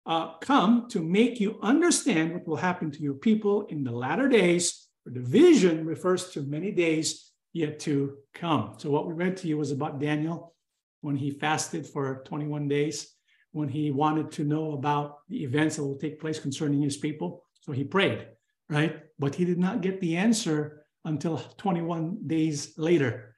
uh, 0.06 0.38
come 0.38 0.86
to 0.90 1.02
make 1.02 1.40
you 1.40 1.58
understand 1.62 2.32
what 2.32 2.46
will 2.46 2.56
happen 2.56 2.92
to 2.92 3.02
your 3.02 3.14
people 3.14 3.66
in 3.66 3.82
the 3.82 3.90
latter 3.90 4.28
days. 4.28 4.86
For 5.02 5.10
the 5.10 5.20
vision 5.20 5.84
refers 5.84 6.30
to 6.30 6.42
many 6.42 6.70
days 6.70 7.32
yet 7.52 7.80
to 7.80 8.18
come. 8.34 8.74
So, 8.78 8.88
what 8.90 9.08
we 9.08 9.14
read 9.14 9.36
to 9.38 9.48
you 9.48 9.58
was 9.58 9.72
about 9.72 9.98
Daniel 9.98 10.54
when 11.00 11.16
he 11.16 11.32
fasted 11.32 11.88
for 11.88 12.22
21 12.24 12.68
days, 12.68 13.12
when 13.50 13.68
he 13.68 13.90
wanted 13.90 14.30
to 14.32 14.44
know 14.44 14.74
about 14.74 15.18
the 15.28 15.42
events 15.42 15.74
that 15.74 15.82
will 15.82 15.98
take 15.98 16.20
place 16.20 16.38
concerning 16.38 16.82
his 16.82 16.96
people. 16.96 17.44
So, 17.62 17.72
he 17.72 17.82
prayed, 17.82 18.28
right? 18.68 19.02
But 19.18 19.34
he 19.34 19.44
did 19.44 19.58
not 19.58 19.80
get 19.80 20.00
the 20.00 20.16
answer 20.16 20.84
until 21.04 21.38
21 21.38 22.26
days 22.26 22.74
later. 22.78 23.36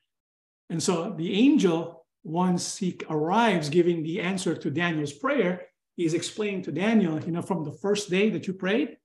And 0.71 0.83
so, 0.83 1.15
the 1.17 1.35
angel, 1.35 2.07
once 2.23 2.77
he 2.77 2.99
arrives 3.11 3.69
giving 3.69 4.03
the 4.03 4.21
answer 4.21 4.55
to 4.57 4.71
Daniel's 4.71 5.13
prayer, 5.13 5.67
he's 5.97 6.15
explaining 6.15 6.63
to 6.63 6.73
Daniel, 6.73 7.23
you 7.23 7.33
know, 7.33 7.43
from 7.43 7.65
the 7.65 7.73
first 7.73 8.11
day 8.11 8.31
that 8.31 8.47
you 8.47 8.55
prayed, 8.55 8.97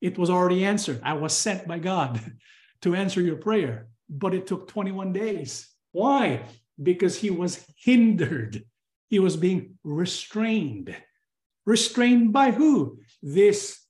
it 0.00 0.18
was 0.18 0.30
already 0.30 0.64
answered. 0.64 1.00
I 1.02 1.14
was 1.14 1.32
sent 1.32 1.66
by 1.66 1.78
God 1.78 2.20
to 2.82 2.94
answer 2.94 3.20
your 3.20 3.36
prayer, 3.36 3.88
but 4.08 4.34
it 4.34 4.46
took 4.46 4.68
21 4.68 5.12
days. 5.12 5.68
Why? 5.92 6.42
Because 6.80 7.16
he 7.16 7.30
was 7.30 7.64
hindered. 7.76 8.64
He 9.08 9.18
was 9.18 9.36
being 9.36 9.78
restrained. 9.82 10.94
Restrained 11.64 12.32
by 12.32 12.50
who? 12.50 12.98
This, 13.22 13.80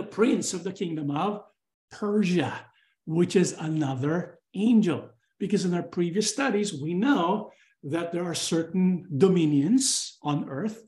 the 0.00 0.06
prince 0.06 0.54
of 0.54 0.64
the 0.64 0.72
kingdom 0.72 1.10
of 1.10 1.44
Persia, 1.90 2.64
which 3.04 3.36
is 3.36 3.52
another 3.52 4.38
angel. 4.54 5.10
Because 5.38 5.66
in 5.66 5.74
our 5.74 5.82
previous 5.82 6.32
studies, 6.32 6.72
we 6.72 6.94
know 6.94 7.50
that 7.82 8.10
there 8.10 8.24
are 8.24 8.34
certain 8.34 9.06
dominions 9.18 10.16
on 10.22 10.48
earth 10.48 10.82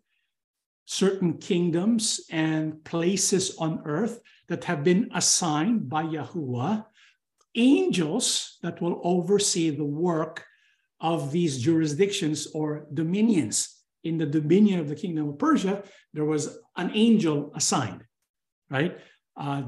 certain 0.92 1.38
kingdoms 1.38 2.20
and 2.30 2.84
places 2.84 3.56
on 3.58 3.80
earth 3.86 4.20
that 4.48 4.64
have 4.64 4.84
been 4.84 5.08
assigned 5.14 5.88
by 5.88 6.02
Yahuwah, 6.02 6.84
angels 7.54 8.58
that 8.62 8.80
will 8.82 9.00
oversee 9.02 9.70
the 9.70 9.84
work 9.84 10.44
of 11.00 11.32
these 11.32 11.62
jurisdictions 11.62 12.46
or 12.54 12.86
dominions. 12.92 13.56
In 14.04 14.18
the 14.18 14.26
dominion 14.26 14.80
of 14.80 14.88
the 14.88 14.96
kingdom 14.96 15.30
of 15.30 15.38
Persia, 15.38 15.82
there 16.12 16.24
was 16.24 16.58
an 16.76 16.90
angel 16.92 17.52
assigned, 17.54 18.04
right? 18.72 18.96
Uh, 19.36 19.62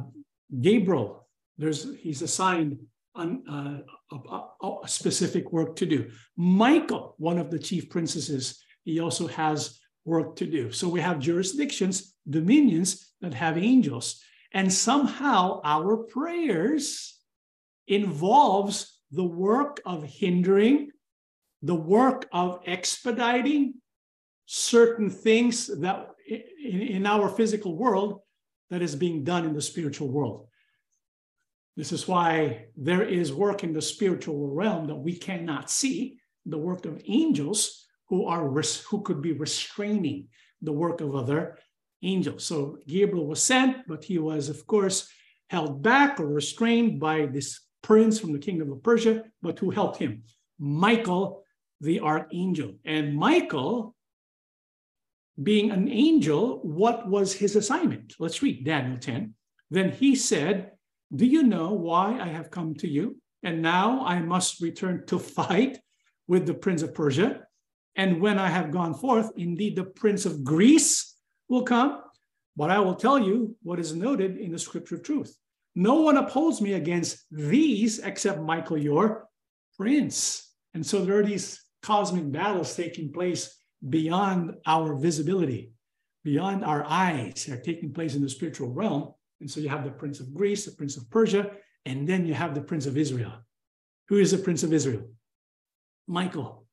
Gabriel, 0.60 1.28
there's 1.58 1.94
he's 2.00 2.22
assigned 2.22 2.78
an, 3.14 3.44
uh, 3.48 4.16
a, 4.16 4.66
a, 4.66 4.88
specific 4.88 5.52
work 5.52 5.76
to 5.76 5.86
do. 5.86 6.10
Michael, 6.36 7.14
one 7.18 7.38
of 7.38 7.50
the 7.50 7.58
chief 7.58 7.88
princesses, 7.88 8.60
he 8.82 8.98
also 8.98 9.28
has 9.28 9.78
work 10.04 10.34
to 10.36 10.46
do. 10.46 10.72
So 10.72 10.88
we 10.88 11.00
have 11.00 11.20
jurisdictions, 11.20 12.14
dominions 12.28 13.12
that 13.20 13.34
have 13.34 13.56
angels. 13.56 14.20
And 14.52 14.72
somehow 14.72 15.60
our 15.64 15.96
prayers 15.96 17.18
involves 17.86 19.00
the 19.12 19.24
work 19.24 19.80
of 19.86 20.02
hindering, 20.04 20.90
the 21.62 21.74
work 21.74 22.26
of 22.32 22.60
expediting 22.66 23.74
certain 24.46 25.08
things 25.08 25.68
that 25.80 26.08
in, 26.26 26.80
in 26.82 27.06
our 27.06 27.28
physical 27.28 27.76
world 27.76 28.20
that 28.70 28.82
is 28.82 28.96
being 28.96 29.24
done 29.24 29.44
in 29.44 29.54
the 29.54 29.62
spiritual 29.62 30.08
world. 30.08 30.48
This 31.76 31.92
is 31.92 32.06
why 32.06 32.66
there 32.76 33.02
is 33.02 33.32
work 33.32 33.64
in 33.64 33.72
the 33.72 33.82
spiritual 33.82 34.54
realm 34.54 34.86
that 34.86 34.94
we 34.94 35.16
cannot 35.16 35.70
see, 35.70 36.18
the 36.46 36.58
work 36.58 36.84
of 36.86 37.02
angels 37.06 37.86
who 38.08 38.26
are 38.26 38.48
who 38.48 39.02
could 39.02 39.22
be 39.22 39.32
restraining 39.32 40.28
the 40.62 40.72
work 40.72 41.00
of 41.00 41.14
other 41.14 41.58
angels. 42.02 42.44
So 42.44 42.78
Gabriel 42.86 43.26
was 43.26 43.42
sent, 43.42 43.88
but 43.88 44.04
he 44.04 44.18
was, 44.18 44.48
of 44.48 44.66
course, 44.66 45.08
held 45.48 45.82
back 45.82 46.20
or 46.20 46.26
restrained 46.26 47.00
by 47.00 47.26
this 47.26 47.60
prince 47.82 48.18
from 48.18 48.32
the 48.32 48.38
kingdom 48.38 48.72
of 48.72 48.82
Persia, 48.82 49.24
but 49.42 49.58
who 49.58 49.70
helped 49.70 49.98
him? 49.98 50.22
Michael, 50.58 51.42
the 51.80 52.00
archangel. 52.00 52.74
And 52.84 53.16
Michael, 53.16 53.94
being 55.42 55.70
an 55.70 55.88
angel, 55.88 56.60
what 56.62 57.08
was 57.08 57.32
his 57.32 57.56
assignment? 57.56 58.14
Let's 58.18 58.42
read 58.42 58.64
Daniel 58.64 58.98
10. 58.98 59.34
Then 59.70 59.90
he 59.90 60.14
said, 60.14 60.72
Do 61.14 61.26
you 61.26 61.42
know 61.42 61.72
why 61.72 62.18
I 62.20 62.28
have 62.28 62.50
come 62.50 62.74
to 62.76 62.88
you? 62.88 63.16
And 63.42 63.60
now 63.60 64.04
I 64.04 64.20
must 64.20 64.60
return 64.60 65.04
to 65.06 65.18
fight 65.18 65.78
with 66.28 66.46
the 66.46 66.54
prince 66.54 66.82
of 66.82 66.94
Persia. 66.94 67.42
And 67.96 68.20
when 68.20 68.38
I 68.38 68.48
have 68.48 68.70
gone 68.70 68.94
forth, 68.94 69.30
indeed 69.36 69.76
the 69.76 69.84
prince 69.84 70.24
of 70.26 70.44
Greece 70.44 71.16
will 71.48 71.62
come. 71.62 72.00
But 72.56 72.70
I 72.70 72.78
will 72.78 72.94
tell 72.94 73.18
you 73.18 73.56
what 73.62 73.80
is 73.80 73.94
noted 73.94 74.36
in 74.36 74.52
the 74.52 74.58
scripture 74.58 74.96
of 74.96 75.02
truth. 75.02 75.36
No 75.74 76.00
one 76.00 76.16
upholds 76.16 76.60
me 76.60 76.74
against 76.74 77.24
these 77.30 77.98
except 77.98 78.40
Michael, 78.40 78.78
your 78.78 79.28
prince. 79.76 80.52
And 80.72 80.86
so 80.86 81.04
there 81.04 81.18
are 81.18 81.24
these 81.24 81.60
cosmic 81.82 82.30
battles 82.30 82.74
taking 82.74 83.12
place 83.12 83.56
beyond 83.88 84.54
our 84.66 84.94
visibility, 84.94 85.72
beyond 86.22 86.64
our 86.64 86.84
eyes. 86.84 87.44
They're 87.46 87.60
taking 87.60 87.92
place 87.92 88.14
in 88.14 88.22
the 88.22 88.28
spiritual 88.28 88.70
realm. 88.70 89.12
And 89.40 89.50
so 89.50 89.60
you 89.60 89.68
have 89.68 89.84
the 89.84 89.90
prince 89.90 90.20
of 90.20 90.32
Greece, 90.32 90.64
the 90.64 90.72
prince 90.72 90.96
of 90.96 91.10
Persia, 91.10 91.50
and 91.84 92.08
then 92.08 92.26
you 92.26 92.34
have 92.34 92.54
the 92.54 92.62
prince 92.62 92.86
of 92.86 92.96
Israel. 92.96 93.32
Who 94.08 94.18
is 94.18 94.30
the 94.30 94.38
prince 94.38 94.62
of 94.62 94.72
Israel? 94.72 95.08
Michael 96.06 96.64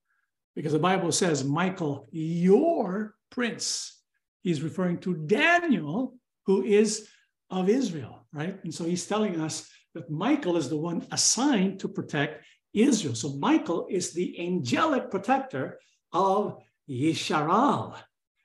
because 0.56 0.74
the 0.74 0.80
Bible 0.80 1.12
says, 1.12 1.44
Michael, 1.44 2.08
your 2.12 3.16
prince. 3.30 4.02
He's 4.42 4.62
referring 4.62 4.98
to 5.00 5.16
Daniel, 5.16 6.16
who 6.46 6.64
is 6.64 7.08
of 7.50 7.70
Israel, 7.70 8.26
right? 8.34 8.60
And 8.64 8.74
so 8.74 8.84
he's 8.86 9.06
telling 9.06 9.40
us 9.40 9.70
that 9.94 10.10
Michael 10.10 10.58
is 10.58 10.70
the 10.70 10.78
one 10.78 11.06
assigned 11.12 11.80
to 11.82 11.88
protect 11.88 12.44
Israel. 12.74 13.16
So 13.16 13.36
Michael 13.38 13.88
is 13.90 14.14
the 14.14 14.40
angelic 14.40 15.12
protector 15.12 15.80
of 16.14 16.62
Yisharal. 16.90 17.98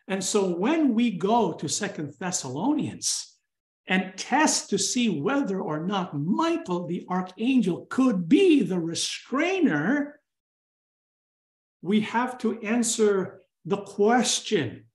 And 0.09 0.23
so 0.23 0.57
when 0.57 0.95
we 0.95 1.11
go 1.11 1.53
to 1.55 1.69
Second 1.69 2.15
Thessalonians 2.19 3.35
and 3.89 4.13
test 4.17 4.71
to 4.71 4.79
see 4.79 5.21
whether 5.21 5.61
or 5.61 5.87
not 5.87 6.19
Michael, 6.19 6.87
the 6.87 7.07
archangel, 7.09 7.87
could 7.91 8.29
be 8.29 8.63
the 8.63 8.79
restrainer, 8.79 10.21
we 11.83 12.01
have 12.01 12.39
to 12.39 12.61
answer 12.63 13.43
the 13.65 13.79
question 13.79 14.87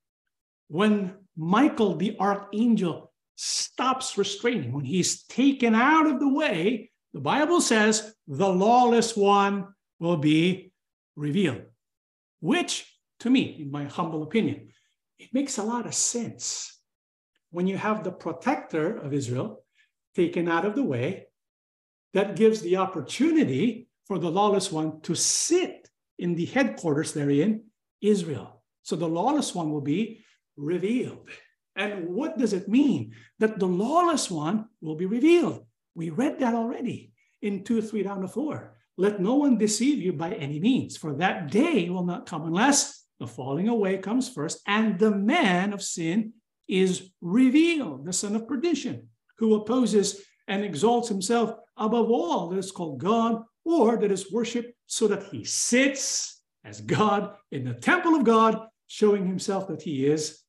when 0.68 1.14
Michael, 1.38 1.96
the 1.96 2.18
archangel, 2.20 3.12
stops 3.36 4.18
restraining, 4.18 4.72
when 4.72 4.86
he's 4.86 5.24
taken 5.24 5.74
out 5.74 6.06
of 6.06 6.20
the 6.20 6.30
way, 6.30 6.92
the 7.14 7.20
Bible 7.20 7.60
says 7.60 8.14
the 8.28 8.48
lawless 8.48 9.18
one 9.18 9.68
will 10.00 10.18
be 10.18 10.72
revealed, 11.16 11.64
which 12.40 12.91
to 13.22 13.30
me, 13.30 13.58
in 13.60 13.72
my 13.72 13.86
humble 13.86 14.24
opinion, 14.24 14.70
it 15.18 15.34
makes 15.34 15.58
a 15.58 15.64
lot 15.64 15.86
of 15.86 15.94
sense. 15.94 16.80
When 17.52 17.68
you 17.68 17.78
have 17.78 18.04
the 18.04 18.12
protector 18.12 18.98
of 18.98 19.14
Israel 19.14 19.64
taken 20.16 20.48
out 20.48 20.66
of 20.66 20.76
the 20.76 20.84
way, 20.84 21.28
that 22.14 22.36
gives 22.36 22.62
the 22.62 22.78
opportunity 22.78 23.88
for 24.06 24.20
the 24.20 24.30
lawless 24.30 24.72
one 24.72 25.02
to 25.02 25.16
sit 25.16 25.90
in 26.20 26.36
the 26.36 26.46
headquarters 26.46 27.14
therein, 27.14 27.64
Israel. 28.02 28.64
So 28.84 28.96
the 28.96 29.08
lawless 29.08 29.56
one 29.56 29.72
will 29.72 29.82
be 29.82 30.26
revealed. 30.58 31.30
And 31.76 32.10
what 32.10 32.38
does 32.38 32.54
it 32.54 32.68
mean 32.68 33.14
that 33.40 33.60
the 33.60 33.68
lawless 33.68 34.30
one 34.30 34.66
will 34.82 34.96
be 34.96 35.06
revealed? 35.06 35.66
We 35.96 36.10
read 36.10 36.40
that 36.40 36.56
already 36.56 37.14
in 37.42 37.64
2, 37.64 37.82
3 37.82 38.04
down 38.04 38.22
to 38.22 38.28
4. 38.28 38.78
Let 38.98 39.22
no 39.22 39.36
one 39.36 39.58
deceive 39.58 40.00
you 40.00 40.14
by 40.14 40.34
any 40.34 40.60
means, 40.60 40.98
for 40.98 41.14
that 41.16 41.50
day 41.50 41.90
will 41.90 42.06
not 42.06 42.26
come 42.26 42.46
unless 42.46 43.06
the 43.22 43.28
falling 43.28 43.68
away 43.68 44.00
comes 44.00 44.28
first, 44.28 44.60
and 44.66 44.98
the 44.98 45.12
man 45.12 45.74
of 45.74 45.82
sin 45.84 46.34
is 46.68 47.12
revealed, 47.22 48.04
the 48.04 48.12
son 48.12 48.36
of 48.36 48.48
perdition, 48.48 49.08
who 49.38 49.54
opposes 49.54 50.24
and 50.48 50.66
exalts 50.66 51.08
himself 51.08 51.54
above 51.78 52.10
all 52.10 52.50
that 52.50 52.58
is 52.58 52.72
called 52.72 53.00
God 53.00 53.44
or 53.64 53.98
that 53.98 54.12
is 54.12 54.32
worshiped, 54.32 54.74
so 54.88 55.08
that 55.08 55.22
he 55.32 55.44
sits 55.44 56.42
as 56.66 56.82
God 56.82 57.36
in 57.52 57.64
the 57.64 57.76
temple 57.76 58.16
of 58.16 58.24
God, 58.24 58.60
showing 58.88 59.28
himself 59.28 59.68
that 59.68 59.84
he 59.84 60.08
is 60.08 60.40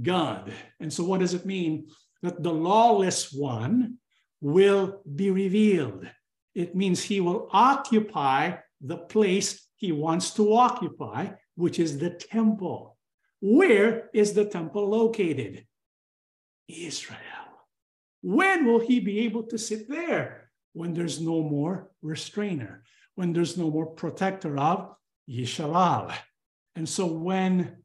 God. 0.00 0.52
And 0.78 0.92
so, 0.92 1.02
what 1.02 1.18
does 1.18 1.34
it 1.34 1.44
mean? 1.44 1.88
That 2.22 2.44
the 2.44 2.52
lawless 2.52 3.32
one 3.32 3.98
will 4.40 5.02
be 5.16 5.32
revealed. 5.32 6.08
It 6.54 6.76
means 6.76 7.02
he 7.02 7.20
will 7.20 7.48
occupy 7.50 8.52
the 8.80 8.98
place 8.98 9.66
he 9.74 9.90
wants 9.90 10.30
to 10.34 10.54
occupy, 10.54 11.30
which 11.56 11.78
is 11.78 11.98
the 11.98 12.10
temple. 12.10 12.96
Where 13.40 14.10
is 14.12 14.32
the 14.32 14.44
temple 14.44 14.88
located? 14.88 15.66
Israel. 16.68 17.20
When 18.22 18.64
will 18.64 18.80
he 18.80 19.00
be 19.00 19.20
able 19.20 19.44
to 19.44 19.58
sit 19.58 19.88
there? 19.88 20.50
When 20.72 20.94
there's 20.94 21.20
no 21.20 21.42
more 21.42 21.90
restrainer, 22.02 22.82
when 23.14 23.32
there's 23.32 23.56
no 23.56 23.70
more 23.70 23.86
protector 23.86 24.58
of 24.58 24.94
Yishalal. 25.28 26.12
And 26.74 26.88
so 26.88 27.06
when 27.06 27.76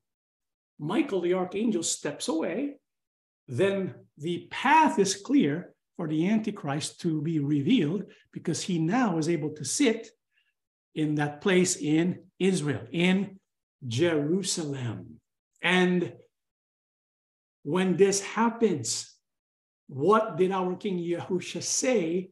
Michael 0.79 1.21
the 1.21 1.33
archangel 1.33 1.83
steps 1.83 2.27
away, 2.29 2.75
then 3.47 3.93
the 4.17 4.47
path 4.49 4.97
is 4.97 5.15
clear 5.15 5.73
for 5.97 6.07
the 6.07 6.29
Antichrist 6.29 7.01
to 7.01 7.21
be 7.21 7.39
revealed 7.39 8.05
because 8.31 8.61
he 8.61 8.79
now 8.79 9.17
is 9.17 9.27
able 9.27 9.49
to 9.49 9.65
sit 9.65 10.07
in 10.95 11.15
that 11.15 11.41
place 11.41 11.75
in 11.75 12.23
Israel, 12.39 12.85
in 12.91 13.39
Jerusalem. 13.87 15.19
And 15.61 16.13
when 17.63 17.97
this 17.97 18.21
happens, 18.21 19.15
what 19.87 20.37
did 20.37 20.51
our 20.51 20.75
King 20.75 20.99
Yahusha 20.99 21.63
say 21.63 22.29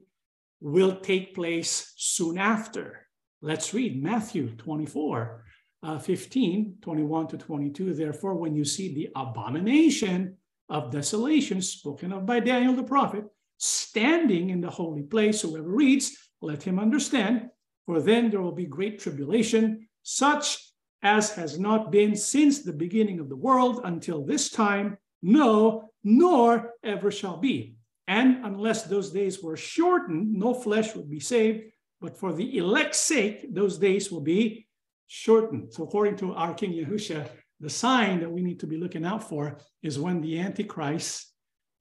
will 0.61 0.99
take 0.99 1.35
place 1.35 1.93
soon 1.97 2.37
after? 2.37 3.07
Let's 3.41 3.73
read 3.73 4.01
Matthew 4.01 4.55
24, 4.55 5.43
uh, 5.83 5.99
15, 5.99 6.77
21 6.81 7.27
to 7.27 7.37
22. 7.37 7.93
Therefore, 7.93 8.35
when 8.35 8.55
you 8.55 8.65
see 8.65 8.93
the 8.93 9.09
abomination 9.15 10.37
of 10.69 10.91
desolation 10.91 11.61
spoken 11.61 12.11
of 12.11 12.25
by 12.25 12.39
Daniel 12.39 12.73
the 12.73 12.83
prophet, 12.83 13.25
standing 13.57 14.49
in 14.49 14.61
the 14.61 14.69
holy 14.69 15.03
place, 15.03 15.41
whoever 15.41 15.69
reads, 15.69 16.15
let 16.41 16.63
him 16.63 16.79
understand. 16.79 17.49
For 17.85 18.01
then 18.01 18.29
there 18.29 18.41
will 18.41 18.51
be 18.51 18.65
great 18.65 18.99
tribulation, 18.99 19.87
such 20.03 20.66
as 21.03 21.31
has 21.31 21.59
not 21.59 21.91
been 21.91 22.15
since 22.15 22.59
the 22.59 22.73
beginning 22.73 23.19
of 23.19 23.29
the 23.29 23.35
world 23.35 23.81
until 23.83 24.25
this 24.25 24.49
time, 24.49 24.97
no, 25.21 25.91
nor 26.03 26.73
ever 26.83 27.11
shall 27.11 27.37
be. 27.37 27.75
And 28.07 28.45
unless 28.45 28.83
those 28.83 29.11
days 29.11 29.43
were 29.43 29.57
shortened, 29.57 30.33
no 30.33 30.53
flesh 30.53 30.95
would 30.95 31.09
be 31.09 31.19
saved. 31.19 31.71
But 31.99 32.17
for 32.17 32.33
the 32.33 32.57
elect's 32.57 32.99
sake, 32.99 33.53
those 33.53 33.77
days 33.77 34.11
will 34.11 34.21
be 34.21 34.67
shortened. 35.07 35.73
So 35.73 35.83
according 35.83 36.17
to 36.17 36.33
our 36.33 36.53
King 36.53 36.73
Yahusha, 36.73 37.27
the 37.59 37.69
sign 37.69 38.19
that 38.19 38.31
we 38.31 38.41
need 38.41 38.59
to 38.59 38.67
be 38.67 38.77
looking 38.77 39.05
out 39.05 39.27
for 39.27 39.59
is 39.81 39.99
when 39.99 40.21
the 40.21 40.39
Antichrist 40.39 41.31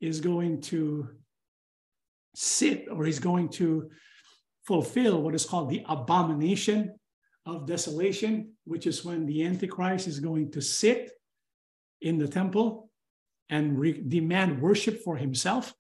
is 0.00 0.20
going 0.20 0.62
to 0.62 1.08
sit 2.34 2.86
or 2.90 3.04
he's 3.04 3.18
going 3.18 3.48
to 3.48 3.90
fulfill 4.66 5.22
what 5.22 5.34
is 5.34 5.44
called 5.44 5.70
the 5.70 5.84
abomination 5.88 6.94
of 7.46 7.66
desolation, 7.66 8.52
which 8.64 8.86
is 8.86 9.04
when 9.04 9.24
the 9.24 9.44
Antichrist 9.44 10.06
is 10.06 10.20
going 10.20 10.50
to 10.52 10.60
sit 10.60 11.12
in 12.02 12.18
the 12.18 12.28
temple 12.28 12.90
and 13.48 13.78
re- 13.78 14.02
demand 14.06 14.60
worship 14.60 15.02
for 15.02 15.16
himself, 15.16 15.72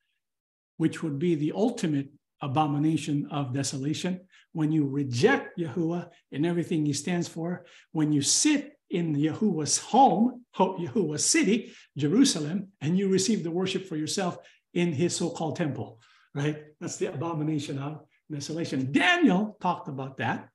which 0.76 1.02
would 1.02 1.18
be 1.18 1.34
the 1.34 1.52
ultimate 1.54 2.08
abomination 2.40 3.26
of 3.30 3.52
desolation 3.52 4.20
when 4.56 4.72
you 4.72 4.86
reject 4.86 5.58
Yahuwah 5.58 6.08
and 6.32 6.46
everything 6.46 6.86
he 6.86 6.94
stands 6.94 7.28
for, 7.28 7.66
when 7.92 8.10
you 8.10 8.22
sit 8.22 8.78
in 8.88 9.14
Yahuwah's 9.14 9.76
home, 9.76 10.46
Yahuwah's 10.58 11.26
city, 11.26 11.74
Jerusalem, 11.94 12.68
and 12.80 12.96
you 12.96 13.10
receive 13.10 13.44
the 13.44 13.50
worship 13.50 13.86
for 13.86 13.96
yourself 13.96 14.38
in 14.72 14.92
his 14.94 15.14
so-called 15.14 15.56
temple, 15.56 16.00
right? 16.34 16.64
That's 16.80 16.96
the 16.96 17.12
abomination 17.12 17.78
of 17.78 18.00
desolation. 18.32 18.92
Daniel 18.92 19.58
talked 19.60 19.88
about 19.88 20.16
that. 20.16 20.48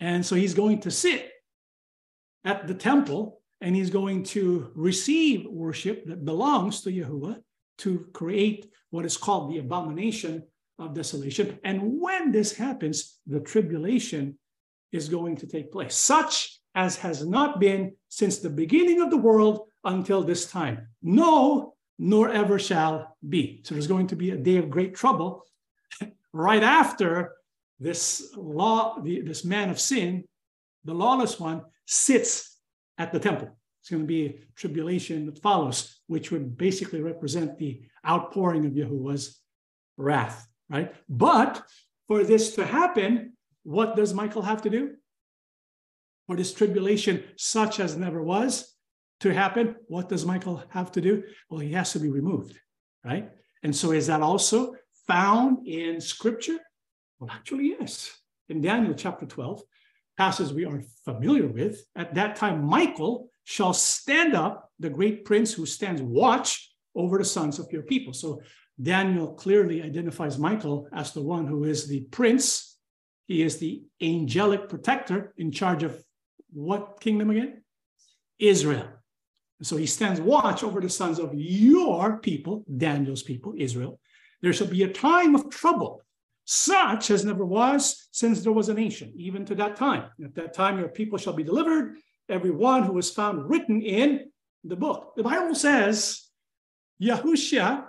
And 0.00 0.24
so 0.24 0.34
he's 0.34 0.54
going 0.54 0.80
to 0.80 0.90
sit 0.90 1.30
at 2.44 2.66
the 2.66 2.74
temple 2.74 3.40
and 3.60 3.76
he's 3.76 3.90
going 3.90 4.22
to 4.24 4.70
receive 4.74 5.46
worship 5.46 6.06
that 6.06 6.24
belongs 6.24 6.80
to 6.82 6.90
Yahuwah 6.90 7.40
to 7.78 8.06
create 8.12 8.70
what 8.90 9.04
is 9.04 9.16
called 9.16 9.50
the 9.50 9.58
abomination 9.58 10.42
of 10.78 10.94
desolation. 10.94 11.58
And 11.62 12.00
when 12.00 12.32
this 12.32 12.56
happens, 12.56 13.18
the 13.26 13.40
tribulation 13.40 14.38
is 14.92 15.08
going 15.08 15.36
to 15.36 15.46
take 15.46 15.70
place, 15.70 15.94
such 15.94 16.58
as 16.74 16.96
has 16.96 17.26
not 17.26 17.60
been 17.60 17.94
since 18.08 18.38
the 18.38 18.50
beginning 18.50 19.00
of 19.00 19.10
the 19.10 19.16
world 19.16 19.68
until 19.84 20.22
this 20.22 20.50
time. 20.50 20.88
No, 21.02 21.74
nor 21.98 22.30
ever 22.30 22.58
shall 22.58 23.16
be. 23.28 23.60
So 23.64 23.74
there's 23.74 23.86
going 23.86 24.06
to 24.08 24.16
be 24.16 24.30
a 24.30 24.36
day 24.36 24.56
of 24.56 24.70
great 24.70 24.94
trouble 24.94 25.44
right 26.32 26.62
after 26.62 27.32
this 27.80 28.32
law, 28.36 29.00
the, 29.00 29.22
this 29.22 29.44
man 29.44 29.70
of 29.70 29.80
sin, 29.80 30.24
the 30.84 30.94
lawless 30.94 31.40
one, 31.40 31.62
sits 31.86 32.58
at 32.98 33.12
the 33.12 33.18
temple. 33.18 33.48
It's 33.80 33.90
going 33.90 34.02
to 34.02 34.06
be 34.06 34.40
tribulation 34.54 35.26
that 35.26 35.42
follows, 35.42 36.00
which 36.06 36.30
would 36.30 36.56
basically 36.56 37.00
represent 37.00 37.58
the 37.58 37.80
outpouring 38.06 38.66
of 38.66 38.76
Yahuwah's 38.76 39.40
wrath 39.96 40.46
right? 40.70 40.94
But 41.08 41.62
for 42.06 42.24
this 42.24 42.54
to 42.54 42.64
happen, 42.64 43.34
what 43.64 43.96
does 43.96 44.14
Michael 44.14 44.42
have 44.42 44.62
to 44.62 44.70
do? 44.70 44.94
For 46.26 46.36
this 46.36 46.54
tribulation, 46.54 47.24
such 47.36 47.80
as 47.80 47.96
never 47.96 48.22
was, 48.22 48.74
to 49.20 49.34
happen, 49.34 49.74
what 49.88 50.08
does 50.08 50.24
Michael 50.24 50.62
have 50.70 50.92
to 50.92 51.00
do? 51.00 51.24
Well, 51.50 51.60
he 51.60 51.72
has 51.72 51.92
to 51.92 51.98
be 51.98 52.08
removed, 52.08 52.58
right? 53.04 53.30
And 53.62 53.74
so 53.76 53.90
is 53.90 54.06
that 54.06 54.22
also 54.22 54.74
found 55.06 55.66
in 55.66 56.00
scripture? 56.00 56.58
Well, 57.20 57.30
actually, 57.30 57.76
yes. 57.78 58.18
In 58.48 58.62
Daniel 58.62 58.94
chapter 58.94 59.26
12, 59.26 59.62
passage 60.16 60.52
we 60.52 60.64
are 60.64 60.82
familiar 61.04 61.46
with, 61.46 61.84
at 61.94 62.14
that 62.14 62.34
time, 62.34 62.64
Michael 62.64 63.30
shall 63.44 63.74
stand 63.74 64.34
up, 64.34 64.70
the 64.78 64.88
great 64.90 65.24
prince 65.26 65.52
who 65.52 65.66
stands 65.66 66.00
watch 66.00 66.72
over 66.94 67.18
the 67.18 67.24
sons 67.24 67.58
of 67.58 67.70
your 67.70 67.82
people. 67.82 68.14
So 68.14 68.40
Daniel 68.80 69.34
clearly 69.34 69.82
identifies 69.82 70.38
Michael 70.38 70.88
as 70.92 71.12
the 71.12 71.22
one 71.22 71.46
who 71.46 71.64
is 71.64 71.86
the 71.86 72.00
prince. 72.10 72.78
He 73.26 73.42
is 73.42 73.58
the 73.58 73.82
angelic 74.00 74.68
protector 74.70 75.34
in 75.36 75.52
charge 75.52 75.82
of 75.82 76.02
what 76.52 77.00
kingdom 77.00 77.30
again? 77.30 77.62
Israel. 78.38 78.88
So 79.62 79.76
he 79.76 79.86
stands 79.86 80.22
watch 80.22 80.64
over 80.64 80.80
the 80.80 80.88
sons 80.88 81.18
of 81.18 81.34
your 81.34 82.18
people, 82.18 82.64
Daniel's 82.74 83.22
people, 83.22 83.52
Israel. 83.58 84.00
There 84.40 84.54
shall 84.54 84.68
be 84.68 84.84
a 84.84 84.88
time 84.88 85.34
of 85.34 85.50
trouble, 85.50 86.02
such 86.52 87.12
as 87.12 87.24
never 87.24 87.46
was 87.46 88.08
since 88.10 88.42
there 88.42 88.50
was 88.50 88.68
a 88.68 88.74
nation, 88.74 89.12
even 89.14 89.44
to 89.44 89.54
that 89.54 89.76
time. 89.76 90.10
At 90.24 90.34
that 90.34 90.52
time, 90.52 90.80
your 90.80 90.88
people 90.88 91.16
shall 91.16 91.32
be 91.32 91.44
delivered, 91.44 91.98
every 92.28 92.50
one 92.50 92.82
who 92.82 92.98
is 92.98 93.08
found 93.08 93.48
written 93.48 93.80
in 93.80 94.32
the 94.64 94.74
book. 94.74 95.12
The 95.16 95.22
Bible 95.22 95.54
says 95.54 96.26
Yahushua 97.00 97.84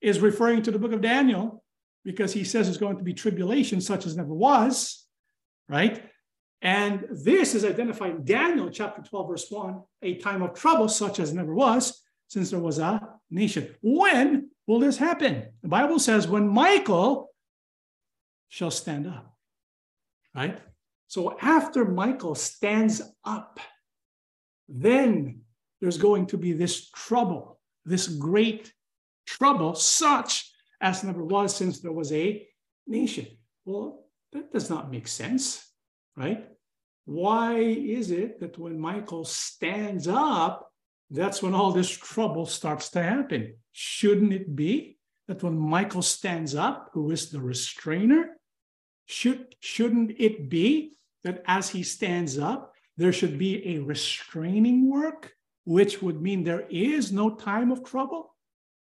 is 0.00 0.20
referring 0.20 0.62
to 0.62 0.70
the 0.70 0.78
book 0.78 0.92
of 0.92 1.00
Daniel 1.00 1.64
because 2.04 2.32
he 2.32 2.44
says 2.44 2.66
there's 2.66 2.78
going 2.78 2.96
to 2.98 3.02
be 3.02 3.12
tribulation 3.12 3.80
such 3.80 4.06
as 4.06 4.16
never 4.16 4.32
was, 4.32 5.04
right? 5.68 6.04
And 6.62 7.06
this 7.10 7.56
is 7.56 7.64
identified 7.64 8.12
in 8.12 8.24
Daniel 8.24 8.70
chapter 8.70 9.02
12, 9.02 9.28
verse 9.28 9.46
1, 9.50 9.82
a 10.02 10.14
time 10.18 10.42
of 10.42 10.54
trouble 10.54 10.88
such 10.88 11.18
as 11.18 11.34
never 11.34 11.52
was 11.52 12.04
since 12.28 12.50
there 12.50 12.60
was 12.60 12.78
a 12.78 13.00
nation. 13.32 13.74
When 13.82 14.50
will 14.68 14.78
this 14.78 14.96
happen? 14.96 15.48
The 15.62 15.68
Bible 15.68 15.98
says, 15.98 16.28
when 16.28 16.46
Michael 16.46 17.30
shall 18.48 18.70
stand 18.70 19.06
up, 19.06 19.36
right? 20.34 20.60
So 21.08 21.36
after 21.40 21.84
Michael 21.84 22.34
stands 22.34 23.02
up, 23.24 23.60
then 24.68 25.42
there's 25.80 25.98
going 25.98 26.26
to 26.26 26.36
be 26.36 26.52
this 26.52 26.90
trouble, 26.90 27.60
this 27.84 28.08
great 28.08 28.72
trouble, 29.26 29.74
such 29.74 30.50
as 30.80 31.04
never 31.04 31.24
was 31.24 31.54
since 31.54 31.80
there 31.80 31.92
was 31.92 32.12
a 32.12 32.46
nation. 32.86 33.26
Well, 33.64 34.06
that 34.32 34.52
does 34.52 34.68
not 34.68 34.90
make 34.90 35.08
sense, 35.08 35.70
right? 36.16 36.46
Why 37.04 37.58
is 37.58 38.10
it 38.10 38.40
that 38.40 38.58
when 38.58 38.78
Michael 38.78 39.24
stands 39.24 40.08
up, 40.08 40.72
that's 41.10 41.40
when 41.40 41.54
all 41.54 41.70
this 41.70 41.90
trouble 41.90 42.46
starts 42.46 42.90
to 42.90 43.02
happen? 43.02 43.54
Shouldn't 43.72 44.32
it 44.32 44.56
be 44.56 44.95
that 45.28 45.42
when 45.42 45.58
Michael 45.58 46.02
stands 46.02 46.54
up, 46.54 46.90
who 46.92 47.10
is 47.10 47.30
the 47.30 47.40
restrainer, 47.40 48.36
should, 49.06 49.54
shouldn't 49.60 50.12
it 50.18 50.48
be 50.48 50.92
that 51.24 51.42
as 51.46 51.68
he 51.68 51.82
stands 51.82 52.38
up, 52.38 52.72
there 52.96 53.12
should 53.12 53.38
be 53.38 53.76
a 53.76 53.78
restraining 53.80 54.88
work, 54.90 55.32
which 55.64 56.00
would 56.00 56.22
mean 56.22 56.44
there 56.44 56.66
is 56.70 57.12
no 57.12 57.34
time 57.34 57.70
of 57.70 57.84
trouble, 57.84 58.34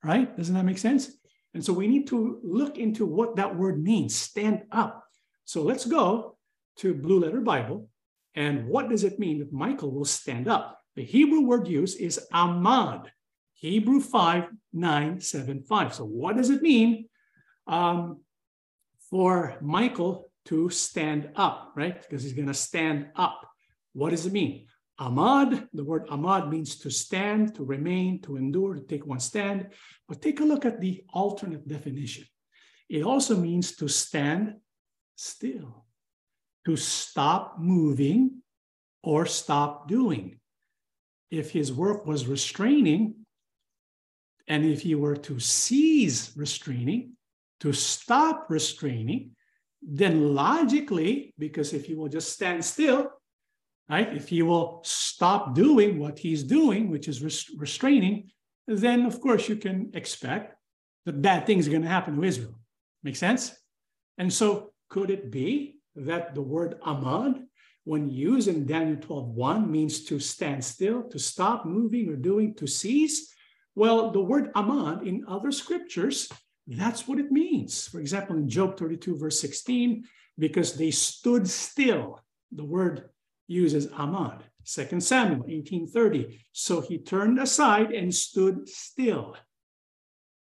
right? 0.03 0.35
Doesn't 0.37 0.55
that 0.55 0.65
make 0.65 0.77
sense? 0.77 1.11
And 1.53 1.65
so 1.65 1.73
we 1.73 1.87
need 1.87 2.07
to 2.07 2.39
look 2.43 2.77
into 2.77 3.05
what 3.05 3.35
that 3.35 3.55
word 3.55 3.83
means, 3.83 4.15
stand 4.15 4.63
up. 4.71 5.03
So 5.45 5.63
let's 5.63 5.85
go 5.85 6.37
to 6.77 6.93
Blue 6.93 7.19
Letter 7.19 7.41
Bible. 7.41 7.89
And 8.35 8.67
what 8.67 8.89
does 8.89 9.03
it 9.03 9.19
mean 9.19 9.39
that 9.39 9.51
Michael 9.51 9.91
will 9.91 10.05
stand 10.05 10.47
up? 10.47 10.79
The 10.95 11.03
Hebrew 11.03 11.41
word 11.41 11.67
used 11.67 11.99
is 11.99 12.19
amad, 12.33 13.07
Hebrew 13.59 13.99
5, 13.99 14.45
9, 14.71 15.19
7, 15.19 15.63
5. 15.63 15.93
So 15.93 16.05
what 16.05 16.37
does 16.37 16.49
it 16.49 16.61
mean 16.61 17.09
um, 17.67 18.21
for 19.09 19.57
Michael 19.61 20.31
to 20.45 20.69
stand 20.69 21.29
up, 21.35 21.73
right? 21.75 22.01
Because 22.01 22.23
he's 22.23 22.33
going 22.33 22.47
to 22.47 22.53
stand 22.53 23.07
up. 23.17 23.41
What 23.91 24.11
does 24.11 24.25
it 24.25 24.31
mean? 24.31 24.65
Amad, 24.97 25.67
the 25.73 25.83
word 25.83 26.07
amad 26.07 26.49
means 26.49 26.77
to 26.77 26.89
stand, 26.89 27.53
to 27.55 27.65
remain, 27.65 28.21
to 28.21 28.37
endure, 28.37 28.75
to 28.75 28.81
take 28.81 29.05
one 29.05 29.19
stand. 29.19 29.67
But 30.07 30.21
take 30.21 30.39
a 30.39 30.45
look 30.45 30.65
at 30.65 30.79
the 30.79 31.03
alternate 31.13 31.67
definition. 31.67 32.25
It 32.89 33.03
also 33.03 33.35
means 33.35 33.75
to 33.75 33.89
stand 33.89 34.55
still, 35.15 35.85
to 36.65 36.77
stop 36.77 37.59
moving 37.59 38.41
or 39.03 39.25
stop 39.25 39.89
doing. 39.89 40.39
If 41.29 41.51
his 41.51 41.73
work 41.73 42.05
was 42.05 42.25
restraining, 42.25 43.18
and 44.49 44.65
if 44.65 44.81
he 44.81 44.95
were 44.95 45.15
to 45.15 45.39
cease 45.39 46.35
restraining, 46.35 47.13
to 47.59 47.71
stop 47.71 48.47
restraining, 48.49 49.31
then 49.81 50.33
logically, 50.33 51.33
because 51.37 51.71
if 51.71 51.85
he 51.85 51.93
will 51.93 52.09
just 52.09 52.33
stand 52.33 52.65
still, 52.65 53.11
right? 53.89 54.13
If 54.13 54.27
he 54.27 54.41
will 54.41 54.81
stop 54.83 55.55
doing 55.55 55.99
what 55.99 56.19
he's 56.19 56.43
doing, 56.43 56.89
which 56.89 57.07
is 57.07 57.23
restraining, 57.55 58.31
then 58.67 59.05
of 59.05 59.21
course 59.21 59.47
you 59.47 59.55
can 59.55 59.91
expect 59.93 60.55
that 61.05 61.21
bad 61.21 61.45
things 61.45 61.67
are 61.67 61.71
going 61.71 61.83
to 61.83 61.87
happen 61.87 62.15
to 62.15 62.23
Israel. 62.23 62.55
Make 63.03 63.15
sense? 63.15 63.55
And 64.17 64.31
so 64.33 64.73
could 64.89 65.09
it 65.09 65.31
be 65.31 65.77
that 65.95 66.35
the 66.35 66.41
word 66.41 66.79
amad, 66.81 67.43
when 67.83 68.09
used 68.09 68.47
in 68.47 68.65
Daniel 68.65 68.97
12:1, 68.97 69.69
means 69.69 70.05
to 70.05 70.19
stand 70.19 70.63
still, 70.63 71.03
to 71.03 71.19
stop 71.19 71.65
moving 71.65 72.09
or 72.09 72.15
doing, 72.15 72.53
to 72.55 72.67
cease? 72.67 73.33
Well, 73.75 74.11
the 74.11 74.21
word 74.21 74.53
amad 74.53 75.05
in 75.05 75.25
other 75.27 75.51
scriptures, 75.51 76.27
mm-hmm. 76.27 76.79
that's 76.79 77.07
what 77.07 77.19
it 77.19 77.31
means. 77.31 77.87
For 77.87 77.99
example, 77.99 78.37
in 78.37 78.49
Job 78.49 78.77
32, 78.77 79.17
verse 79.17 79.39
16, 79.39 80.05
because 80.37 80.73
they 80.73 80.91
stood 80.91 81.47
still, 81.47 82.19
the 82.51 82.63
word 82.63 83.09
uses 83.47 83.87
Amad. 83.87 84.41
Second 84.63 85.01
Samuel 85.01 85.43
18:30. 85.43 86.39
So 86.51 86.81
he 86.81 86.99
turned 86.99 87.39
aside 87.39 87.91
and 87.91 88.13
stood 88.13 88.69
still. 88.69 89.35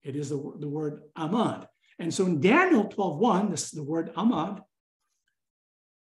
It 0.02 0.16
is 0.16 0.30
the, 0.30 0.52
the 0.58 0.68
word 0.68 1.02
Amad. 1.16 1.66
And 1.98 2.12
so 2.12 2.26
in 2.26 2.40
Daniel 2.40 2.86
12:1, 2.88 3.50
this 3.50 3.64
is 3.64 3.70
the 3.72 3.82
word 3.82 4.12
Amad. 4.14 4.62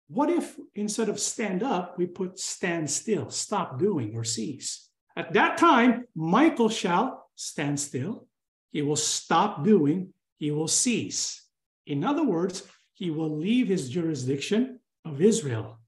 What 0.07 0.29
if 0.29 0.57
instead 0.75 1.09
of 1.09 1.19
stand 1.19 1.63
up, 1.63 1.97
we 1.97 2.05
put 2.05 2.37
stand 2.37 2.89
still, 2.89 3.29
stop 3.29 3.79
doing 3.79 4.15
or 4.15 4.23
cease? 4.23 4.89
At 5.15 5.33
that 5.33 5.57
time, 5.57 6.05
Michael 6.15 6.69
shall 6.69 7.29
stand 7.35 7.79
still, 7.79 8.27
he 8.71 8.81
will 8.81 8.95
stop 8.95 9.63
doing, 9.63 10.13
he 10.37 10.51
will 10.51 10.67
cease. 10.67 11.45
In 11.85 12.03
other 12.03 12.23
words, 12.23 12.63
he 12.93 13.11
will 13.11 13.37
leave 13.37 13.67
his 13.67 13.89
jurisdiction 13.89 14.79
of 15.05 15.21
Israel 15.21 15.79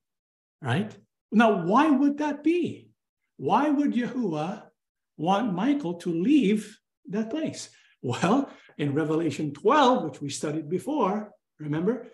right? 0.66 0.96
Now, 1.32 1.66
why 1.66 1.90
would 1.90 2.18
that 2.18 2.44
be? 2.44 2.90
Why 3.38 3.70
would 3.70 3.94
Yahuwah 3.94 4.64
want 5.18 5.54
Michael 5.54 5.96
to 5.96 6.12
leave 6.12 6.78
that 7.10 7.30
place? 7.30 7.70
Well, 8.02 8.50
in 8.78 8.94
Revelation 8.94 9.54
12, 9.54 10.04
which 10.04 10.22
we 10.22 10.30
studied 10.30 10.70
before, 10.70 11.32
remember, 11.60 12.08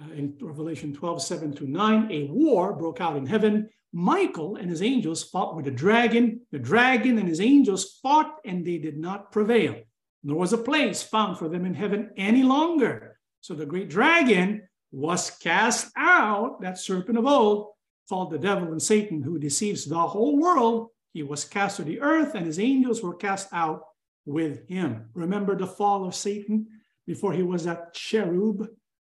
uh, 0.00 0.12
in 0.12 0.34
Revelation 0.40 0.94
12, 0.94 1.22
7 1.22 1.52
to 1.54 1.66
9, 1.66 2.08
a 2.10 2.28
war 2.30 2.72
broke 2.74 3.00
out 3.00 3.16
in 3.16 3.26
heaven. 3.26 3.68
Michael 3.92 4.56
and 4.56 4.70
his 4.70 4.82
angels 4.82 5.24
fought 5.24 5.56
with 5.56 5.64
the 5.64 5.70
dragon. 5.70 6.40
The 6.52 6.58
dragon 6.58 7.18
and 7.18 7.28
his 7.28 7.40
angels 7.40 7.98
fought, 8.02 8.36
and 8.44 8.64
they 8.64 8.78
did 8.78 8.98
not 8.98 9.32
prevail. 9.32 9.76
Nor 10.22 10.38
was 10.38 10.52
a 10.52 10.58
place 10.58 11.02
found 11.02 11.38
for 11.38 11.48
them 11.48 11.64
in 11.64 11.74
heaven 11.74 12.10
any 12.16 12.42
longer. 12.42 13.18
So 13.40 13.54
the 13.54 13.66
great 13.66 13.88
dragon 13.88 14.68
was 14.92 15.30
cast 15.30 15.90
out, 15.96 16.60
that 16.60 16.78
serpent 16.78 17.18
of 17.18 17.26
old, 17.26 17.72
called 18.08 18.30
the 18.30 18.38
devil 18.38 18.72
and 18.72 18.82
Satan, 18.82 19.22
who 19.22 19.38
deceives 19.38 19.84
the 19.84 19.98
whole 19.98 20.38
world, 20.38 20.88
he 21.12 21.22
was 21.22 21.44
cast 21.44 21.76
to 21.76 21.84
the 21.84 22.00
earth 22.00 22.34
and 22.34 22.46
his 22.46 22.58
angels 22.58 23.02
were 23.02 23.14
cast 23.14 23.48
out 23.52 23.82
with 24.24 24.68
him. 24.68 25.08
Remember 25.14 25.56
the 25.56 25.66
fall 25.66 26.06
of 26.06 26.14
Satan 26.14 26.66
before 27.06 27.32
he 27.32 27.42
was 27.42 27.64
that 27.64 27.94
cherub 27.94 28.68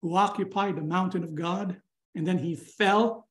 who 0.05 0.15
occupied 0.15 0.75
the 0.75 0.83
mountain 0.83 1.23
of 1.23 1.33
God? 1.33 1.81
And 2.13 2.27
then 2.27 2.37
he 2.37 2.55
fell. 2.55 3.27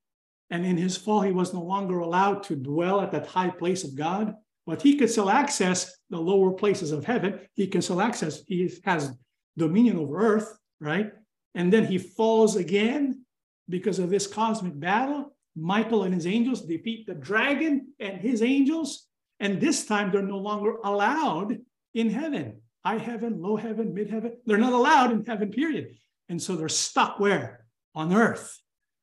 And 0.51 0.67
in 0.67 0.77
his 0.77 0.97
fall, 0.97 1.21
he 1.21 1.31
was 1.31 1.55
no 1.55 1.63
longer 1.63 2.01
allowed 2.01 2.43
to 2.45 2.57
dwell 2.57 3.01
at 3.01 3.13
that 3.13 3.29
high 3.29 3.51
place 3.51 3.85
of 3.85 3.95
God, 3.95 4.35
but 4.67 4.83
he 4.83 4.97
could 4.97 5.09
still 5.09 5.31
access 5.31 5.97
the 6.11 6.19
lower 6.19 6.51
places 6.51 6.91
of 6.91 7.05
heaven. 7.05 7.39
He 7.55 7.69
can 7.69 7.81
still 7.81 8.01
access, 8.01 8.43
he 8.49 8.73
has 8.85 9.17
dominion 9.57 9.99
over 9.99 10.19
earth, 10.19 10.59
right? 10.81 11.13
And 11.55 11.73
then 11.73 11.87
he 11.87 11.97
falls 11.97 12.57
again 12.57 13.25
because 13.69 14.01
of 14.01 14.11
this 14.11 14.27
cosmic 14.27 14.79
battle. 14.79 15.33
Michael 15.55 16.03
and 16.03 16.13
his 16.13 16.27
angels 16.27 16.63
defeat 16.63 17.07
the 17.07 17.15
dragon 17.15 17.93
and 18.01 18.21
his 18.21 18.43
angels. 18.43 19.07
And 19.39 19.61
this 19.61 19.87
time 19.87 20.11
they're 20.11 20.23
no 20.23 20.39
longer 20.39 20.79
allowed 20.83 21.59
in 21.95 22.11
heaven. 22.11 22.61
High 22.85 22.99
heaven, 22.99 23.41
low 23.41 23.55
heaven, 23.55 23.95
mid 23.95 24.11
heaven. 24.11 24.39
They're 24.45 24.59
not 24.59 24.73
allowed 24.73 25.13
in 25.13 25.25
heaven, 25.25 25.51
period. 25.53 25.97
And 26.29 26.41
so 26.41 26.57
they're 26.57 26.69
stuck 26.69 27.21
where? 27.21 27.67
On 27.95 28.13
earth. 28.13 28.61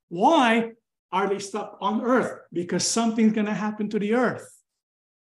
Why 0.10 0.72
are 1.12 1.30
they 1.30 1.40
stuck 1.40 1.78
on 1.82 2.02
earth? 2.02 2.42
Because 2.52 2.86
something's 2.86 3.34
going 3.34 3.48
to 3.48 3.54
happen 3.54 3.90
to 3.90 4.00
the 4.00 4.14
earth 4.14 4.50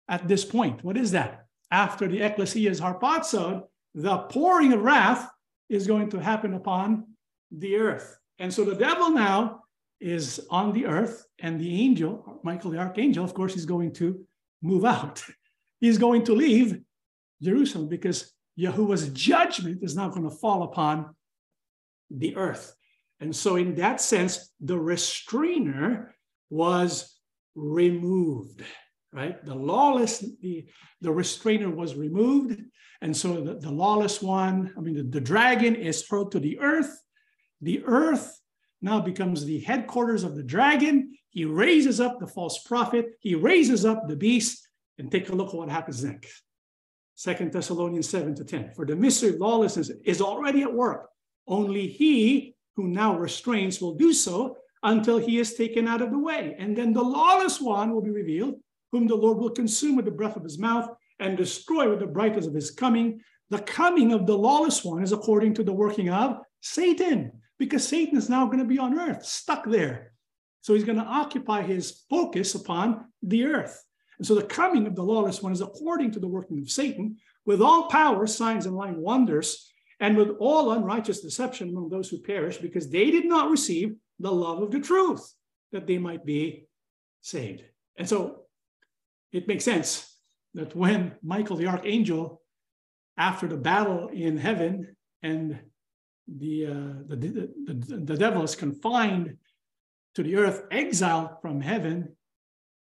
at 0.09 0.29
this 0.29 0.45
point. 0.45 0.85
What 0.85 0.97
is 0.97 1.13
that? 1.13 1.47
After 1.71 2.07
the 2.07 2.23
ecclesia 2.23 2.71
is 2.71 2.81
harpazoed, 2.81 3.63
the 3.95 4.19
pouring 4.19 4.73
of 4.73 4.83
wrath 4.83 5.29
is 5.69 5.87
going 5.87 6.11
to 6.11 6.19
happen 6.19 6.55
upon 6.55 7.07
the 7.51 7.77
earth. 7.77 8.19
And 8.39 8.53
so 8.53 8.65
the 8.65 8.75
devil 8.75 9.11
now 9.11 9.63
is 9.99 10.47
on 10.51 10.73
the 10.73 10.87
earth, 10.87 11.27
and 11.39 11.59
the 11.59 11.81
angel, 11.83 12.41
Michael 12.45 12.71
the 12.71 12.79
archangel, 12.79 13.25
of 13.25 13.33
course, 13.33 13.57
is 13.57 13.65
going 13.65 13.93
to 13.95 14.25
move 14.63 14.85
out. 14.85 15.23
He's 15.81 15.99
going 15.99 16.25
to 16.27 16.35
leave 16.35 16.81
Jerusalem 17.43 17.89
because 17.89 18.33
Yahuwah's 18.57 19.09
judgment 19.09 19.83
is 19.83 19.97
not 19.97 20.13
going 20.13 20.29
to 20.29 20.35
fall 20.35 20.63
upon 20.63 21.16
the 22.11 22.37
earth. 22.37 22.75
And 23.21 23.35
so, 23.35 23.57
in 23.57 23.75
that 23.77 24.01
sense, 24.01 24.53
the 24.61 24.79
restrainer 24.79 26.15
was 26.51 27.19
removed, 27.55 28.63
right? 29.13 29.43
The 29.45 29.55
lawless, 29.55 30.25
the, 30.41 30.67
the 31.01 31.13
restrainer 31.13 31.71
was 31.71 31.95
removed. 31.95 32.61
And 33.01 33.17
so, 33.17 33.41
the, 33.41 33.55
the 33.55 33.71
lawless 33.71 34.21
one, 34.21 34.73
I 34.77 34.81
mean, 34.81 34.95
the, 34.95 35.03
the 35.03 35.21
dragon 35.21 35.75
is 35.75 36.07
hurled 36.09 36.33
to 36.33 36.41
the 36.41 36.59
earth 36.59 36.95
the 37.61 37.83
earth 37.85 38.41
now 38.83 39.01
becomes 39.01 39.45
the 39.45 39.61
headquarters 39.61 40.25
of 40.25 40.37
the 40.37 40.43
dragon. 40.43 41.17
He 41.31 41.45
raises 41.45 42.01
up 42.01 42.19
the 42.19 42.27
false 42.27 42.63
prophet, 42.63 43.07
he 43.21 43.35
raises 43.35 43.85
up 43.85 44.09
the 44.09 44.17
beast, 44.17 44.69
and 44.99 45.11
take 45.11 45.29
a 45.29 45.35
look 45.35 45.49
at 45.49 45.55
what 45.55 45.69
happens 45.69 46.05
next. 46.05 46.43
Second 47.15 47.53
Thessalonians 47.53 48.09
7 48.09 48.35
to 48.37 48.45
10. 48.45 48.73
For 48.75 48.85
the 48.85 48.97
mystery 48.97 49.31
of 49.31 49.37
lawlessness 49.37 49.91
is 50.05 50.21
already 50.21 50.63
at 50.63 50.73
work. 50.73 51.09
Only 51.47 51.87
he 51.87 52.55
who 52.77 52.89
now 52.89 53.17
restrains 53.19 53.81
will 53.81 53.95
do 53.95 54.13
so 54.13 54.57
until 54.83 55.19
he 55.19 55.39
is 55.39 55.55
taken 55.55 55.89
out 55.89 56.03
of 56.03 56.11
the 56.11 56.19
way. 56.19 56.55
And 56.59 56.77
then 56.77 56.93
the 56.93 57.03
lawless 57.03 57.61
one 57.61 57.93
will 57.93 58.03
be 58.03 58.11
revealed, 58.11 58.57
whom 58.93 59.07
the 59.07 59.15
Lord 59.15 59.39
will 59.39 59.51
consume 59.51 59.97
with 59.97 60.05
the 60.05 60.11
breath 60.11 60.37
of 60.37 60.43
his 60.43 60.59
mouth 60.59 60.89
and 61.19 61.37
destroy 61.37 61.89
with 61.89 62.01
the 62.01 62.07
brightness 62.07 62.47
of 62.47 62.55
his 62.55 62.71
coming. 62.71 63.21
The 63.51 63.61
coming 63.61 64.13
of 64.13 64.27
the 64.27 64.37
lawless 64.37 64.85
one 64.85 65.03
is 65.03 65.13
according 65.13 65.55
to 65.55 65.63
the 65.63 65.73
working 65.73 66.11
of 66.11 66.39
Satan, 66.61 67.33
because 67.59 67.87
Satan 67.87 68.19
is 68.19 68.29
now 68.29 68.47
going 68.47 68.59
to 68.59 68.65
be 68.65 68.79
on 68.79 68.99
earth, 68.99 69.25
stuck 69.25 69.65
there. 69.65 70.13
So 70.61 70.75
he's 70.75 70.85
going 70.85 70.99
to 70.99 71.05
occupy 71.05 71.63
his 71.63 72.03
focus 72.11 72.55
upon 72.55 73.07
the 73.23 73.45
earth. 73.45 73.85
And 74.19 74.27
so 74.27 74.35
the 74.35 74.43
coming 74.43 74.87
of 74.87 74.97
the 74.97 75.03
lawless 75.03 75.43
one 75.43 75.53
is 75.53 75.61
according 75.61 76.11
to 76.13 76.21
the 76.21 76.29
working 76.29 76.61
of 76.61 76.71
Satan, 76.71 77.17
with 77.45 77.63
all 77.63 77.89
power, 77.89 78.27
signs, 78.27 78.67
and 78.67 78.77
lying 78.77 79.01
wonders, 79.01 79.73
and 80.01 80.17
with 80.17 80.31
all 80.39 80.73
unrighteous 80.73 81.21
deception 81.21 81.71
among 81.71 81.89
those 81.89 82.09
who 82.09 82.21
perish, 82.21 82.59
because 82.59 82.89
they 82.89 83.11
did 83.11 83.25
not 83.25 83.51
receive 83.51 83.95
the 84.19 84.31
love 84.31 84.63
of 84.63 84.71
the 84.71 84.81
truth, 84.81 85.33
that 85.73 85.87
they 85.87 85.99
might 85.99 86.25
be 86.25 86.67
saved. 87.21 87.63
And 87.99 88.09
so 88.09 88.43
it 89.33 89.49
makes 89.49 89.65
sense 89.65 90.19
that 90.55 90.75
when 90.75 91.15
Michael 91.23 91.57
the 91.57 91.67
archangel, 91.67 92.43
after 93.17 93.47
the 93.47 93.57
battle 93.57 94.09
in 94.09 94.37
heaven, 94.37 94.97
and 95.23 95.59
the, 96.29 96.67
uh, 96.67 97.03
the, 97.09 97.17
the, 97.17 97.75
the, 97.75 97.97
the 97.97 98.17
devil 98.17 98.43
is 98.43 98.55
confined 98.55 99.37
to 100.15 100.23
the 100.23 100.37
earth, 100.37 100.63
exiled 100.71 101.31
from 101.41 101.61
heaven, 101.61 102.15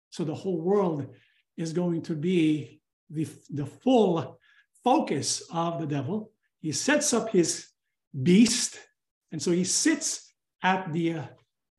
so 0.09 0.23
the 0.23 0.35
whole 0.35 0.61
world 0.61 1.07
is 1.57 1.73
going 1.73 2.01
to 2.03 2.15
be 2.15 2.81
the, 3.09 3.27
the 3.49 3.65
full 3.65 4.39
focus 4.83 5.43
of 5.53 5.79
the 5.79 5.87
devil. 5.87 6.31
He 6.61 6.71
sets 6.71 7.13
up 7.13 7.29
his 7.29 7.67
beast, 8.21 8.79
and 9.31 9.41
so 9.41 9.51
he 9.51 9.63
sits 9.63 10.31
at 10.63 10.93
the 10.93 11.13
uh, 11.13 11.23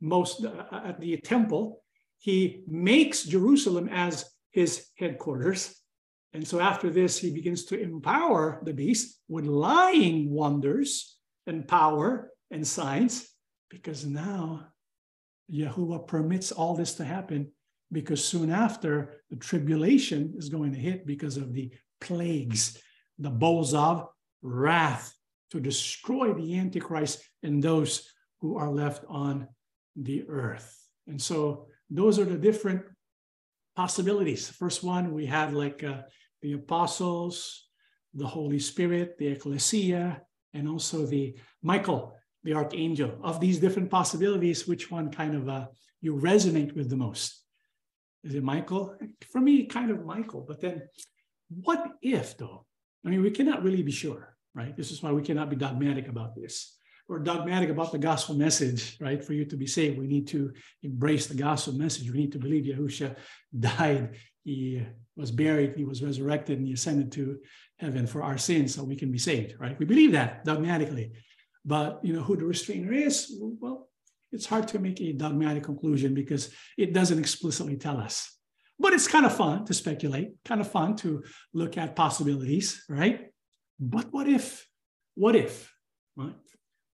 most 0.00 0.44
uh, 0.44 0.64
at 0.84 1.00
the 1.00 1.16
temple. 1.18 1.82
He 2.18 2.64
makes 2.66 3.24
Jerusalem 3.24 3.88
as 3.88 4.30
his 4.50 4.86
headquarters. 4.96 5.74
And 6.34 6.46
so 6.46 6.60
after 6.60 6.90
this, 6.90 7.18
he 7.18 7.30
begins 7.30 7.64
to 7.66 7.80
empower 7.80 8.62
the 8.64 8.72
beast 8.72 9.20
with 9.28 9.44
lying 9.44 10.30
wonders 10.30 11.18
and 11.46 11.66
power 11.68 12.30
and 12.50 12.66
signs, 12.66 13.28
because 13.70 14.06
now 14.06 14.66
Yahuwah 15.52 16.06
permits 16.06 16.52
all 16.52 16.74
this 16.74 16.94
to 16.94 17.04
happen 17.04 17.52
because 17.92 18.24
soon 18.24 18.50
after 18.50 19.22
the 19.30 19.36
tribulation 19.36 20.34
is 20.36 20.48
going 20.48 20.72
to 20.72 20.78
hit 20.78 21.06
because 21.06 21.36
of 21.36 21.52
the 21.52 21.70
plagues, 22.00 22.78
the 23.18 23.30
bowls 23.30 23.74
of 23.74 24.08
wrath 24.42 25.14
to 25.50 25.60
destroy 25.60 26.32
the 26.32 26.58
Antichrist 26.58 27.22
and 27.42 27.62
those 27.62 28.10
who 28.40 28.56
are 28.56 28.70
left 28.70 29.04
on 29.08 29.48
the 29.96 30.24
earth. 30.28 30.78
And 31.06 31.20
so 31.20 31.66
those 31.90 32.18
are 32.18 32.24
the 32.24 32.38
different 32.38 32.82
possibilities. 33.76 34.48
First 34.48 34.82
one, 34.82 35.12
we 35.12 35.26
had 35.26 35.54
like 35.54 35.84
uh, 35.84 36.02
the 36.40 36.54
apostles, 36.54 37.68
the 38.14 38.26
Holy 38.26 38.58
Spirit, 38.58 39.16
the 39.18 39.28
ecclesia, 39.28 40.22
and 40.54 40.68
also 40.68 41.06
the 41.06 41.36
Michael, 41.62 42.14
the 42.44 42.54
archangel. 42.54 43.18
Of 43.22 43.40
these 43.40 43.58
different 43.58 43.90
possibilities, 43.90 44.66
which 44.66 44.90
one 44.90 45.10
kind 45.10 45.34
of 45.34 45.48
uh, 45.48 45.66
you 46.00 46.16
resonate 46.16 46.74
with 46.74 46.90
the 46.90 46.96
most? 46.96 47.40
Is 48.24 48.34
it 48.34 48.42
Michael? 48.42 48.96
For 49.30 49.40
me, 49.40 49.66
kind 49.66 49.90
of 49.90 50.04
Michael. 50.04 50.44
But 50.46 50.60
then, 50.60 50.82
what 51.48 51.92
if, 52.02 52.36
though? 52.36 52.66
I 53.04 53.08
mean, 53.08 53.22
we 53.22 53.30
cannot 53.30 53.62
really 53.62 53.82
be 53.82 53.92
sure, 53.92 54.31
right? 54.54 54.76
This 54.76 54.90
is 54.90 55.02
why 55.02 55.12
we 55.12 55.22
cannot 55.22 55.50
be 55.50 55.56
dogmatic 55.56 56.08
about 56.08 56.34
this. 56.34 56.76
We're 57.08 57.18
dogmatic 57.18 57.68
about 57.68 57.92
the 57.92 57.98
gospel 57.98 58.34
message, 58.36 58.96
right? 59.00 59.22
For 59.22 59.32
you 59.32 59.44
to 59.46 59.56
be 59.56 59.66
saved, 59.66 59.98
we 59.98 60.06
need 60.06 60.28
to 60.28 60.52
embrace 60.82 61.26
the 61.26 61.34
gospel 61.34 61.74
message. 61.74 62.10
We 62.10 62.18
need 62.18 62.32
to 62.32 62.38
believe 62.38 62.64
Yahusha 62.64 63.16
died, 63.58 64.16
he 64.44 64.82
was 65.16 65.30
buried, 65.30 65.74
he 65.76 65.84
was 65.84 66.02
resurrected, 66.02 66.58
and 66.58 66.66
he 66.66 66.74
ascended 66.74 67.12
to 67.12 67.38
heaven 67.78 68.06
for 68.06 68.22
our 68.22 68.38
sins 68.38 68.74
so 68.74 68.84
we 68.84 68.96
can 68.96 69.10
be 69.10 69.18
saved, 69.18 69.54
right? 69.58 69.78
We 69.78 69.84
believe 69.84 70.12
that 70.12 70.44
dogmatically. 70.44 71.12
But 71.64 72.00
you 72.02 72.12
know 72.12 72.22
who 72.22 72.36
the 72.36 72.44
restrainer 72.44 72.92
is? 72.92 73.36
Well, 73.38 73.88
it's 74.32 74.46
hard 74.46 74.68
to 74.68 74.78
make 74.78 75.00
a 75.00 75.12
dogmatic 75.12 75.64
conclusion 75.64 76.14
because 76.14 76.50
it 76.78 76.92
doesn't 76.94 77.18
explicitly 77.18 77.76
tell 77.76 77.98
us. 77.98 78.36
But 78.78 78.94
it's 78.94 79.06
kind 79.06 79.26
of 79.26 79.36
fun 79.36 79.64
to 79.66 79.74
speculate, 79.74 80.30
kind 80.44 80.60
of 80.60 80.70
fun 80.70 80.96
to 80.96 81.22
look 81.52 81.76
at 81.76 81.94
possibilities, 81.94 82.84
right? 82.88 83.31
But 83.84 84.12
what 84.12 84.28
if, 84.28 84.68
what 85.16 85.34
if, 85.34 85.74
right? 86.16 86.36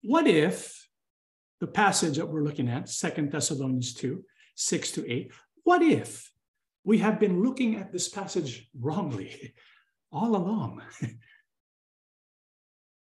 What 0.01 0.27
if 0.27 0.89
the 1.61 1.67
passage 1.67 2.17
that 2.17 2.27
we're 2.27 2.43
looking 2.43 2.71
at, 2.71 2.89
Second 2.89 3.31
Thessalonians 3.31 3.93
2, 3.93 4.25
6 4.55 4.93
to 4.93 5.13
8, 5.13 5.31
what 5.65 5.83
if 5.83 6.33
we 6.85 6.97
have 6.99 7.21
been 7.21 7.43
looking 7.43 7.77
at 7.77 7.93
this 7.93 8.09
passage 8.09 8.71
wrongly 8.81 9.53
all 10.13 10.35
along? 10.35 10.81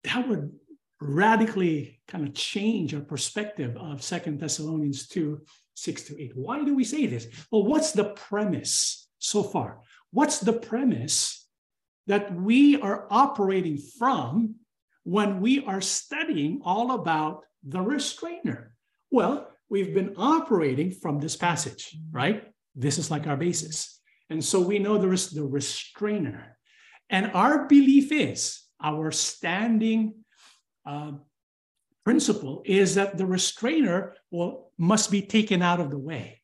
that 0.03 0.27
would 0.27 0.51
radically 0.99 2.01
kind 2.07 2.27
of 2.27 2.35
change 2.35 2.93
our 2.93 3.01
perspective 3.01 3.75
of 3.77 4.03
Second 4.03 4.39
Thessalonians 4.39 5.07
2 5.07 5.41
6 5.73 6.03
to 6.03 6.21
8. 6.21 6.33
Why 6.35 6.63
do 6.63 6.75
we 6.75 6.83
say 6.83 7.07
this? 7.07 7.27
Well, 7.49 7.63
what's 7.63 7.93
the 7.93 8.13
premise 8.13 9.09
so 9.17 9.41
far? 9.41 9.79
What's 10.11 10.39
the 10.39 10.53
premise 10.53 11.40
that 12.07 12.33
we 12.33 12.79
are 12.81 13.07
operating 13.09 13.77
from 13.77 14.55
when 15.03 15.41
we 15.41 15.63
are 15.65 15.81
studying 15.81 16.61
all 16.63 16.91
about 16.91 17.43
the 17.63 17.81
restrainer? 17.81 18.73
Well, 19.09 19.47
we've 19.69 19.93
been 19.93 20.13
operating 20.17 20.91
from 20.91 21.19
this 21.19 21.35
passage, 21.35 21.97
right? 22.11 22.43
This 22.75 22.97
is 22.97 23.11
like 23.11 23.27
our 23.27 23.37
basis. 23.37 23.99
And 24.29 24.43
so 24.43 24.59
we 24.59 24.79
know 24.79 24.97
there 24.97 25.13
is 25.13 25.29
the 25.29 25.43
restrainer. 25.43 26.57
And 27.09 27.31
our 27.33 27.67
belief 27.67 28.11
is 28.11 28.63
our 28.81 29.11
standing 29.11 30.15
uh, 30.85 31.11
principle 32.03 32.63
is 32.65 32.95
that 32.95 33.17
the 33.17 33.25
restrainer 33.25 34.15
will 34.31 34.71
must 34.77 35.11
be 35.11 35.21
taken 35.21 35.61
out 35.61 35.79
of 35.79 35.91
the 35.91 35.97
way, 35.97 36.41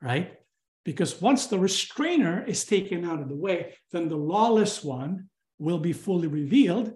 right? 0.00 0.39
Because 0.84 1.20
once 1.20 1.46
the 1.46 1.58
restrainer 1.58 2.44
is 2.46 2.64
taken 2.64 3.04
out 3.04 3.20
of 3.20 3.28
the 3.28 3.36
way, 3.36 3.74
then 3.92 4.08
the 4.08 4.16
lawless 4.16 4.82
one 4.82 5.28
will 5.58 5.78
be 5.78 5.92
fully 5.92 6.28
revealed 6.28 6.92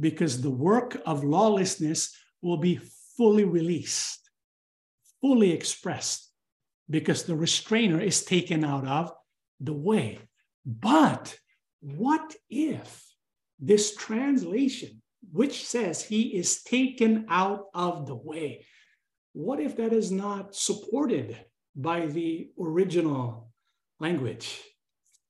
because 0.00 0.40
the 0.40 0.50
work 0.50 1.00
of 1.06 1.24
lawlessness 1.24 2.16
will 2.42 2.56
be 2.56 2.80
fully 3.16 3.44
released, 3.44 4.30
fully 5.20 5.52
expressed, 5.52 6.30
because 6.90 7.24
the 7.24 7.36
restrainer 7.36 8.00
is 8.00 8.24
taken 8.24 8.64
out 8.64 8.86
of 8.86 9.12
the 9.60 9.72
way. 9.72 10.18
But 10.64 11.36
what 11.80 12.34
if 12.50 13.04
this 13.60 13.94
translation 13.94 15.02
which 15.32 15.66
says 15.66 16.02
he 16.02 16.36
is 16.36 16.62
taken 16.62 17.26
out 17.28 17.66
of 17.74 18.06
the 18.06 18.14
way. 18.14 18.66
What 19.32 19.60
if 19.60 19.76
that 19.76 19.92
is 19.92 20.10
not 20.10 20.54
supported 20.54 21.36
by 21.78 22.06
the 22.06 22.50
original 22.60 23.50
language? 23.98 24.60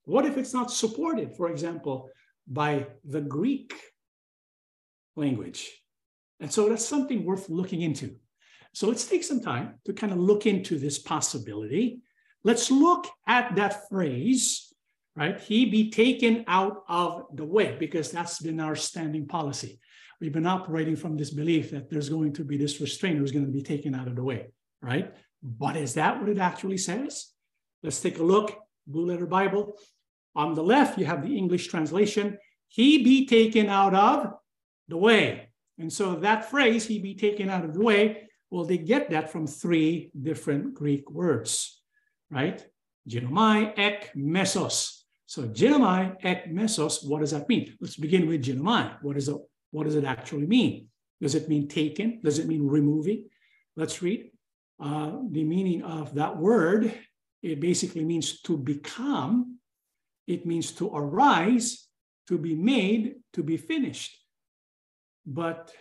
What 0.04 0.26
if 0.26 0.36
it's 0.36 0.52
not 0.52 0.72
supported, 0.72 1.36
for 1.36 1.50
example, 1.50 2.08
by 2.48 2.88
the 3.04 3.20
Greek 3.20 3.72
language? 5.14 5.70
And 6.40 6.52
so 6.52 6.68
that's 6.68 6.84
something 6.84 7.24
worth 7.24 7.48
looking 7.48 7.82
into. 7.82 8.16
So 8.72 8.88
let's 8.88 9.06
take 9.06 9.22
some 9.22 9.40
time 9.40 9.74
to 9.84 9.92
kind 9.92 10.12
of 10.12 10.18
look 10.18 10.46
into 10.46 10.78
this 10.78 10.98
possibility. 10.98 12.00
Let's 12.42 12.70
look 12.70 13.06
at 13.26 13.54
that 13.54 13.88
phrase 13.88 14.68
right? 15.18 15.40
He 15.40 15.66
be 15.66 15.90
taken 15.90 16.44
out 16.46 16.84
of 16.88 17.24
the 17.34 17.44
way 17.44 17.76
because 17.78 18.12
that's 18.12 18.40
been 18.40 18.60
our 18.60 18.76
standing 18.76 19.26
policy. 19.26 19.80
We've 20.20 20.32
been 20.32 20.46
operating 20.46 20.94
from 20.94 21.16
this 21.16 21.30
belief 21.30 21.72
that 21.72 21.90
there's 21.90 22.08
going 22.08 22.34
to 22.34 22.44
be 22.44 22.56
this 22.56 22.80
restraint 22.80 23.18
who's 23.18 23.32
going 23.32 23.44
to 23.44 23.50
be 23.50 23.62
taken 23.62 23.96
out 23.96 24.06
of 24.06 24.14
the 24.14 24.22
way, 24.22 24.52
right? 24.80 25.12
But 25.42 25.76
is 25.76 25.94
that 25.94 26.20
what 26.20 26.28
it 26.28 26.38
actually 26.38 26.78
says? 26.78 27.32
Let's 27.82 28.00
take 28.00 28.18
a 28.18 28.22
look. 28.22 28.58
Blue 28.86 29.06
Letter 29.06 29.26
Bible. 29.26 29.74
On 30.34 30.54
the 30.54 30.62
left, 30.62 30.98
you 30.98 31.06
have 31.06 31.22
the 31.22 31.36
English 31.36 31.68
translation. 31.68 32.38
He 32.68 33.02
be 33.02 33.26
taken 33.26 33.68
out 33.68 33.94
of 33.94 34.34
the 34.88 34.96
way. 34.96 35.48
And 35.78 35.92
so 35.92 36.16
that 36.16 36.50
phrase, 36.50 36.86
he 36.86 36.98
be 36.98 37.14
taken 37.14 37.48
out 37.50 37.64
of 37.64 37.74
the 37.74 37.80
way, 37.80 38.28
well, 38.50 38.64
they 38.64 38.78
get 38.78 39.10
that 39.10 39.30
from 39.30 39.46
three 39.46 40.10
different 40.20 40.74
Greek 40.74 41.10
words, 41.10 41.82
right? 42.30 42.64
Ginomai, 43.08 43.78
ek, 43.78 44.12
mesos. 44.16 45.02
So 45.26 45.42
ginomai 45.42 46.16
ek 46.24 46.50
mesos, 46.50 47.06
what 47.06 47.20
does 47.20 47.32
that 47.32 47.48
mean? 47.48 47.76
Let's 47.80 47.96
begin 47.96 48.26
with 48.26 48.44
ginomai. 48.44 48.96
What, 49.02 49.16
is 49.16 49.28
it, 49.28 49.36
what 49.70 49.84
does 49.84 49.94
it 49.94 50.04
actually 50.04 50.46
mean? 50.46 50.88
Does 51.20 51.34
it 51.34 51.48
mean 51.48 51.68
taken? 51.68 52.20
Does 52.22 52.38
it 52.38 52.48
mean 52.48 52.66
removing? 52.66 53.28
Let's 53.76 54.02
read. 54.02 54.30
Uh, 54.80 55.18
the 55.30 55.44
meaning 55.44 55.82
of 55.82 56.14
that 56.14 56.36
word, 56.36 56.94
it 57.42 57.60
basically 57.60 58.04
means 58.04 58.40
to 58.42 58.56
become, 58.56 59.58
it 60.26 60.46
means 60.46 60.72
to 60.72 60.88
arise, 60.94 61.88
to 62.28 62.38
be 62.38 62.54
made, 62.54 63.14
to 63.32 63.42
be 63.42 63.56
finished. 63.56 64.16
But 65.26 65.72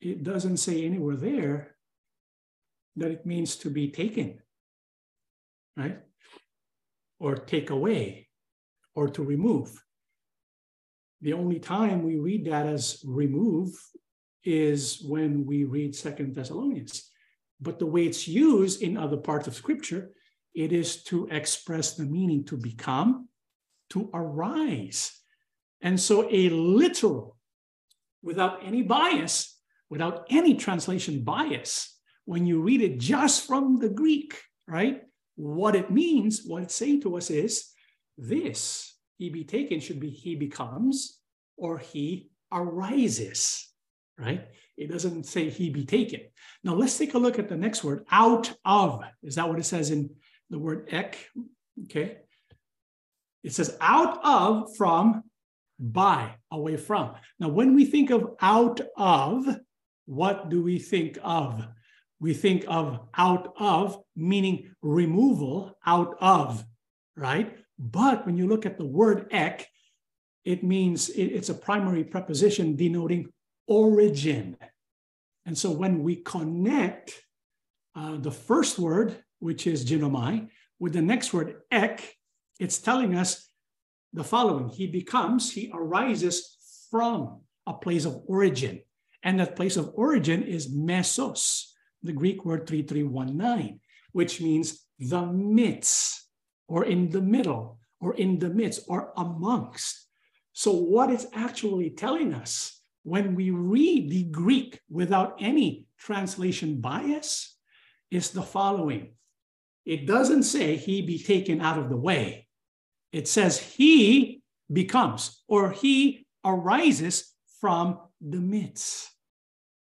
it 0.00 0.22
doesn't 0.22 0.58
say 0.58 0.84
anywhere 0.84 1.16
there 1.16 1.76
that 2.96 3.10
it 3.10 3.26
means 3.26 3.56
to 3.56 3.70
be 3.70 3.90
taken, 3.90 4.40
right? 5.76 5.98
Or 7.18 7.36
take 7.36 7.70
away, 7.70 8.28
or 8.94 9.08
to 9.08 9.22
remove. 9.22 9.82
The 11.22 11.32
only 11.32 11.58
time 11.58 12.02
we 12.02 12.16
read 12.16 12.44
that 12.46 12.66
as 12.66 13.02
remove 13.06 13.70
is 14.44 15.02
when 15.02 15.46
we 15.46 15.64
read 15.64 15.94
Second 15.94 16.34
Thessalonians. 16.34 17.10
But 17.60 17.78
the 17.78 17.86
way 17.86 18.06
it's 18.06 18.28
used 18.28 18.82
in 18.82 18.96
other 18.96 19.16
parts 19.16 19.46
of 19.46 19.54
Scripture, 19.54 20.10
it 20.54 20.72
is 20.72 21.02
to 21.04 21.28
express 21.30 21.94
the 21.94 22.04
meaning 22.04 22.44
to 22.44 22.56
become, 22.56 23.28
to 23.90 24.10
arise. 24.12 25.12
And 25.80 25.98
so 25.98 26.28
a 26.30 26.48
literal, 26.50 27.36
without 28.22 28.64
any 28.64 28.82
bias, 28.82 29.58
without 29.88 30.26
any 30.30 30.54
translation 30.54 31.22
bias, 31.22 31.98
when 32.24 32.46
you 32.46 32.60
read 32.60 32.82
it 32.82 32.98
just 32.98 33.46
from 33.46 33.78
the 33.78 33.88
Greek, 33.88 34.40
right? 34.66 35.02
What 35.36 35.76
it 35.76 35.90
means, 35.90 36.42
what 36.44 36.62
it's 36.62 36.74
saying 36.74 37.02
to 37.02 37.16
us 37.16 37.30
is 37.30 37.70
this 38.18 38.94
he 39.18 39.30
be 39.30 39.44
taken 39.44 39.80
should 39.80 40.00
be 40.00 40.10
he 40.10 40.34
becomes 40.34 41.20
or 41.56 41.78
he 41.78 42.30
arises 42.52 43.66
right? 44.18 44.46
It 44.76 44.90
doesn't 44.90 45.24
say 45.24 45.48
he 45.48 45.70
be 45.70 45.84
taken. 45.84 46.20
Now 46.62 46.74
let's 46.74 46.98
take 46.98 47.14
a 47.14 47.18
look 47.18 47.38
at 47.38 47.48
the 47.48 47.56
next 47.56 47.82
word, 47.82 48.04
out 48.10 48.52
of. 48.64 49.02
Is 49.22 49.36
that 49.36 49.48
what 49.48 49.58
it 49.58 49.64
says 49.64 49.90
in 49.90 50.10
the 50.50 50.58
word 50.58 50.88
ek? 50.90 51.18
Okay. 51.84 52.18
It 53.42 53.52
says 53.54 53.76
out 53.80 54.18
of, 54.24 54.76
from, 54.76 55.22
by, 55.78 56.34
away 56.50 56.76
from. 56.76 57.14
Now, 57.38 57.48
when 57.48 57.74
we 57.74 57.84
think 57.84 58.10
of 58.10 58.34
out 58.40 58.80
of, 58.96 59.46
what 60.06 60.48
do 60.48 60.62
we 60.62 60.78
think 60.78 61.18
of? 61.22 61.66
We 62.18 62.34
think 62.34 62.64
of 62.66 63.00
out 63.16 63.54
of, 63.58 63.98
meaning 64.16 64.74
removal 64.82 65.76
out 65.84 66.16
of, 66.20 66.64
right? 67.16 67.56
But 67.78 68.26
when 68.26 68.36
you 68.36 68.48
look 68.48 68.66
at 68.66 68.78
the 68.78 68.86
word 68.86 69.28
ek, 69.30 69.68
it 70.44 70.64
means 70.64 71.10
it's 71.10 71.50
a 71.50 71.54
primary 71.54 72.04
preposition 72.04 72.76
denoting 72.76 73.32
origin. 73.66 74.56
And 75.44 75.56
so 75.56 75.70
when 75.70 76.02
we 76.02 76.16
connect 76.16 77.22
uh, 77.94 78.16
the 78.18 78.30
first 78.30 78.78
word, 78.78 79.16
which 79.38 79.66
is 79.66 79.84
ginomai, 79.84 80.48
with 80.78 80.92
the 80.92 81.02
next 81.02 81.32
word, 81.32 81.56
ek, 81.70 82.16
it's 82.58 82.78
telling 82.78 83.16
us 83.16 83.48
the 84.12 84.24
following 84.24 84.68
He 84.68 84.86
becomes, 84.86 85.52
he 85.52 85.70
arises 85.72 86.56
from 86.90 87.40
a 87.66 87.74
place 87.74 88.04
of 88.04 88.22
origin. 88.26 88.82
And 89.22 89.40
that 89.40 89.56
place 89.56 89.76
of 89.76 89.92
origin 89.94 90.42
is 90.42 90.72
mesos, 90.72 91.72
the 92.02 92.12
Greek 92.12 92.44
word 92.44 92.66
3319, 92.66 93.80
which 94.12 94.40
means 94.40 94.86
the 94.98 95.26
midst, 95.26 96.28
or 96.68 96.84
in 96.84 97.10
the 97.10 97.20
middle, 97.20 97.78
or 98.00 98.14
in 98.14 98.38
the 98.38 98.50
midst, 98.50 98.82
or 98.88 99.12
amongst. 99.16 100.06
So, 100.52 100.72
what 100.72 101.10
it's 101.10 101.26
actually 101.34 101.90
telling 101.90 102.32
us 102.34 102.80
when 103.06 103.36
we 103.36 103.50
read 103.52 104.10
the 104.10 104.24
Greek 104.24 104.80
without 104.90 105.36
any 105.38 105.86
translation 105.96 106.80
bias 106.80 107.56
is 108.10 108.30
the 108.30 108.42
following. 108.42 109.12
It 109.84 110.08
doesn't 110.08 110.42
say 110.42 110.74
he 110.74 111.02
be 111.02 111.22
taken 111.22 111.60
out 111.60 111.78
of 111.78 111.88
the 111.88 111.96
way. 111.96 112.48
It 113.12 113.28
says 113.28 113.60
he 113.60 114.42
becomes 114.72 115.44
or 115.46 115.70
he 115.70 116.26
arises 116.44 117.32
from 117.60 118.00
the 118.20 118.40
midst. 118.40 119.08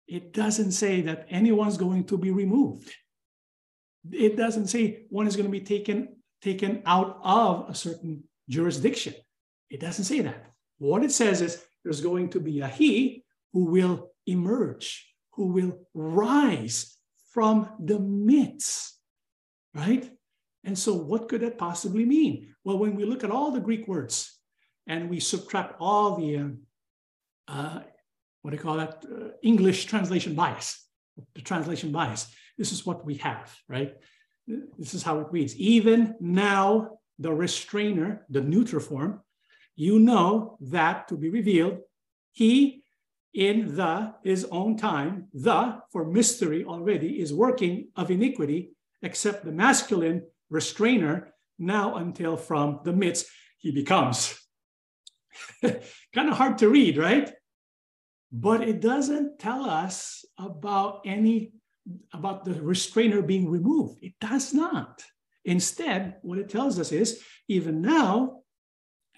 It 0.06 0.32
doesn't 0.32 0.70
say 0.70 1.00
that 1.00 1.26
anyone's 1.28 1.76
going 1.76 2.04
to 2.04 2.18
be 2.18 2.30
removed. 2.30 2.94
It 4.12 4.36
doesn't 4.36 4.68
say 4.68 5.06
one 5.10 5.26
is 5.26 5.34
going 5.34 5.46
to 5.46 5.58
be 5.60 5.64
taken, 5.64 6.14
taken 6.40 6.82
out 6.86 7.18
of 7.24 7.68
a 7.68 7.74
certain 7.74 8.22
jurisdiction. 8.48 9.14
It 9.70 9.80
doesn't 9.80 10.04
say 10.04 10.20
that. 10.20 10.52
What 10.78 11.02
it 11.02 11.10
says 11.10 11.42
is 11.42 11.64
there's 11.88 12.02
going 12.02 12.28
to 12.28 12.38
be 12.38 12.60
a 12.60 12.68
he 12.68 13.24
who 13.54 13.64
will 13.64 14.10
emerge, 14.26 15.10
who 15.32 15.46
will 15.46 15.72
rise 15.94 16.98
from 17.32 17.66
the 17.82 17.98
midst, 17.98 18.98
right? 19.74 20.10
And 20.64 20.78
so, 20.78 20.92
what 20.92 21.30
could 21.30 21.40
that 21.40 21.56
possibly 21.56 22.04
mean? 22.04 22.54
Well, 22.62 22.76
when 22.78 22.94
we 22.94 23.06
look 23.06 23.24
at 23.24 23.30
all 23.30 23.52
the 23.52 23.66
Greek 23.68 23.88
words 23.88 24.38
and 24.86 25.08
we 25.08 25.18
subtract 25.18 25.76
all 25.80 26.16
the, 26.16 26.36
uh, 26.36 27.52
uh, 27.52 27.80
what 28.42 28.50
do 28.50 28.58
you 28.58 28.62
call 28.62 28.76
that, 28.76 29.02
uh, 29.10 29.28
English 29.42 29.86
translation 29.86 30.34
bias, 30.34 30.86
the 31.34 31.40
translation 31.40 31.90
bias, 31.90 32.30
this 32.58 32.70
is 32.70 32.84
what 32.84 33.06
we 33.06 33.14
have, 33.14 33.56
right? 33.66 33.94
This 34.76 34.92
is 34.92 35.02
how 35.02 35.20
it 35.20 35.28
reads. 35.30 35.56
Even 35.56 36.16
now, 36.20 36.98
the 37.18 37.32
restrainer, 37.32 38.26
the 38.28 38.42
neuter 38.42 38.78
form, 38.78 39.22
you 39.78 40.00
know 40.00 40.58
that 40.60 41.06
to 41.06 41.16
be 41.16 41.30
revealed, 41.30 41.78
he 42.32 42.82
in 43.32 43.76
the 43.76 44.12
his 44.24 44.44
own 44.50 44.76
time, 44.76 45.28
the 45.32 45.78
for 45.92 46.04
mystery 46.04 46.64
already 46.64 47.20
is 47.20 47.32
working 47.32 47.88
of 47.94 48.10
iniquity, 48.10 48.72
except 49.02 49.44
the 49.44 49.52
masculine 49.52 50.26
restrainer, 50.50 51.32
now 51.60 51.94
until 51.94 52.36
from 52.36 52.80
the 52.84 52.92
midst 52.92 53.26
he 53.58 53.70
becomes. 53.70 54.34
kind 55.62 56.28
of 56.28 56.36
hard 56.36 56.58
to 56.58 56.68
read, 56.68 56.96
right? 56.96 57.30
But 58.32 58.62
it 58.62 58.80
doesn't 58.80 59.38
tell 59.38 59.64
us 59.64 60.24
about 60.36 61.02
any 61.06 61.52
about 62.12 62.44
the 62.44 62.54
restrainer 62.54 63.22
being 63.22 63.48
removed. 63.48 63.98
It 64.02 64.14
does 64.20 64.52
not. 64.52 65.04
Instead, 65.44 66.16
what 66.22 66.38
it 66.38 66.48
tells 66.48 66.80
us 66.80 66.90
is 66.90 67.22
even 67.46 67.80
now, 67.80 68.40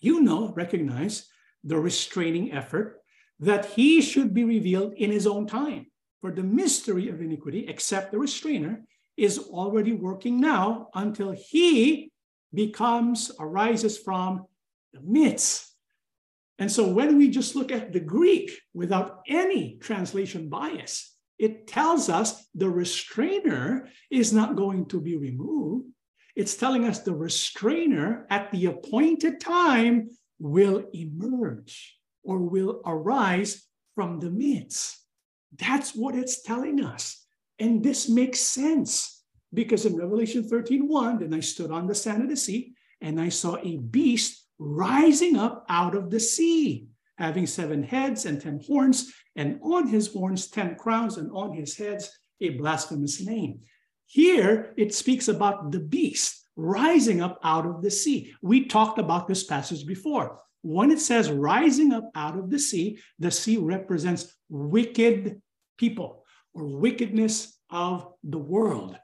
you 0.01 0.21
know, 0.21 0.53
recognize 0.55 1.29
the 1.65 1.79
restraining 1.79 2.53
effort 2.53 3.01
that 3.39 3.67
he 3.67 4.01
should 4.01 4.35
be 4.35 4.45
revealed 4.45 4.95
in 4.95 5.11
his 5.11 5.27
own 5.27 5.47
time. 5.47 5.87
For 6.21 6.31
the 6.31 6.43
mystery 6.43 7.09
of 7.09 7.21
iniquity, 7.21 7.67
except 7.69 8.13
the 8.13 8.19
restrainer, 8.19 8.83
is 9.17 9.39
already 9.39 9.93
working 9.93 10.41
now 10.41 10.89
until 10.95 11.33
he 11.33 12.13
becomes, 12.53 13.31
arises 13.39 13.97
from 13.99 14.45
the 14.93 15.01
midst. 15.03 15.75
And 16.59 16.71
so 16.71 16.87
when 16.89 17.17
we 17.17 17.31
just 17.31 17.57
look 17.57 17.73
at 17.73 17.93
the 17.93 18.01
Greek 18.01 18.51
without 18.75 19.21
any 19.27 19.79
translation 19.81 20.51
bias, 20.51 21.15
it 21.39 21.67
tells 21.67 22.11
us 22.11 22.47
the 22.55 22.69
restrainer 22.69 23.89
is 24.11 24.31
not 24.33 24.57
going 24.57 24.87
to 24.87 25.01
be 25.01 25.17
removed. 25.17 25.87
It's 26.37 26.57
telling 26.57 26.85
us 26.85 27.01
the 27.01 27.15
restrainer 27.15 28.27
at 28.31 28.51
the 28.51 28.67
appointed 28.67 29.41
time 29.41 30.11
will 30.39 30.85
emerge 30.93 31.97
or 32.23 32.39
will 32.39 32.81
arise 32.87 33.67
from 33.95 34.21
the 34.21 34.31
midst. 34.31 34.99
That's 35.59 35.95
what 35.95 36.15
it's 36.15 36.43
telling 36.43 36.83
us. 36.83 37.27
And 37.59 37.83
this 37.83 38.09
makes 38.09 38.41
sense 38.41 39.23
because 39.53 39.85
in 39.85 39.97
Revelation 39.97 40.49
13 40.49 40.87
1, 40.89 41.19
then 41.19 41.35
I 41.35 41.41
stood 41.41 41.71
on 41.71 41.87
the 41.87 41.95
sand 41.95 42.23
of 42.23 42.29
the 42.29 42.37
sea 42.37 42.73
and 43.01 43.21
I 43.21 43.29
saw 43.29 43.57
a 43.57 43.79
beast 43.79 44.47
rising 44.59 45.37
up 45.37 45.65
out 45.69 45.95
of 45.95 46.11
the 46.11 46.21
sea, 46.21 46.87
having 47.17 47.47
seven 47.47 47.83
heads 47.83 48.27
and 48.27 48.41
10 48.41 48.61
horns, 48.67 49.13
and 49.37 49.59
on 49.63 49.89
his 49.89 50.13
horns 50.13 50.49
10 50.49 50.77
crowns, 50.77 51.17
and 51.17 51.31
on 51.33 51.55
his 51.55 51.77
heads 51.77 52.11
a 52.41 52.51
blasphemous 52.51 53.25
name. 53.25 53.61
Here 54.13 54.75
it 54.77 54.93
speaks 54.93 55.29
about 55.29 55.71
the 55.71 55.79
beast 55.79 56.45
rising 56.57 57.23
up 57.23 57.39
out 57.45 57.65
of 57.65 57.81
the 57.81 57.93
sea. 57.93 58.35
We 58.43 58.65
talked 58.65 58.99
about 58.99 59.29
this 59.29 59.45
passage 59.45 59.87
before. 59.87 60.41
When 60.63 60.91
it 60.91 60.99
says 60.99 61.31
rising 61.31 61.93
up 61.93 62.11
out 62.17 62.37
of 62.37 62.51
the 62.51 62.59
sea, 62.59 62.99
the 63.21 63.31
sea 63.31 63.57
represents 63.57 64.35
wicked 64.49 65.41
people 65.79 66.25
or 66.55 66.77
wickedness 66.77 67.57
of 67.71 68.13
the 68.25 68.39
world. 68.39 68.99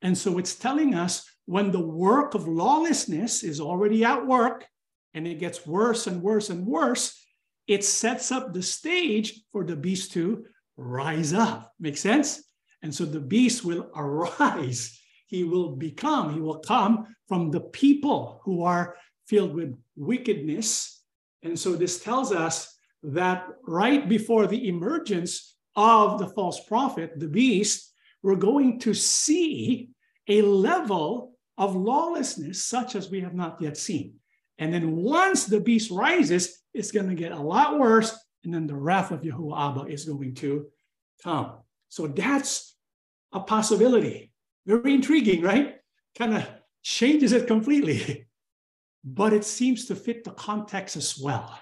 And 0.00 0.16
so 0.16 0.38
it's 0.38 0.54
telling 0.54 0.94
us 0.94 1.28
when 1.46 1.72
the 1.72 1.84
work 1.84 2.34
of 2.34 2.46
lawlessness 2.46 3.42
is 3.42 3.60
already 3.60 4.04
at 4.04 4.24
work 4.24 4.64
and 5.12 5.26
it 5.26 5.40
gets 5.40 5.66
worse 5.66 6.06
and 6.06 6.22
worse 6.22 6.50
and 6.50 6.64
worse, 6.64 7.20
it 7.66 7.82
sets 7.82 8.30
up 8.30 8.54
the 8.54 8.62
stage 8.62 9.42
for 9.50 9.64
the 9.64 9.74
beast 9.74 10.12
to 10.12 10.44
rise 10.76 11.32
up. 11.32 11.72
Make 11.80 11.96
sense? 11.96 12.44
And 12.82 12.94
so 12.94 13.04
the 13.04 13.20
beast 13.20 13.64
will 13.64 13.90
arise. 13.96 14.98
He 15.26 15.44
will 15.44 15.76
become, 15.76 16.34
he 16.34 16.40
will 16.40 16.58
come 16.58 17.06
from 17.26 17.50
the 17.50 17.60
people 17.60 18.40
who 18.44 18.64
are 18.64 18.96
filled 19.26 19.54
with 19.54 19.74
wickedness 19.96 21.02
and 21.42 21.58
so 21.58 21.74
this 21.74 22.02
tells 22.02 22.32
us 22.32 22.74
that 23.02 23.46
right 23.66 24.08
before 24.08 24.46
the 24.46 24.68
emergence 24.68 25.56
of 25.74 26.18
the 26.18 26.28
false 26.28 26.64
prophet, 26.66 27.18
the 27.18 27.28
beast, 27.28 27.92
we're 28.22 28.36
going 28.36 28.78
to 28.80 28.94
see 28.94 29.90
a 30.28 30.42
level 30.42 31.32
of 31.58 31.74
lawlessness 31.74 32.64
such 32.64 32.94
as 32.94 33.10
we 33.10 33.20
have 33.20 33.34
not 33.34 33.60
yet 33.60 33.76
seen. 33.76 34.14
And 34.58 34.72
then 34.72 34.96
once 34.96 35.46
the 35.46 35.60
beast 35.60 35.90
rises, 35.90 36.60
it's 36.72 36.92
going 36.92 37.08
to 37.08 37.14
get 37.14 37.32
a 37.32 37.40
lot 37.40 37.78
worse. 37.78 38.16
And 38.44 38.54
then 38.54 38.66
the 38.66 38.76
wrath 38.76 39.10
of 39.10 39.22
Yahuwah 39.22 39.70
Abba 39.70 39.92
is 39.92 40.04
going 40.04 40.34
to 40.36 40.66
come. 41.22 41.54
So 41.88 42.06
that's 42.06 42.71
a 43.32 43.40
possibility. 43.40 44.32
Very 44.66 44.94
intriguing, 44.94 45.42
right? 45.42 45.76
Kind 46.16 46.34
of 46.34 46.48
changes 46.82 47.32
it 47.32 47.46
completely. 47.46 48.26
But 49.04 49.32
it 49.32 49.44
seems 49.44 49.86
to 49.86 49.96
fit 49.96 50.22
the 50.22 50.30
context 50.30 50.94
as 50.94 51.18
well. 51.18 51.58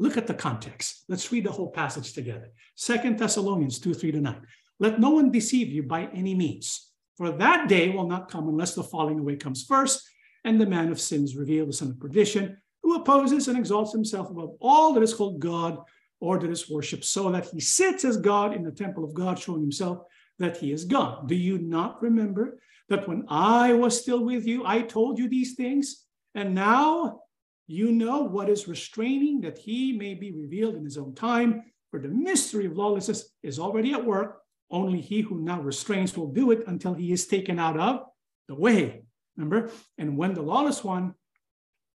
Look 0.00 0.16
at 0.16 0.26
the 0.26 0.34
context. 0.34 1.04
Let's 1.08 1.30
read 1.30 1.44
the 1.44 1.52
whole 1.52 1.70
passage 1.70 2.12
together. 2.12 2.50
Second 2.74 3.20
Thessalonians 3.20 3.78
2 3.78 3.94
3 3.94 4.10
to 4.10 4.20
9. 4.20 4.42
Let 4.80 4.98
no 4.98 5.10
one 5.10 5.30
deceive 5.30 5.68
you 5.68 5.84
by 5.84 6.08
any 6.12 6.34
means, 6.34 6.90
for 7.16 7.30
that 7.30 7.68
day 7.68 7.90
will 7.90 8.08
not 8.08 8.28
come 8.28 8.48
unless 8.48 8.74
the 8.74 8.82
falling 8.82 9.20
away 9.20 9.36
comes 9.36 9.64
first, 9.64 10.02
and 10.44 10.60
the 10.60 10.66
man 10.66 10.90
of 10.90 11.00
sins 11.00 11.36
revealed, 11.36 11.68
the 11.68 11.72
son 11.72 11.90
of 11.90 12.00
perdition, 12.00 12.56
who 12.82 12.96
opposes 12.96 13.46
and 13.46 13.56
exalts 13.56 13.92
himself 13.92 14.28
above 14.28 14.56
all 14.60 14.92
that 14.94 15.04
is 15.04 15.14
called 15.14 15.38
God 15.38 15.78
or 16.18 16.40
that 16.40 16.50
is 16.50 16.68
worshipped, 16.68 17.04
so 17.04 17.30
that 17.30 17.46
he 17.46 17.60
sits 17.60 18.04
as 18.04 18.16
God 18.16 18.54
in 18.54 18.64
the 18.64 18.72
temple 18.72 19.04
of 19.04 19.14
God, 19.14 19.38
showing 19.38 19.60
himself 19.60 19.98
that 20.38 20.56
he 20.56 20.72
is 20.72 20.84
God. 20.84 21.28
Do 21.28 21.34
you 21.34 21.58
not 21.58 22.02
remember 22.02 22.58
that 22.88 23.08
when 23.08 23.24
I 23.28 23.72
was 23.74 24.00
still 24.00 24.24
with 24.24 24.46
you, 24.46 24.64
I 24.66 24.82
told 24.82 25.18
you 25.18 25.28
these 25.28 25.54
things? 25.54 26.04
And 26.34 26.54
now 26.54 27.20
you 27.66 27.92
know 27.92 28.22
what 28.22 28.48
is 28.48 28.68
restraining, 28.68 29.40
that 29.42 29.58
he 29.58 29.92
may 29.92 30.14
be 30.14 30.32
revealed 30.32 30.74
in 30.76 30.84
his 30.84 30.98
own 30.98 31.14
time. 31.14 31.62
For 31.90 32.00
the 32.00 32.08
mystery 32.08 32.66
of 32.66 32.76
lawlessness 32.76 33.30
is 33.42 33.58
already 33.58 33.92
at 33.92 34.04
work. 34.04 34.40
Only 34.70 35.00
he 35.00 35.20
who 35.20 35.40
now 35.40 35.60
restrains 35.60 36.16
will 36.16 36.32
do 36.32 36.50
it 36.50 36.66
until 36.66 36.94
he 36.94 37.12
is 37.12 37.26
taken 37.26 37.58
out 37.58 37.78
of 37.78 38.04
the 38.48 38.54
way. 38.54 39.04
Remember? 39.36 39.70
And 39.98 40.16
when 40.16 40.34
the 40.34 40.42
lawless 40.42 40.82
one, 40.82 41.14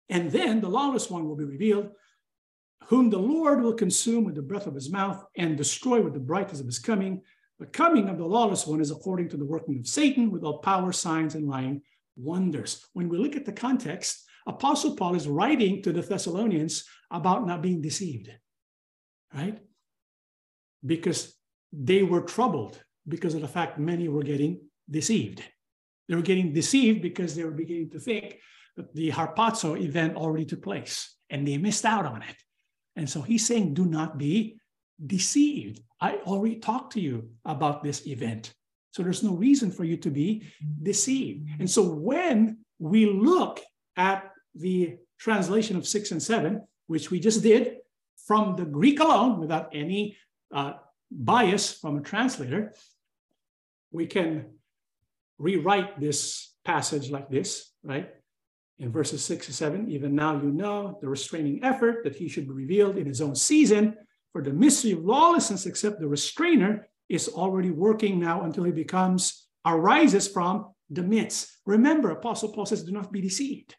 and 0.09 0.31
then 0.31 0.61
the 0.61 0.69
lawless 0.69 1.09
one 1.09 1.27
will 1.27 1.35
be 1.35 1.43
revealed, 1.43 1.89
whom 2.85 3.09
the 3.09 3.17
Lord 3.17 3.61
will 3.61 3.73
consume 3.73 4.23
with 4.23 4.35
the 4.35 4.41
breath 4.41 4.67
of 4.67 4.75
his 4.75 4.91
mouth 4.91 5.23
and 5.35 5.57
destroy 5.57 6.01
with 6.01 6.13
the 6.13 6.19
brightness 6.19 6.59
of 6.59 6.65
his 6.65 6.79
coming. 6.79 7.21
The 7.59 7.65
coming 7.65 8.07
of 8.07 8.17
the 8.17 8.25
lawless 8.25 8.67
one 8.67 8.81
is 8.81 8.91
according 8.91 9.29
to 9.29 9.37
the 9.37 9.45
working 9.45 9.79
of 9.79 9.87
Satan 9.87 10.31
with 10.31 10.43
all 10.43 10.59
power, 10.59 10.91
signs, 10.91 11.33
and 11.35 11.47
lying 11.47 11.81
wonders. 12.15 12.85
When 12.93 13.09
we 13.09 13.17
look 13.17 13.35
at 13.35 13.45
the 13.45 13.51
context, 13.51 14.23
Apostle 14.45 14.95
Paul 14.95 15.15
is 15.15 15.27
writing 15.27 15.81
to 15.83 15.91
the 15.91 16.01
Thessalonians 16.01 16.85
about 17.11 17.47
not 17.47 17.61
being 17.61 17.81
deceived, 17.81 18.31
right? 19.33 19.59
Because 20.85 21.35
they 21.73 22.03
were 22.03 22.21
troubled 22.21 22.79
because 23.07 23.33
of 23.33 23.41
the 23.41 23.47
fact 23.47 23.79
many 23.79 24.07
were 24.07 24.23
getting 24.23 24.61
deceived. 24.89 25.43
They 26.07 26.15
were 26.15 26.21
getting 26.21 26.53
deceived 26.53 27.01
because 27.01 27.35
they 27.35 27.43
were 27.43 27.51
beginning 27.51 27.89
to 27.91 27.99
think 27.99 28.37
that 28.77 28.93
the 28.93 29.11
harpazo 29.11 29.79
event 29.81 30.15
already 30.15 30.45
took 30.45 30.61
place 30.61 31.15
and 31.29 31.45
they 31.45 31.57
missed 31.57 31.85
out 31.85 32.05
on 32.05 32.21
it. 32.21 32.35
And 32.95 33.09
so 33.09 33.21
he's 33.21 33.45
saying, 33.45 33.73
do 33.73 33.85
not 33.85 34.17
be 34.17 34.59
deceived. 35.05 35.81
I 36.01 36.15
already 36.25 36.55
talked 36.55 36.93
to 36.93 37.01
you 37.01 37.29
about 37.45 37.83
this 37.83 38.07
event. 38.07 38.53
So 38.91 39.03
there's 39.03 39.23
no 39.23 39.33
reason 39.33 39.71
for 39.71 39.83
you 39.83 39.97
to 39.97 40.09
be 40.09 40.47
deceived. 40.81 41.47
And 41.59 41.69
so 41.69 41.83
when 41.83 42.59
we 42.79 43.05
look 43.05 43.59
at 43.95 44.31
the 44.55 44.97
translation 45.19 45.77
of 45.77 45.87
six 45.87 46.11
and 46.11 46.21
seven, 46.21 46.67
which 46.87 47.11
we 47.11 47.19
just 47.19 47.43
did 47.43 47.77
from 48.25 48.55
the 48.55 48.65
Greek 48.65 48.99
alone 48.99 49.39
without 49.39 49.69
any 49.73 50.17
uh, 50.53 50.73
bias 51.11 51.73
from 51.73 51.97
a 51.97 52.01
translator, 52.01 52.73
we 53.91 54.07
can 54.07 54.45
rewrite 55.37 55.99
this 55.99 56.53
passage 56.65 57.09
like 57.09 57.29
this, 57.29 57.71
right? 57.83 58.09
In 58.79 58.91
verses 58.91 59.23
six 59.23 59.47
and 59.47 59.55
seven, 59.55 59.89
even 59.89 60.15
now 60.15 60.41
you 60.41 60.51
know 60.51 60.97
the 61.01 61.09
restraining 61.09 61.63
effort 61.63 62.03
that 62.03 62.15
he 62.15 62.27
should 62.27 62.47
be 62.47 62.53
revealed 62.53 62.97
in 62.97 63.05
his 63.05 63.21
own 63.21 63.35
season, 63.35 63.95
for 64.37 64.43
the 64.43 64.53
mystery 64.53 64.91
of 64.91 65.03
lawlessness, 65.03 65.65
except 65.65 65.99
the 65.99 66.07
restrainer, 66.07 66.87
is 67.09 67.27
already 67.27 67.71
working 67.71 68.19
now 68.19 68.43
until 68.43 68.65
he 68.65 68.71
becomes, 68.71 69.47
arises 69.65 70.27
from 70.27 70.67
the 70.91 71.01
midst. 71.01 71.57
Remember, 71.65 72.11
Apostle 72.11 72.53
Paul 72.53 72.67
says, 72.67 72.83
do 72.83 72.91
not 72.91 73.11
be 73.11 73.19
deceived 73.19 73.75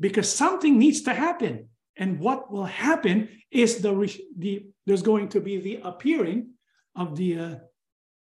because 0.00 0.32
something 0.32 0.78
needs 0.78 1.02
to 1.02 1.12
happen. 1.12 1.68
And 1.94 2.18
what 2.20 2.50
will 2.50 2.64
happen 2.64 3.28
is 3.50 3.82
the, 3.82 3.92
the 4.38 4.66
there's 4.86 5.02
going 5.02 5.28
to 5.28 5.40
be 5.40 5.60
the 5.60 5.80
appearing 5.84 6.52
of 6.94 7.14
the, 7.14 7.38
uh, 7.38 7.54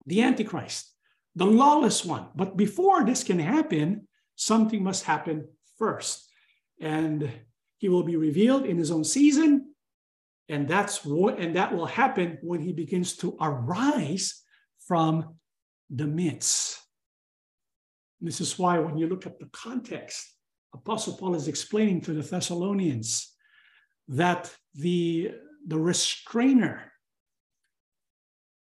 the 0.06 0.22
Antichrist, 0.22 0.94
the 1.34 1.44
lawless 1.44 2.04
one. 2.04 2.28
But 2.36 2.56
before 2.56 3.04
this 3.04 3.24
can 3.24 3.40
happen, 3.40 4.06
something 4.36 4.84
must 4.84 5.02
happen 5.02 5.48
first. 5.76 6.24
And 6.80 7.28
he 7.78 7.88
will 7.88 8.04
be 8.04 8.14
revealed 8.14 8.64
in 8.64 8.78
his 8.78 8.92
own 8.92 9.02
season. 9.02 9.71
And 10.52 10.68
that's 10.68 11.02
what, 11.02 11.38
and 11.38 11.56
that 11.56 11.74
will 11.74 11.86
happen 11.86 12.36
when 12.42 12.60
he 12.60 12.74
begins 12.74 13.16
to 13.16 13.38
arise 13.40 14.42
from 14.86 15.36
the 15.88 16.06
midst. 16.06 16.78
This 18.20 18.38
is 18.38 18.58
why 18.58 18.78
when 18.78 18.98
you 18.98 19.06
look 19.06 19.24
at 19.24 19.38
the 19.38 19.48
context, 19.54 20.30
Apostle 20.74 21.16
Paul 21.16 21.36
is 21.36 21.48
explaining 21.48 22.02
to 22.02 22.12
the 22.12 22.20
Thessalonians 22.20 23.32
that 24.08 24.54
the, 24.74 25.30
the 25.66 25.78
restrainer 25.78 26.92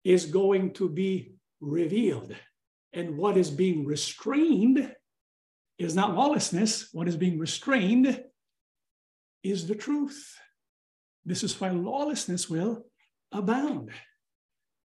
is 0.03 0.25
going 0.25 0.73
to 0.73 0.89
be 0.89 1.35
revealed. 1.61 2.35
And 2.91 3.17
what 3.17 3.37
is 3.37 3.51
being 3.51 3.85
restrained 3.85 4.95
is 5.77 5.93
not 5.93 6.15
lawlessness. 6.15 6.89
What 6.91 7.07
is 7.07 7.15
being 7.15 7.37
restrained 7.37 8.23
is 9.43 9.67
the 9.67 9.75
truth. 9.75 10.39
This 11.27 11.43
is 11.43 11.59
why 11.59 11.69
lawlessness 11.69 12.49
will 12.49 12.85
abound. 13.33 13.91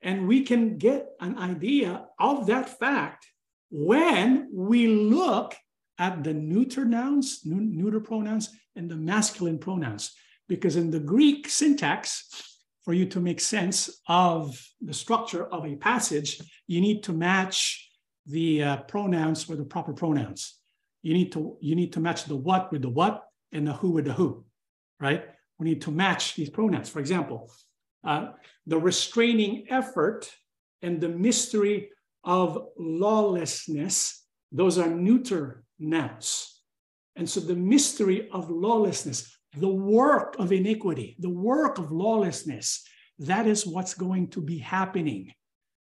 And 0.01 0.25
we 0.25 0.43
can 0.43 0.77
get 0.77 1.09
an 1.19 1.37
idea 1.37 2.05
of 2.17 2.47
that 2.47 2.79
fact 2.79 3.27
when 3.69 4.49
we 4.53 4.87
look 4.87 5.53
at 5.97 6.23
the 6.23 6.33
neuter 6.33 6.85
nouns, 6.85 7.41
neuter 7.43 7.99
pronouns, 7.99 8.49
and 8.77 8.89
the 8.89 8.95
masculine 8.95 9.59
pronouns. 9.59 10.13
Because 10.47 10.77
in 10.77 10.89
the 10.89 11.01
Greek 11.01 11.49
syntax, 11.49 12.23
for 12.85 12.93
you 12.93 13.05
to 13.07 13.19
make 13.19 13.41
sense 13.41 14.01
of 14.07 14.57
the 14.79 14.93
structure 14.93 15.45
of 15.45 15.65
a 15.65 15.75
passage, 15.75 16.41
you 16.67 16.79
need 16.79 17.03
to 17.03 17.11
match 17.11 17.91
the 18.25 18.63
uh, 18.63 18.77
pronouns 18.83 19.49
with 19.49 19.59
the 19.59 19.65
proper 19.65 19.91
pronouns. 19.91 20.55
You 21.01 21.13
need 21.13 21.33
to 21.33 21.57
you 21.59 21.75
need 21.75 21.93
to 21.93 21.99
match 21.99 22.25
the 22.25 22.35
what 22.35 22.71
with 22.71 22.81
the 22.81 22.89
what 22.89 23.25
and 23.51 23.67
the 23.67 23.73
who 23.73 23.91
with 23.91 24.05
the 24.05 24.13
who, 24.13 24.45
right? 24.99 25.25
We 25.59 25.65
need 25.65 25.81
to 25.81 25.91
match 25.91 26.35
these 26.35 26.49
pronouns. 26.49 26.89
For 26.89 26.99
example, 26.99 27.51
uh, 28.03 28.29
the 28.65 28.77
restraining 28.79 29.65
effort 29.69 30.31
and 30.81 31.01
the 31.01 31.09
mystery 31.09 31.89
of 32.23 32.67
lawlessness; 32.77 34.25
those 34.51 34.77
are 34.77 34.89
neuter 34.89 35.63
nouns. 35.77 36.61
And 37.15 37.29
so 37.29 37.41
the 37.41 37.55
mystery 37.55 38.29
of 38.31 38.49
lawlessness, 38.49 39.37
the 39.57 39.67
work 39.67 40.37
of 40.39 40.51
iniquity, 40.53 41.17
the 41.19 41.29
work 41.29 41.77
of 41.77 41.91
lawlessness, 41.91 42.81
that 43.19 43.45
is 43.45 43.67
what's 43.67 43.93
going 43.93 44.29
to 44.29 44.41
be 44.41 44.57
happening. 44.57 45.33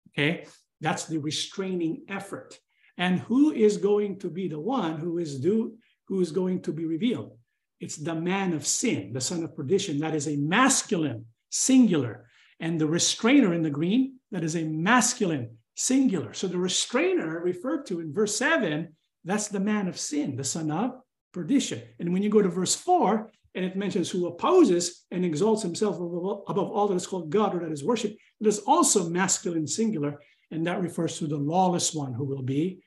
Okay, 0.10 0.46
that's 0.80 1.06
the 1.06 1.18
restraining 1.18 2.04
effort. 2.08 2.58
And 2.98 3.20
who 3.20 3.52
is 3.52 3.78
going 3.78 4.20
to 4.20 4.30
be 4.30 4.48
the 4.48 4.60
one 4.60 4.98
who 4.98 5.18
is 5.18 5.40
due, 5.40 5.78
who 6.08 6.22
is 6.22 6.32
going 6.32 6.62
to 6.64 6.72
be 6.72 6.86
revealed? 6.86 7.37
It's 7.80 7.98
the 7.98 8.16
man 8.16 8.54
of 8.54 8.66
sin, 8.66 9.14
the 9.14 9.22
son 9.22 9.44
of 9.44 9.56
perdition. 9.56 10.00
That 10.00 10.16
is 10.16 10.28
a 10.28 10.38
masculine, 10.38 11.26
singular. 11.50 12.28
And 12.60 12.82
the 12.82 12.88
restrainer 12.88 13.54
in 13.54 13.62
the 13.62 13.70
Greek, 13.70 14.14
that 14.32 14.44
is 14.44 14.56
a 14.56 14.64
masculine, 14.64 15.58
singular. 15.76 16.34
So 16.34 16.48
the 16.48 16.58
restrainer 16.58 17.40
referred 17.40 17.86
to 17.88 18.00
in 18.00 18.14
verse 18.14 18.36
7 18.36 18.96
that's 19.28 19.50
the 19.50 19.60
man 19.60 19.90
of 19.90 20.00
sin, 20.00 20.38
the 20.38 20.44
son 20.46 20.72
of 20.72 20.92
perdition. 21.34 21.82
And 22.00 22.14
when 22.14 22.24
you 22.24 22.30
go 22.30 22.42
to 22.42 22.48
verse 22.48 22.76
4, 22.76 23.30
and 23.56 23.66
it 23.66 23.76
mentions 23.76 24.10
who 24.10 24.28
opposes 24.28 25.06
and 25.12 25.26
exalts 25.26 25.64
himself 25.64 25.96
above 25.98 26.72
all 26.72 26.88
that 26.88 26.96
is 26.96 27.08
called 27.08 27.30
God 27.30 27.54
or 27.54 27.60
that 27.60 27.72
is 27.72 27.84
worship, 27.84 28.16
it 28.40 28.48
is 28.48 28.60
also 28.60 29.10
masculine 29.10 29.68
singular, 29.68 30.22
and 30.52 30.66
that 30.66 30.82
refers 30.82 31.18
to 31.18 31.28
the 31.28 31.38
lawless 31.38 31.94
one 31.94 32.14
who 32.14 32.24
will 32.24 32.42
be 32.42 32.80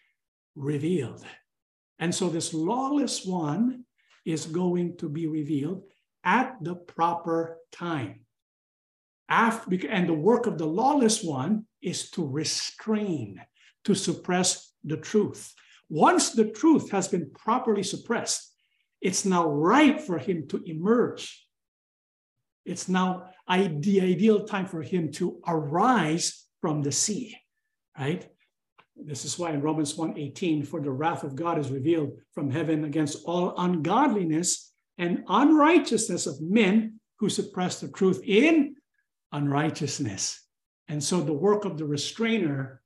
revealed. 0.55 1.25
And 1.99 2.15
so 2.15 2.31
this 2.31 2.55
lawless 2.55 3.27
one 3.27 3.85
is 4.25 4.47
going 4.47 4.97
to 4.99 5.09
be 5.09 5.27
revealed 5.27 5.83
at 6.25 6.57
the 6.63 6.75
proper 6.75 7.59
time. 7.73 8.21
After, 9.29 9.79
and 9.89 10.09
the 10.09 10.15
work 10.15 10.47
of 10.47 10.59
the 10.59 10.67
lawless 10.67 11.23
one 11.23 11.67
is 11.81 12.11
to 12.13 12.27
restrain, 12.27 13.41
to 13.85 13.95
suppress 13.95 14.73
the 14.85 14.97
truth. 14.97 15.55
Once 15.89 16.31
the 16.31 16.51
truth 16.51 16.91
has 16.91 17.09
been 17.09 17.31
properly 17.31 17.83
suppressed, 17.83 18.55
it's 19.01 19.25
now 19.25 19.49
right 19.49 20.01
for 20.01 20.19
him 20.19 20.47
to 20.49 20.63
emerge. 20.67 21.47
It's 22.65 22.89
now 22.89 23.31
the 23.49 24.01
ideal 24.03 24.45
time 24.45 24.67
for 24.67 24.83
him 24.83 25.11
to 25.13 25.41
arise 25.47 26.45
from 26.61 26.83
the 26.83 26.93
sea, 26.93 27.37
right? 27.99 28.29
This 29.05 29.25
is 29.25 29.39
why 29.39 29.53
in 29.53 29.63
Romans 29.63 29.95
1:18, 29.95 30.67
for 30.67 30.81
the 30.81 30.91
wrath 30.91 31.25
of 31.25 31.35
God 31.35 31.59
is 31.59 31.71
revealed 31.71 32.19
from 32.33 32.51
heaven 32.51 32.85
against 32.85 33.25
all 33.25 33.55
ungodliness 33.57 34.73
and 34.99 35.25
unrighteousness 35.29 36.27
of 36.27 36.41
men 36.41 37.01
who 37.19 37.29
suppress 37.29 37.81
the 37.81 37.89
truth 37.89 38.21
in 38.25 38.77
unrighteousness. 39.33 40.47
And 40.89 41.03
so 41.03 41.21
the 41.21 41.33
work 41.33 41.65
of 41.65 41.79
the 41.79 41.87
restrainer 41.87 42.83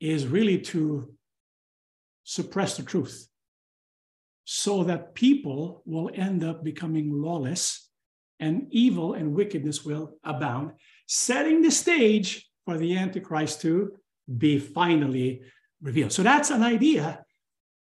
is 0.00 0.26
really 0.26 0.58
to 0.58 1.14
suppress 2.24 2.76
the 2.76 2.82
truth 2.82 3.28
so 4.44 4.84
that 4.84 5.14
people 5.14 5.82
will 5.86 6.10
end 6.14 6.42
up 6.42 6.64
becoming 6.64 7.10
lawless 7.12 7.90
and 8.40 8.66
evil 8.70 9.14
and 9.14 9.34
wickedness 9.34 9.84
will 9.84 10.18
abound, 10.24 10.72
setting 11.06 11.62
the 11.62 11.70
stage 11.70 12.48
for 12.64 12.78
the 12.78 12.96
Antichrist 12.96 13.60
to 13.62 13.92
be 14.36 14.58
finally 14.58 15.42
revealed. 15.80 16.12
So 16.12 16.22
that's 16.22 16.50
an 16.50 16.62
idea 16.62 17.24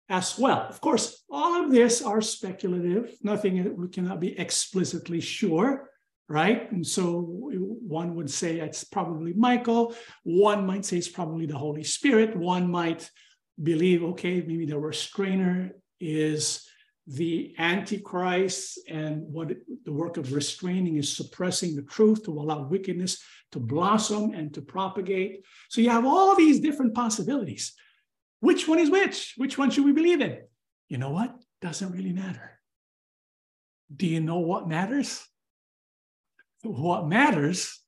as 0.09 0.39
well. 0.39 0.67
Of 0.69 0.81
course, 0.81 1.25
all 1.31 1.65
of 1.65 1.71
this 1.71 2.03
are 2.03 2.21
speculative, 2.21 3.17
nothing 3.23 3.77
we 3.77 3.89
cannot 3.89 4.21
be 4.21 4.39
explicitly 4.39 5.21
sure, 5.21 5.91
right? 6.29 6.71
And 6.73 6.87
so 6.87 7.21
one 7.21 8.15
would 8.15 8.31
say 8.31 8.61
it's 8.61 8.85
probably 8.85 9.33
Michael, 9.35 9.95
one 10.23 10.67
might 10.67 10.85
say 10.85 10.99
it's 10.99 11.09
probably 11.09 11.47
the 11.47 11.59
Holy 11.59 11.85
Spirit, 11.85 12.37
one 12.37 12.71
might 12.71 13.11
believe, 13.63 14.03
okay, 14.03 14.41
maybe 14.41 14.67
the 14.67 14.79
restrainer 14.79 15.73
is 16.01 16.67
the 17.09 17.55
antichrist 17.59 18.79
and 18.87 19.23
what 19.33 19.49
the 19.85 19.93
work 19.93 20.19
of 20.19 20.33
restraining 20.33 20.99
is 20.99 21.17
suppressing 21.17 21.75
the 21.75 21.83
truth 21.83 22.25
to 22.25 22.33
allow 22.33 22.63
wickedness 22.63 23.23
to 23.53 23.59
blossom 23.59 24.35
and 24.35 24.53
to 24.53 24.61
propagate. 24.61 25.45
So 25.71 25.81
you 25.81 25.89
have 25.89 26.05
all 26.05 26.37
these 26.37 26.61
different 26.61 26.95
possibilities. 26.95 27.73
Which 28.41 28.69
one 28.69 28.79
is 28.79 28.91
which? 28.91 29.35
Which 29.39 29.57
one 29.57 29.71
should 29.71 29.87
we 29.87 29.93
believe 29.93 30.21
in? 30.21 30.39
You 30.89 30.99
know 30.99 31.11
what? 31.11 31.35
Doesn't 31.63 31.93
really 31.93 32.13
matter. 32.13 32.61
Do 33.95 34.07
you 34.07 34.21
know 34.21 34.41
what 34.41 34.69
matters? 34.69 35.27
What 36.63 37.09
matters 37.09 37.81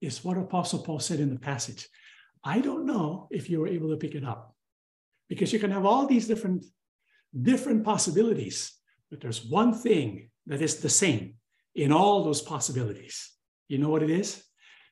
is 0.00 0.24
what 0.24 0.38
apostle 0.38 0.78
paul 0.78 0.98
said 0.98 1.20
in 1.20 1.28
the 1.28 1.38
passage. 1.38 1.88
I 2.42 2.60
don't 2.60 2.86
know 2.86 3.28
if 3.30 3.50
you 3.50 3.60
were 3.60 3.68
able 3.68 3.90
to 3.90 3.96
pick 3.96 4.14
it 4.14 4.24
up 4.24 4.54
because 5.28 5.52
you 5.52 5.58
can 5.58 5.72
have 5.72 5.84
all 5.84 6.06
these 6.06 6.26
different 6.26 6.64
different 7.42 7.84
possibilities, 7.84 8.72
but 9.10 9.20
there's 9.20 9.44
one 9.44 9.72
thing 9.74 10.30
that 10.46 10.62
is 10.62 10.76
the 10.76 10.88
same 10.88 11.34
in 11.74 11.92
all 11.92 12.24
those 12.24 12.42
possibilities. 12.42 13.30
You 13.68 13.78
know 13.78 13.90
what 13.90 14.02
it 14.02 14.10
is? 14.10 14.42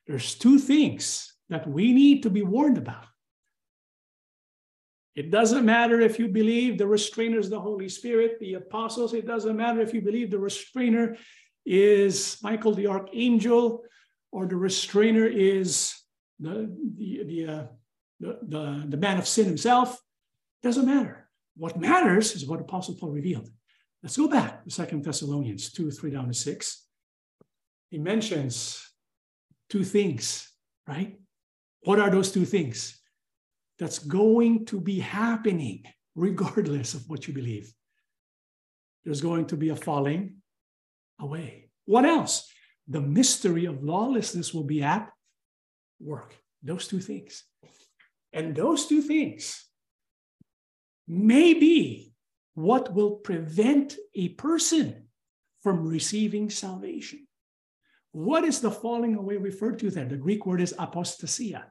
There's 0.07 0.35
two 0.35 0.59
things 0.59 1.33
that 1.49 1.67
we 1.67 1.93
need 1.93 2.23
to 2.23 2.29
be 2.29 2.43
warned 2.43 2.77
about. 2.77 3.05
It 5.15 5.31
doesn't 5.31 5.65
matter 5.65 6.01
if 6.01 6.19
you 6.19 6.27
believe 6.27 6.77
the 6.77 6.87
restrainer 6.87 7.39
is 7.39 7.49
the 7.49 7.59
Holy 7.59 7.87
Spirit, 7.87 8.37
the 8.39 8.55
apostles. 8.55 9.13
It 9.13 9.25
doesn't 9.25 9.55
matter 9.55 9.79
if 9.79 9.93
you 9.93 10.01
believe 10.01 10.29
the 10.29 10.37
restrainer 10.37 11.15
is 11.65 12.37
Michael 12.43 12.73
the 12.73 12.87
archangel, 12.87 13.83
or 14.31 14.45
the 14.45 14.57
restrainer 14.57 15.25
is 15.25 15.95
the 16.39 16.69
the 16.97 17.23
the, 17.23 17.47
uh, 17.47 17.63
the, 18.19 18.39
the, 18.43 18.85
the 18.89 18.97
man 18.97 19.17
of 19.17 19.27
sin 19.27 19.45
himself. 19.45 19.99
Doesn't 20.61 20.85
matter. 20.85 21.24
What 21.57 21.79
matters 21.79 22.35
is 22.35 22.45
what 22.45 22.59
Apostle 22.59 22.95
Paul 22.95 23.11
revealed. 23.11 23.49
Let's 24.03 24.17
go 24.17 24.27
back 24.27 24.63
to 24.63 24.69
Second 24.69 25.03
Thessalonians 25.03 25.71
2, 25.71 25.89
3 25.89 26.11
down 26.11 26.27
to 26.27 26.33
6. 26.33 26.87
He 27.89 27.97
mentions 27.97 28.81
two 29.69 29.83
things, 29.83 30.51
right? 30.87 31.17
What 31.81 31.99
are 31.99 32.09
those 32.09 32.31
two 32.31 32.45
things? 32.45 32.99
That's 33.79 33.99
going 33.99 34.65
to 34.65 34.79
be 34.79 34.99
happening 34.99 35.83
regardless 36.15 36.93
of 36.93 37.03
what 37.07 37.27
you 37.27 37.33
believe. 37.33 37.71
There's 39.03 39.21
going 39.21 39.45
to 39.47 39.57
be 39.57 39.69
a 39.69 39.75
falling 39.75 40.37
away. 41.19 41.69
What 41.85 42.05
else? 42.05 42.51
The 42.87 43.01
mystery 43.01 43.65
of 43.65 43.83
lawlessness 43.83 44.53
will 44.53 44.63
be 44.63 44.81
at 44.81 45.09
work. 45.99 46.35
Those 46.63 46.87
two 46.87 46.99
things. 46.99 47.43
And 48.33 48.55
those 48.55 48.87
two 48.87 49.01
things 49.01 49.65
may 51.07 51.53
be 51.53 52.13
what 52.55 52.93
will 52.93 53.11
prevent 53.11 53.95
a 54.15 54.29
person 54.29 55.07
from 55.61 55.87
receiving 55.87 56.49
salvation. 56.49 57.27
What 58.11 58.45
is 58.45 58.61
the 58.61 58.71
falling 58.71 59.15
away 59.15 59.37
referred 59.37 59.79
to 59.79 59.91
there? 59.91 60.05
The 60.05 60.15
Greek 60.15 60.45
word 60.45 60.61
is 60.61 60.73
apostasia. 60.73 61.65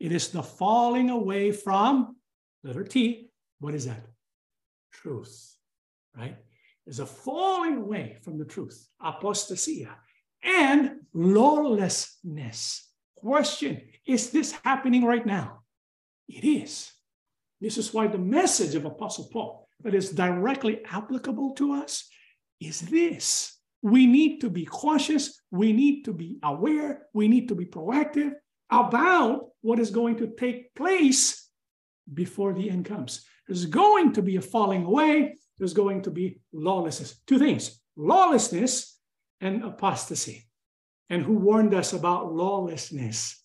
It 0.00 0.10
is 0.10 0.28
the 0.28 0.42
falling 0.42 1.10
away 1.10 1.52
from, 1.52 2.16
letter 2.64 2.84
T, 2.84 3.28
what 3.60 3.74
is 3.74 3.86
that? 3.86 4.04
Truth, 4.92 5.56
right? 6.16 6.36
There's 6.86 6.98
a 6.98 7.06
falling 7.06 7.76
away 7.76 8.18
from 8.22 8.38
the 8.38 8.44
truth, 8.44 8.88
apostasia, 9.00 9.94
and 10.42 10.92
lawlessness. 11.12 12.88
Question 13.16 13.80
Is 14.06 14.30
this 14.30 14.52
happening 14.64 15.04
right 15.04 15.24
now? 15.24 15.60
It 16.28 16.44
is. 16.44 16.90
This 17.62 17.78
is 17.78 17.94
why 17.94 18.08
the 18.08 18.18
message 18.18 18.74
of 18.74 18.86
Apostle 18.86 19.28
Paul 19.32 19.68
that 19.84 19.94
is 19.94 20.10
directly 20.10 20.80
applicable 20.84 21.54
to 21.54 21.74
us 21.74 22.10
is 22.60 22.80
this. 22.80 23.56
We 23.82 24.06
need 24.06 24.40
to 24.40 24.50
be 24.50 24.64
cautious. 24.64 25.40
We 25.52 25.72
need 25.72 26.04
to 26.06 26.12
be 26.12 26.38
aware. 26.42 27.06
We 27.14 27.28
need 27.28 27.48
to 27.48 27.54
be 27.54 27.66
proactive 27.66 28.32
about 28.68 29.50
what 29.60 29.78
is 29.78 29.92
going 29.92 30.16
to 30.16 30.34
take 30.36 30.74
place 30.74 31.48
before 32.12 32.52
the 32.52 32.68
end 32.68 32.84
comes. 32.84 33.24
There's 33.46 33.66
going 33.66 34.12
to 34.14 34.22
be 34.22 34.36
a 34.36 34.42
falling 34.42 34.84
away. 34.84 35.36
There's 35.58 35.74
going 35.74 36.02
to 36.02 36.10
be 36.10 36.40
lawlessness. 36.52 37.20
Two 37.28 37.38
things 37.38 37.80
lawlessness 37.96 38.98
and 39.40 39.62
apostasy. 39.62 40.48
And 41.10 41.22
who 41.22 41.34
warned 41.34 41.74
us 41.74 41.92
about 41.92 42.32
lawlessness? 42.32 43.41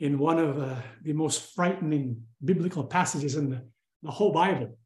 In 0.00 0.18
one 0.18 0.38
of 0.38 0.58
uh, 0.58 0.76
the 1.02 1.12
most 1.12 1.54
frightening 1.54 2.22
biblical 2.44 2.84
passages 2.84 3.36
in 3.36 3.50
the, 3.50 3.62
the 4.02 4.10
whole 4.10 4.32
Bible. 4.32 4.78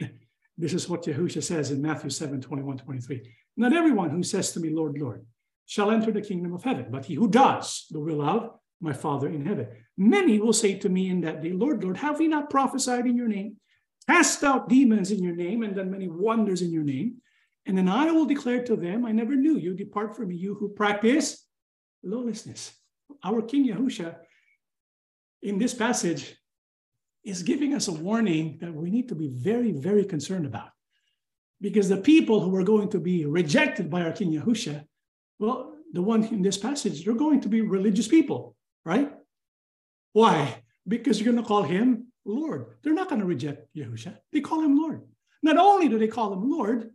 this 0.58 0.72
is 0.72 0.88
what 0.88 1.04
Yahusha 1.04 1.42
says 1.42 1.70
in 1.70 1.80
Matthew 1.80 2.10
7 2.10 2.40
21 2.40 2.78
23. 2.78 3.32
Not 3.56 3.72
everyone 3.72 4.10
who 4.10 4.22
says 4.22 4.52
to 4.52 4.60
me, 4.60 4.70
Lord, 4.70 4.98
Lord, 4.98 5.24
shall 5.66 5.90
enter 5.90 6.10
the 6.10 6.20
kingdom 6.20 6.52
of 6.52 6.62
heaven, 6.62 6.86
but 6.90 7.04
he 7.04 7.14
who 7.14 7.28
does 7.28 7.86
the 7.90 8.00
will 8.00 8.22
of 8.22 8.50
my 8.80 8.92
Father 8.92 9.28
in 9.28 9.44
heaven. 9.46 9.68
Many 9.96 10.38
will 10.38 10.52
say 10.52 10.74
to 10.78 10.88
me 10.88 11.08
in 11.08 11.20
that 11.22 11.42
day, 11.42 11.52
Lord, 11.52 11.82
Lord, 11.82 11.96
have 11.96 12.18
we 12.18 12.28
not 12.28 12.50
prophesied 12.50 13.06
in 13.06 13.16
your 13.16 13.28
name, 13.28 13.56
cast 14.08 14.44
out 14.44 14.68
demons 14.68 15.10
in 15.10 15.22
your 15.22 15.34
name, 15.34 15.62
and 15.62 15.74
done 15.74 15.90
many 15.90 16.08
wonders 16.08 16.60
in 16.60 16.70
your 16.70 16.84
name? 16.84 17.16
And 17.64 17.76
then 17.76 17.88
I 17.88 18.10
will 18.12 18.26
declare 18.26 18.62
to 18.64 18.76
them, 18.76 19.04
I 19.04 19.12
never 19.12 19.34
knew 19.34 19.56
you. 19.56 19.74
Depart 19.74 20.14
from 20.14 20.28
me, 20.28 20.36
you 20.36 20.54
who 20.54 20.68
practice 20.68 21.44
lawlessness. 22.04 22.72
Our 23.24 23.42
King 23.42 23.68
Yahusha 23.68 24.16
in 25.42 25.58
this 25.58 25.74
passage 25.74 26.36
is 27.24 27.42
giving 27.42 27.74
us 27.74 27.88
a 27.88 27.92
warning 27.92 28.58
that 28.60 28.72
we 28.72 28.90
need 28.90 29.08
to 29.08 29.14
be 29.14 29.28
very, 29.28 29.72
very 29.72 30.04
concerned 30.04 30.46
about. 30.46 30.70
Because 31.60 31.88
the 31.88 31.96
people 31.96 32.40
who 32.40 32.54
are 32.54 32.62
going 32.62 32.88
to 32.90 33.00
be 33.00 33.24
rejected 33.24 33.90
by 33.90 34.02
our 34.02 34.12
King 34.12 34.32
Yahusha, 34.32 34.84
well, 35.38 35.74
the 35.92 36.02
one 36.02 36.24
in 36.24 36.42
this 36.42 36.58
passage, 36.58 37.04
they're 37.04 37.14
going 37.14 37.40
to 37.40 37.48
be 37.48 37.62
religious 37.62 38.06
people, 38.06 38.54
right? 38.84 39.12
Why? 40.12 40.62
Because 40.86 41.18
you're 41.18 41.32
going 41.32 41.42
to 41.42 41.48
call 41.48 41.62
him 41.62 42.08
Lord. 42.24 42.66
They're 42.82 42.94
not 42.94 43.08
going 43.08 43.20
to 43.20 43.26
reject 43.26 43.74
Yahusha. 43.74 44.16
They 44.32 44.40
call 44.40 44.60
him 44.62 44.78
Lord. 44.78 45.02
Not 45.42 45.56
only 45.56 45.88
do 45.88 45.98
they 45.98 46.08
call 46.08 46.32
him 46.32 46.50
Lord, 46.50 46.90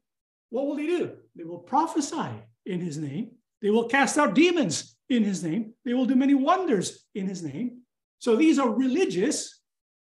what 0.49 0.67
will 0.67 0.75
they 0.75 0.87
do? 0.87 1.17
They 1.35 1.43
will 1.43 1.59
prophesy 1.59 2.29
in 2.65 2.81
his 2.81 2.97
name. 2.97 3.31
They 3.61 3.69
will 3.69 3.87
cast 3.87 4.17
out 4.17 4.33
demons 4.33 4.95
in 5.09 5.23
his 5.23 5.43
name. 5.43 5.73
They 5.85 5.93
will 5.93 6.05
do 6.05 6.15
many 6.15 6.33
wonders 6.33 7.05
in 7.15 7.27
his 7.27 7.43
name. 7.43 7.80
So 8.21 8.35
these 8.35 8.59
are 8.59 8.69
religious 8.69 9.59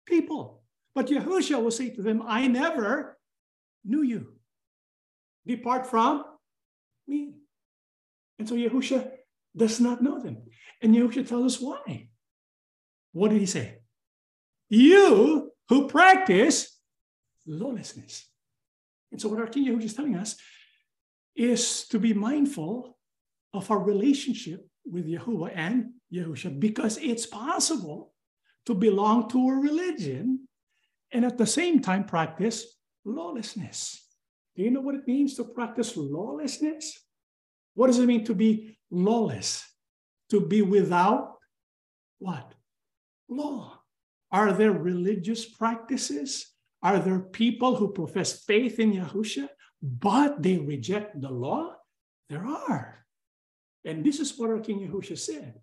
people. 0.06 0.62
But 0.94 1.08
Yahushua 1.08 1.64
will 1.64 1.72
say 1.72 1.92
to 1.92 2.02
them, 2.02 2.22
I 2.28 2.48
never 2.48 3.18
knew 3.86 4.04
you. 4.04 4.34
Depart 5.48 5.88
from 5.88 6.26
me. 7.08 7.36
And 8.38 8.48
so 8.50 8.56
Yahushua 8.56 9.10
does 9.56 9.80
not 9.80 10.04
know 10.04 10.20
them. 10.20 10.44
And 10.82 10.94
Yahushua 10.94 11.26
tells 11.26 11.56
us 11.56 11.62
why. 11.62 12.10
What 13.14 13.32
did 13.32 13.40
he 13.40 13.46
say? 13.46 13.80
You 14.68 15.52
who 15.70 15.88
practice 15.88 16.78
lawlessness. 17.48 18.28
And 19.14 19.22
so 19.22 19.30
what 19.30 19.40
our 19.40 19.48
King 19.48 19.68
Yahushua 19.68 19.86
is 19.86 19.94
telling 19.94 20.18
us 20.18 20.36
is 21.34 21.88
to 21.88 21.98
be 21.98 22.14
mindful 22.14 22.98
of 23.54 23.72
our 23.72 23.80
relationship 23.80 24.68
with 24.86 25.08
Yahuwah 25.08 25.54
and 25.56 25.94
Yahusha 26.14 26.60
because 26.60 26.98
it's 26.98 27.26
possible 27.26 28.14
to 28.66 28.74
belong 28.74 29.30
to 29.30 29.50
a 29.50 29.56
religion 29.56 30.48
and 31.12 31.26
at 31.26 31.38
the 31.38 31.46
same 31.46 31.82
time 31.82 32.04
practice 32.04 32.78
lawlessness. 33.06 34.06
Do 34.56 34.64
you 34.64 34.72
know 34.72 34.82
what 34.82 34.96
it 34.96 35.08
means 35.08 35.36
to 35.36 35.44
practice 35.44 35.96
lawlessness? 35.96 37.00
What 37.74 37.88
does 37.88 38.00
it 38.00 38.06
mean 38.06 38.26
to 38.26 38.36
be 38.36 38.78
lawless? 38.90 39.66
To 40.30 40.42
be 40.42 40.62
without 40.62 41.38
what? 42.20 42.54
Law. 43.30 43.80
Are 44.32 44.54
there 44.54 44.72
religious 44.72 45.46
practices? 45.46 46.48
Are 46.84 47.00
there 47.00 47.20
people 47.20 47.76
who 47.76 47.94
profess 47.94 48.44
faith 48.44 48.80
in 48.80 48.94
Yahusha, 48.94 49.48
but 49.82 50.42
they 50.42 50.58
reject 50.58 51.20
the 51.20 51.30
law? 51.30 51.76
There 52.30 52.46
are. 52.46 53.06
And 53.84 54.06
this 54.06 54.20
is 54.20 54.38
what 54.38 54.50
our 54.50 54.60
King 54.60 54.88
Yahusha 54.88 55.18
said. 55.18 55.60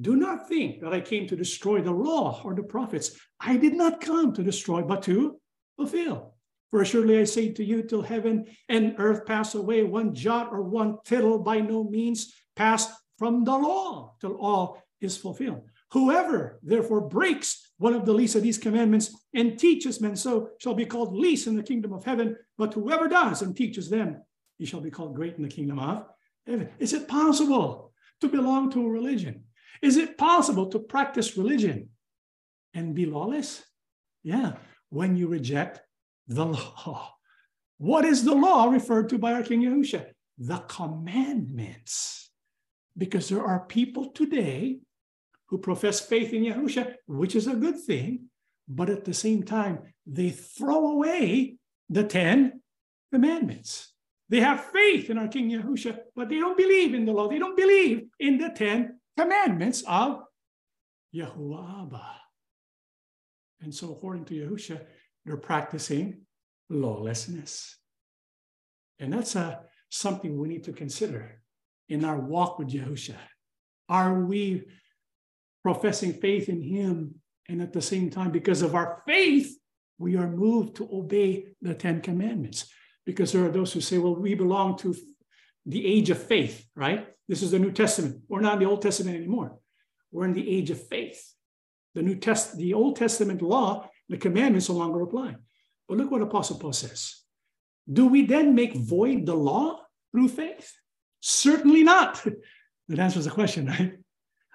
Do 0.00 0.16
not 0.16 0.48
think 0.48 0.80
that 0.80 0.92
I 0.92 1.00
came 1.00 1.26
to 1.28 1.36
destroy 1.36 1.80
the 1.80 1.92
law 1.92 2.40
or 2.44 2.54
the 2.54 2.62
prophets. 2.62 3.16
I 3.38 3.56
did 3.56 3.74
not 3.74 4.00
come 4.00 4.32
to 4.34 4.42
destroy, 4.42 4.82
but 4.82 5.02
to 5.04 5.40
fulfill. 5.76 6.34
For 6.70 6.80
assuredly 6.80 7.20
I 7.20 7.24
say 7.24 7.52
to 7.52 7.64
you, 7.64 7.84
till 7.84 8.02
heaven 8.02 8.46
and 8.68 8.96
earth 8.98 9.26
pass 9.26 9.54
away, 9.54 9.84
one 9.84 10.12
jot 10.12 10.48
or 10.50 10.62
one 10.62 10.98
tittle 11.04 11.38
by 11.38 11.60
no 11.60 11.84
means 11.84 12.34
pass 12.56 12.92
from 13.18 13.44
the 13.44 13.56
law 13.56 14.14
till 14.20 14.34
all 14.34 14.82
is 15.00 15.16
fulfilled. 15.16 15.62
Whoever 15.92 16.58
therefore 16.64 17.02
breaks 17.02 17.70
one 17.78 17.94
of 17.94 18.04
the 18.04 18.12
least 18.12 18.34
of 18.34 18.42
these 18.42 18.58
commandments 18.58 19.14
and 19.32 19.56
teaches 19.56 20.00
men 20.00 20.16
so 20.16 20.50
shall 20.58 20.74
be 20.74 20.86
called 20.86 21.16
least 21.16 21.46
in 21.46 21.54
the 21.54 21.62
kingdom 21.62 21.92
of 21.92 22.04
heaven. 22.04 22.36
But 22.58 22.74
whoever 22.74 23.06
does 23.06 23.42
and 23.42 23.56
teaches 23.56 23.88
them, 23.88 24.20
he 24.58 24.66
shall 24.66 24.80
be 24.80 24.90
called 24.90 25.14
great 25.14 25.36
in 25.36 25.42
the 25.42 25.48
kingdom 25.48 25.78
of 25.78 26.06
heaven. 26.46 26.70
Is 26.80 26.92
it 26.92 27.06
possible 27.06 27.92
to 28.20 28.28
belong 28.28 28.72
to 28.72 28.84
a 28.84 28.90
religion? 28.90 29.44
Is 29.82 29.96
it 29.96 30.18
possible 30.18 30.66
to 30.66 30.78
practice 30.78 31.36
religion 31.36 31.90
and 32.72 32.94
be 32.94 33.06
lawless? 33.06 33.64
Yeah, 34.22 34.54
when 34.90 35.16
you 35.16 35.28
reject 35.28 35.80
the 36.26 36.44
law. 36.46 37.14
What 37.78 38.04
is 38.04 38.24
the 38.24 38.34
law 38.34 38.70
referred 38.70 39.08
to 39.10 39.18
by 39.18 39.32
our 39.32 39.42
King 39.42 39.62
Yahusha? 39.62 40.06
The 40.38 40.58
commandments. 40.58 42.30
Because 42.96 43.28
there 43.28 43.44
are 43.44 43.66
people 43.66 44.10
today 44.10 44.78
who 45.46 45.58
profess 45.58 46.00
faith 46.00 46.32
in 46.32 46.44
Yahusha, 46.44 46.94
which 47.06 47.34
is 47.34 47.46
a 47.46 47.54
good 47.54 47.78
thing, 47.80 48.26
but 48.68 48.88
at 48.88 49.04
the 49.04 49.14
same 49.14 49.42
time, 49.42 49.80
they 50.06 50.30
throw 50.30 50.92
away 50.92 51.56
the 51.90 52.04
10 52.04 52.60
commandments. 53.12 53.92
They 54.28 54.40
have 54.40 54.64
faith 54.72 55.10
in 55.10 55.18
our 55.18 55.28
King 55.28 55.50
Yahusha, 55.50 55.98
but 56.16 56.28
they 56.28 56.36
don't 56.36 56.56
believe 56.56 56.94
in 56.94 57.04
the 57.04 57.12
law. 57.12 57.28
They 57.28 57.38
don't 57.38 57.56
believe 57.56 58.04
in 58.18 58.38
the 58.38 58.50
10 58.50 58.98
commandments 59.16 59.82
of 59.86 60.22
Yahuwah. 61.14 62.16
And 63.60 63.74
so, 63.74 63.92
according 63.92 64.24
to 64.26 64.34
Yahusha, 64.34 64.80
they're 65.24 65.36
practicing 65.36 66.22
lawlessness. 66.68 67.78
And 68.98 69.12
that's 69.12 69.36
a, 69.36 69.40
uh, 69.40 69.56
something 69.90 70.38
we 70.38 70.48
need 70.48 70.64
to 70.64 70.72
consider 70.72 71.40
in 71.88 72.04
our 72.04 72.18
walk 72.18 72.58
with 72.58 72.68
Yahusha. 72.68 73.16
Are 73.88 74.20
we 74.20 74.64
professing 75.62 76.14
faith 76.14 76.48
in 76.48 76.62
Him? 76.62 77.14
And 77.48 77.62
at 77.62 77.72
the 77.72 77.82
same 77.82 78.10
time, 78.10 78.30
because 78.30 78.62
of 78.62 78.74
our 78.74 79.02
faith, 79.06 79.56
we 79.98 80.16
are 80.16 80.28
moved 80.28 80.76
to 80.76 80.88
obey 80.92 81.46
the 81.62 81.74
Ten 81.74 82.00
Commandments. 82.00 82.66
Because 83.06 83.32
there 83.32 83.44
are 83.44 83.50
those 83.50 83.72
who 83.72 83.80
say, 83.80 83.98
well, 83.98 84.16
we 84.16 84.34
belong 84.34 84.78
to 84.78 84.94
the 85.66 85.86
age 85.86 86.10
of 86.10 86.22
faith, 86.22 86.66
right? 86.74 87.06
This 87.28 87.42
is 87.42 87.50
the 87.50 87.58
New 87.58 87.72
Testament. 87.72 88.22
We're 88.28 88.40
not 88.40 88.54
in 88.54 88.58
the 88.60 88.66
Old 88.66 88.82
Testament 88.82 89.16
anymore. 89.16 89.58
We're 90.12 90.26
in 90.26 90.34
the 90.34 90.56
age 90.56 90.70
of 90.70 90.80
faith. 90.88 91.32
The 91.94 92.02
New 92.02 92.16
Test, 92.16 92.56
the 92.56 92.74
Old 92.74 92.96
Testament 92.96 93.40
law, 93.40 93.88
the 94.08 94.18
commandments 94.18 94.68
no 94.68 94.74
longer 94.76 95.00
apply. 95.00 95.36
But 95.88 95.98
look 95.98 96.10
what 96.10 96.22
Apostle 96.22 96.58
Paul 96.58 96.72
says. 96.72 97.20
Do 97.90 98.06
we 98.06 98.26
then 98.26 98.54
make 98.54 98.74
void 98.74 99.26
the 99.26 99.34
law 99.34 99.80
through 100.12 100.28
faith? 100.28 100.72
Certainly 101.20 101.84
not. 101.84 102.24
That 102.88 102.98
answers 102.98 103.24
the 103.24 103.30
question, 103.30 103.64
right? 103.64 103.94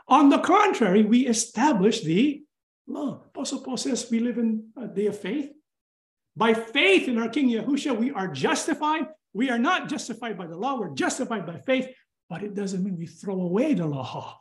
On 0.07 0.30
the 0.30 0.38
contrary, 0.38 1.03
we 1.03 1.26
establish 1.26 2.02
the 2.02 2.44
law. 2.86 3.23
Apostle 3.26 3.61
Paul 3.61 3.77
says 3.77 4.07
we 4.11 4.19
live 4.19 4.38
in 4.38 4.69
a 4.77 4.88
day 4.88 5.07
of 5.07 5.18
faith. 5.18 5.52
By 6.36 6.53
faith 6.53 7.07
in 7.07 7.18
our 7.18 7.30
King 7.30 7.49
Yahushua, 7.49 7.98
we 7.98 8.11
are 8.11 8.27
justified. 8.27 9.07
We 9.34 9.49
are 9.49 9.60
not 9.60 9.89
justified 9.89 10.38
by 10.38 10.47
the 10.47 10.57
law, 10.57 10.80
we're 10.80 10.93
justified 10.93 11.45
by 11.45 11.57
faith, 11.60 11.88
but 12.30 12.43
it 12.43 12.56
doesn't 12.56 12.84
mean 12.84 12.97
we 12.97 13.07
throw 13.07 13.41
away 13.41 13.73
the 13.73 13.85
law. 13.85 14.39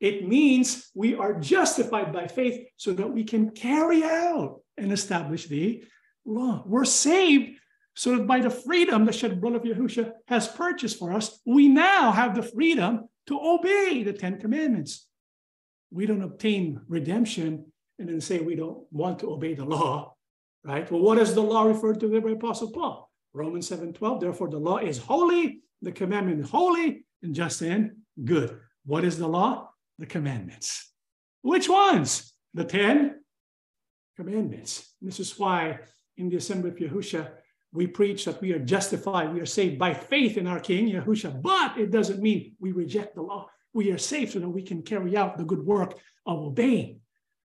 It 0.00 0.28
means 0.28 0.90
we 0.94 1.14
are 1.14 1.34
justified 1.40 2.12
by 2.12 2.26
faith 2.26 2.68
so 2.76 2.92
that 2.92 3.10
we 3.10 3.24
can 3.24 3.50
carry 3.50 4.02
out 4.02 4.60
and 4.76 4.92
establish 4.92 5.46
the 5.46 5.84
law. 6.24 6.62
We're 6.66 6.84
saved 6.84 7.58
so 7.94 8.16
that 8.16 8.26
by 8.26 8.40
the 8.40 8.50
freedom 8.50 9.04
the 9.04 9.12
shed 9.12 9.40
blood 9.40 9.54
of 9.54 9.62
Yahushua 9.62 10.12
has 10.26 10.48
purchased 10.48 10.98
for 10.98 11.12
us, 11.12 11.40
we 11.46 11.68
now 11.68 12.10
have 12.12 12.34
the 12.34 12.42
freedom 12.42 13.08
to 13.28 13.40
obey 13.40 14.02
the 14.02 14.12
Ten 14.12 14.38
Commandments. 14.38 15.06
We 15.90 16.06
don't 16.06 16.22
obtain 16.22 16.80
redemption 16.88 17.72
and 17.98 18.08
then 18.08 18.20
say 18.20 18.40
we 18.40 18.56
don't 18.56 18.84
want 18.90 19.20
to 19.20 19.30
obey 19.30 19.54
the 19.54 19.64
law, 19.64 20.14
right? 20.64 20.90
Well, 20.90 21.02
what 21.02 21.18
does 21.18 21.34
the 21.34 21.42
law 21.42 21.62
refer 21.62 21.94
to 21.94 22.20
by 22.20 22.30
Apostle 22.30 22.72
Paul? 22.72 23.10
Romans 23.34 23.68
7 23.68 23.92
12, 23.92 24.20
therefore 24.20 24.48
the 24.48 24.58
law 24.58 24.78
is 24.78 24.98
holy, 24.98 25.60
the 25.82 25.92
commandment 25.92 26.48
holy 26.48 27.04
and 27.22 27.34
just 27.34 27.60
and 27.60 27.90
good. 28.24 28.58
What 28.86 29.04
is 29.04 29.18
the 29.18 29.28
law? 29.28 29.68
the 29.98 30.06
commandments. 30.06 30.92
Which 31.42 31.68
ones? 31.68 32.32
The 32.54 32.64
10 32.64 33.20
commandments. 34.16 34.94
This 35.00 35.20
is 35.20 35.38
why 35.38 35.78
in 36.16 36.28
the 36.28 36.36
assembly 36.36 36.70
of 36.70 36.76
Yahusha, 36.76 37.30
we 37.72 37.86
preach 37.88 38.24
that 38.24 38.40
we 38.40 38.52
are 38.52 38.60
justified, 38.60 39.34
we 39.34 39.40
are 39.40 39.46
saved 39.46 39.78
by 39.78 39.92
faith 39.92 40.36
in 40.36 40.46
our 40.46 40.60
King, 40.60 40.88
Yahusha, 40.88 41.42
but 41.42 41.76
it 41.76 41.90
doesn't 41.90 42.22
mean 42.22 42.54
we 42.60 42.70
reject 42.70 43.16
the 43.16 43.22
law. 43.22 43.48
We 43.72 43.90
are 43.90 43.98
saved 43.98 44.32
so 44.32 44.38
that 44.38 44.48
we 44.48 44.62
can 44.62 44.82
carry 44.82 45.16
out 45.16 45.36
the 45.36 45.44
good 45.44 45.64
work 45.64 45.98
of 46.26 46.38
obeying 46.38 47.00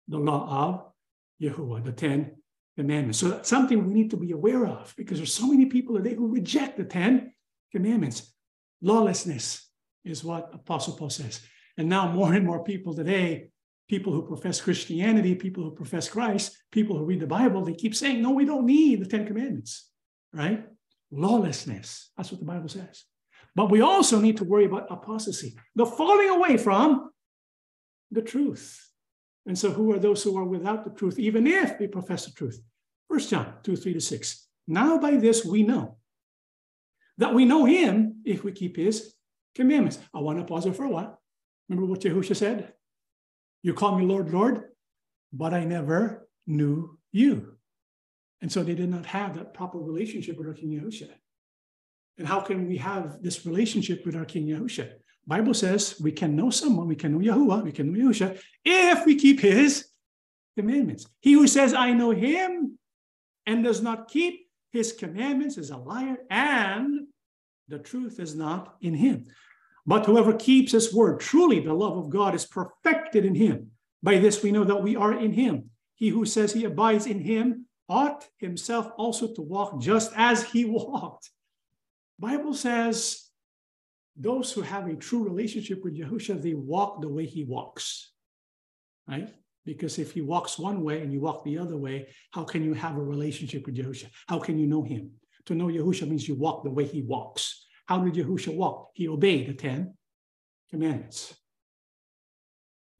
the 0.09 0.19
law 0.19 0.67
of 0.67 0.93
Yahuwah, 1.41 1.85
the 1.85 1.93
10 1.93 2.36
commandments. 2.77 3.19
So 3.19 3.29
that's 3.29 3.49
something 3.49 3.87
we 3.87 3.95
need 3.95 4.11
to 4.11 4.17
be 4.17 4.33
aware 4.33 4.67
of 4.67 4.95
because 4.97 5.19
there's 5.19 5.33
so 5.33 5.47
many 5.47 5.67
people 5.67 5.97
today 5.97 6.15
who 6.15 6.29
reject 6.29 6.77
the 6.77 6.85
10 6.85 7.33
commandments. 7.73 8.33
Lawlessness 8.83 9.69
is 10.05 10.23
what 10.23 10.51
Apostle 10.53 10.95
Paul 10.95 11.11
says. 11.11 11.41
And 11.79 11.89
now 11.89 12.11
more 12.11 12.33
and 12.33 12.47
more 12.47 12.63
people 12.65 12.95
today, 12.95 13.49
people 13.89 14.13
who 14.13 14.27
profess 14.27 14.61
Christianity, 14.61 15.35
people 15.35 15.65
who 15.65 15.71
profess 15.71 16.09
Christ, 16.09 16.57
people 16.71 16.97
who 16.97 17.05
read 17.05 17.21
the 17.21 17.27
Bible, 17.27 17.65
they 17.65 17.75
keep 17.75 17.95
saying, 17.95 18.23
no, 18.23 18.31
we 18.31 18.45
don't 18.45 18.67
need 18.67 19.01
the 19.01 19.07
Ten 19.07 19.27
Commandments, 19.27 19.91
right? 20.33 20.65
Lawlessness. 21.11 22.11
That's 22.17 22.31
what 22.31 22.41
the 22.41 22.47
Bible 22.47 22.69
says. 22.69 23.05
But 23.55 23.71
we 23.71 23.81
also 23.81 24.21
need 24.21 24.37
to 24.39 24.45
worry 24.45 24.67
about 24.67 24.91
apostasy, 24.91 25.57
the 25.75 25.87
falling 25.87 26.29
away 26.29 26.57
from 26.59 27.11
the 28.11 28.23
truth. 28.23 28.86
And 29.47 29.59
so, 29.59 29.71
who 29.71 29.93
are 29.93 29.99
those 29.99 30.23
who 30.23 30.37
are 30.37 30.45
without 30.45 30.85
the 30.85 30.91
truth, 30.91 31.19
even 31.19 31.47
if 31.47 31.79
they 31.79 31.87
profess 31.87 32.27
the 32.27 32.33
truth? 32.33 32.61
First 33.09 33.31
John 33.31 33.55
2 33.63 33.77
3 33.77 33.95
to 33.95 34.01
6. 34.01 34.49
Now, 34.67 34.99
by 34.99 35.17
this 35.17 35.45
we 35.45 35.63
know 35.63 35.99
that 37.19 37.35
we 37.35 37.45
know 37.45 37.65
him 37.65 38.23
if 38.25 38.45
we 38.45 38.53
keep 38.53 38.77
his 38.77 39.15
commandments. 39.55 39.99
I 40.13 40.19
want 40.19 40.39
to 40.39 40.45
pause 40.45 40.65
there 40.65 40.73
for 40.73 40.85
a 40.85 40.91
while. 40.91 41.21
Remember 41.69 41.91
what 41.91 42.01
Yahusha 42.01 42.37
said? 42.37 42.73
You 43.63 43.75
call 43.75 43.97
me 43.99 44.05
Lord, 44.05 44.31
Lord, 44.33 44.65
but 45.33 45.55
I 45.55 45.65
never 45.65 46.29
knew 46.47 46.99
you. 47.13 47.55
And 48.43 48.53
so 48.53 48.63
they 48.63 48.75
did 48.75 48.91
not 48.91 49.07
have 49.07 49.35
that 49.37 49.55
proper 49.55 49.79
relationship 49.79 50.37
with 50.37 50.47
our 50.47 50.55
King 50.55 50.71
Yahusha. 50.71 51.09
And 52.19 52.27
how 52.27 52.41
can 52.41 52.69
we 52.69 52.77
have 52.79 53.23
this 53.23 53.47
relationship 53.47 54.05
with 54.05 54.15
our 54.15 54.25
King 54.25 54.47
Yahusha? 54.47 54.91
Bible 55.27 55.55
says 55.55 56.01
we 56.01 56.13
can 56.13 56.37
know 56.37 56.51
someone, 56.51 56.87
we 56.87 56.97
can 56.97 57.13
know 57.13 57.19
Yahuwah, 57.19 57.65
we 57.65 57.73
can 57.73 57.93
know 57.93 58.09
Yahusha, 58.11 58.41
if 58.65 59.05
we 59.05 59.17
keep 59.17 59.41
his 59.41 59.89
commandments. 60.57 61.07
He 61.21 61.33
who 61.33 61.47
says, 61.47 61.75
I 61.75 61.93
know 61.93 62.11
him 62.11 62.79
and 63.45 63.65
does 63.65 63.83
not 63.83 64.09
keep 64.09 64.47
his 64.73 64.93
commandments 64.93 65.57
is 65.57 65.71
a 65.71 65.77
liar, 65.77 66.19
and 66.31 67.07
the 67.69 67.79
truth 67.79 68.21
is 68.21 68.35
not 68.35 68.77
in 68.81 68.95
him. 68.95 69.27
But 69.87 70.07
whoever 70.07 70.33
keeps 70.33 70.73
his 70.73 70.93
word, 70.95 71.21
truly 71.21 71.61
the 71.61 71.73
love 71.73 71.97
of 71.97 72.11
God 72.11 72.35
is 72.35 72.45
perfected 72.45 73.25
in 73.25 73.35
him. 73.35 73.71
By 74.03 74.19
this 74.19 74.43
we 74.43 74.53
know 74.53 74.65
that 74.65 74.83
we 74.83 74.97
are 74.97 75.13
in 75.13 75.33
him. 75.33 75.71
He 75.95 76.09
who 76.09 76.27
says 76.27 76.53
he 76.53 76.65
abides 76.65 77.07
in 77.07 77.21
him 77.21 77.67
ought 77.89 78.27
himself 78.39 78.91
also 78.97 79.33
to 79.35 79.43
walk 79.43 79.81
just 79.81 80.13
as 80.17 80.45
he 80.45 80.65
walked. 80.67 81.31
Bible 82.19 82.55
says 82.55 83.26
those 84.19 84.53
who 84.53 84.63
have 84.63 84.87
a 84.87 84.95
true 84.95 85.25
relationship 85.25 85.85
with 85.85 85.99
Yahushua, 85.99 86.43
they 86.43 86.55
walk 86.55 87.01
the 87.01 87.09
way 87.09 87.27
he 87.27 87.45
walks, 87.45 88.13
right? 89.07 89.29
Because 89.65 89.99
if 89.99 90.13
he 90.13 90.23
walks 90.23 90.59
one 90.59 90.83
way 90.83 91.03
and 91.03 91.13
you 91.13 91.21
walk 91.21 91.45
the 91.45 91.59
other 91.59 91.77
way, 91.77 92.09
how 92.33 92.45
can 92.45 92.65
you 92.65 92.73
have 92.73 92.97
a 92.97 93.03
relationship 93.03 93.67
with 93.67 93.77
Yahushua? 93.77 94.09
How 94.29 94.39
can 94.39 94.59
you 94.59 94.67
know 94.67 94.83
him? 94.83 95.11
To 95.47 95.55
know 95.55 95.67
Yahushua 95.67 96.09
means 96.09 96.29
you 96.29 96.35
walk 96.35 96.65
the 96.65 96.71
way 96.71 96.85
he 96.85 97.03
walks. 97.03 97.67
How 97.87 97.99
did 97.99 98.15
Yahushua 98.15 98.55
walk? 98.55 98.91
He 98.95 99.09
obeyed 99.09 99.49
the 99.49 99.55
Ten 99.55 99.95
Commandments. 100.71 101.35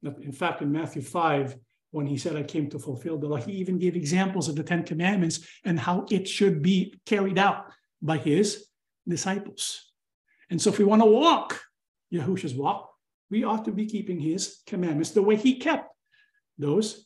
In 0.03 0.31
fact, 0.31 0.61
in 0.61 0.71
Matthew 0.71 1.01
5, 1.01 1.55
when 1.91 2.05
he 2.05 2.17
said, 2.17 2.35
I 2.35 2.43
came 2.43 2.69
to 2.69 2.79
fulfill 2.79 3.17
the 3.17 3.27
law, 3.27 3.37
he 3.37 3.53
even 3.53 3.79
gave 3.79 3.95
examples 3.95 4.47
of 4.47 4.55
the 4.55 4.63
Ten 4.63 4.83
Commandments 4.83 5.45
and 5.65 5.79
how 5.79 6.05
it 6.11 6.27
should 6.27 6.61
be 6.61 6.93
carried 7.05 7.37
out 7.37 7.65
by 8.01 8.17
his 8.17 8.67
disciples. 9.07 9.86
And 10.49 10.61
so 10.61 10.69
if 10.69 10.79
we 10.79 10.85
want 10.85 11.01
to 11.01 11.07
walk 11.07 11.59
Yahushua's 12.11 12.53
walk, 12.53 12.89
we 13.29 13.43
ought 13.43 13.65
to 13.65 13.71
be 13.71 13.85
keeping 13.85 14.19
his 14.19 14.61
commandments 14.65 15.11
the 15.11 15.21
way 15.21 15.35
he 15.35 15.59
kept 15.59 15.93
those 16.57 17.05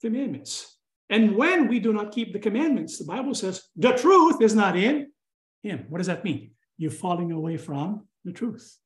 commandments. 0.00 0.76
And 1.08 1.36
when 1.36 1.68
we 1.68 1.80
do 1.80 1.92
not 1.92 2.12
keep 2.12 2.32
the 2.32 2.38
commandments, 2.38 2.98
the 2.98 3.04
Bible 3.04 3.34
says 3.34 3.62
the 3.76 3.92
truth 3.92 4.40
is 4.40 4.54
not 4.54 4.76
in 4.76 5.08
him. 5.62 5.86
What 5.88 5.98
does 5.98 6.06
that 6.06 6.24
mean? 6.24 6.52
You're 6.76 6.90
falling 6.90 7.32
away 7.32 7.56
from 7.56 8.06
the 8.24 8.32
truth. 8.32 8.78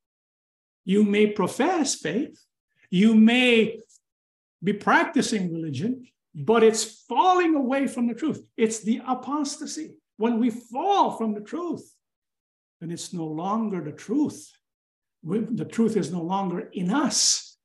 You 0.84 1.02
may 1.02 1.28
profess 1.28 1.96
faith, 1.96 2.40
you 2.90 3.14
may 3.14 3.80
be 4.62 4.72
practicing 4.72 5.52
religion, 5.52 6.06
but 6.34 6.62
it's 6.62 7.02
falling 7.08 7.54
away 7.54 7.86
from 7.86 8.06
the 8.06 8.14
truth. 8.14 8.42
It's 8.56 8.80
the 8.80 9.00
apostasy. 9.06 9.94
When 10.16 10.38
we 10.38 10.50
fall 10.50 11.12
from 11.16 11.34
the 11.34 11.40
truth, 11.40 11.92
then 12.80 12.90
it's 12.90 13.12
no 13.12 13.26
longer 13.26 13.80
the 13.82 13.92
truth. 13.92 14.52
The 15.22 15.64
truth 15.64 15.96
is 15.96 16.12
no 16.12 16.22
longer 16.22 16.68
in 16.72 16.90
us. 16.90 17.56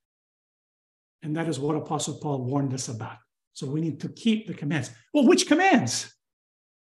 And 1.21 1.35
that 1.35 1.47
is 1.47 1.59
what 1.59 1.75
Apostle 1.75 2.19
Paul 2.21 2.43
warned 2.45 2.73
us 2.73 2.87
about. 2.87 3.17
So 3.53 3.67
we 3.67 3.81
need 3.81 3.99
to 4.01 4.09
keep 4.09 4.47
the 4.47 4.53
commands. 4.53 4.91
Well, 5.13 5.27
which 5.27 5.47
commands? 5.47 6.13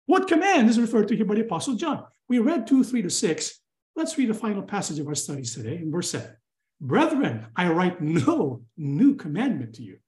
What 0.06 0.28
command 0.28 0.70
is 0.70 0.80
referred 0.80 1.08
to 1.08 1.16
here 1.16 1.24
by 1.24 1.34
the 1.34 1.42
Apostle 1.42 1.74
John? 1.74 2.04
We 2.28 2.38
read 2.38 2.66
2, 2.66 2.84
3 2.84 3.02
to 3.02 3.10
6. 3.10 3.60
Let's 3.96 4.16
read 4.16 4.30
the 4.30 4.34
final 4.34 4.62
passage 4.62 4.98
of 4.98 5.08
our 5.08 5.14
studies 5.14 5.54
today 5.54 5.76
in 5.76 5.90
verse 5.90 6.10
7. 6.10 6.30
Brethren, 6.80 7.46
I 7.56 7.68
write 7.68 8.00
no 8.00 8.62
new 8.78 9.16
commandment 9.16 9.74
to 9.74 9.82
you, 9.82 9.98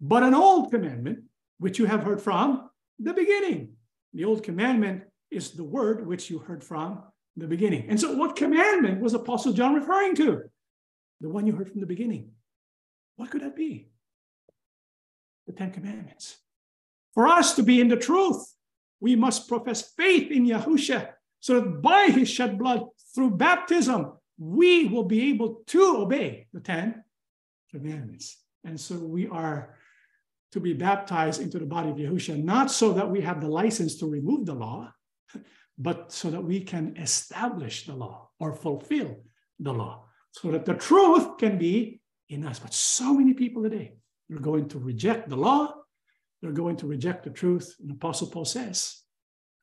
but 0.00 0.24
an 0.24 0.34
old 0.34 0.70
commandment 0.72 1.20
which 1.58 1.78
you 1.78 1.84
have 1.84 2.02
heard 2.02 2.20
from 2.20 2.68
the 2.98 3.12
beginning. 3.12 3.74
The 4.14 4.24
old 4.24 4.42
commandment 4.42 5.04
is 5.30 5.52
the 5.52 5.62
word 5.62 6.04
which 6.04 6.30
you 6.30 6.38
heard 6.38 6.64
from 6.64 7.04
the 7.38 7.46
beginning. 7.46 7.86
And 7.88 8.00
so, 8.00 8.12
what 8.14 8.36
commandment 8.36 9.00
was 9.00 9.14
Apostle 9.14 9.52
John 9.52 9.74
referring 9.74 10.14
to? 10.16 10.42
The 11.20 11.28
one 11.28 11.46
you 11.46 11.54
heard 11.54 11.70
from 11.70 11.80
the 11.80 11.86
beginning. 11.86 12.30
What 13.16 13.30
could 13.30 13.42
that 13.42 13.56
be? 13.56 13.90
The 15.46 15.52
Ten 15.52 15.70
Commandments. 15.70 16.38
For 17.14 17.26
us 17.26 17.54
to 17.56 17.62
be 17.62 17.80
in 17.80 17.88
the 17.88 17.96
truth, 17.96 18.44
we 19.00 19.16
must 19.16 19.48
profess 19.48 19.92
faith 19.96 20.30
in 20.30 20.46
Yahusha, 20.46 21.10
so 21.40 21.60
that 21.60 21.82
by 21.82 22.06
his 22.06 22.28
shed 22.28 22.58
blood 22.58 22.84
through 23.14 23.30
baptism, 23.30 24.12
we 24.38 24.86
will 24.86 25.04
be 25.04 25.30
able 25.30 25.62
to 25.66 25.96
obey 25.96 26.46
the 26.52 26.60
Ten 26.60 27.02
Commandments. 27.70 28.36
And 28.64 28.78
so 28.78 28.96
we 28.96 29.26
are 29.28 29.76
to 30.52 30.60
be 30.60 30.72
baptized 30.72 31.40
into 31.40 31.58
the 31.58 31.66
body 31.66 31.90
of 31.90 31.96
Yahushua, 31.96 32.42
not 32.42 32.70
so 32.70 32.92
that 32.92 33.10
we 33.10 33.20
have 33.20 33.40
the 33.40 33.48
license 33.48 33.96
to 33.96 34.06
remove 34.06 34.46
the 34.46 34.54
law, 34.54 34.92
but 35.78 36.12
so 36.12 36.30
that 36.30 36.42
we 36.42 36.60
can 36.60 36.96
establish 36.96 37.86
the 37.86 37.94
law 37.94 38.30
or 38.40 38.52
fulfill 38.52 39.16
the 39.60 39.72
law, 39.72 40.04
so 40.32 40.50
that 40.50 40.64
the 40.64 40.74
truth 40.74 41.38
can 41.38 41.58
be 41.58 42.00
in 42.28 42.46
us. 42.46 42.58
But 42.58 42.74
so 42.74 43.14
many 43.14 43.34
people 43.34 43.62
today 43.62 43.94
they're 44.28 44.38
going 44.38 44.68
to 44.68 44.78
reject 44.78 45.28
the 45.28 45.36
law, 45.36 45.74
they're 46.42 46.52
going 46.52 46.76
to 46.76 46.86
reject 46.86 47.24
the 47.24 47.30
truth. 47.30 47.74
And 47.80 47.90
Apostle 47.90 48.28
Paul 48.28 48.44
says, 48.44 49.02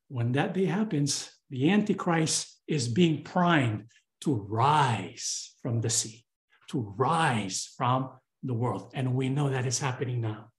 when 0.07 0.31
that 0.31 0.53
day 0.53 0.65
happens, 0.65 1.31
the 1.49 1.69
Antichrist 1.69 2.61
is 2.67 2.87
being 2.87 3.23
primed 3.23 3.85
to 4.21 4.33
rise 4.49 5.53
from 5.61 5.81
the 5.81 5.89
sea, 5.89 6.25
to 6.69 6.93
rise 6.97 7.71
from 7.77 8.09
the 8.41 8.55
world. 8.55 8.91
And 8.95 9.13
we 9.13 9.29
know 9.29 9.49
that 9.49 9.67
is 9.67 9.79
happening 9.79 10.21
now 10.21 10.51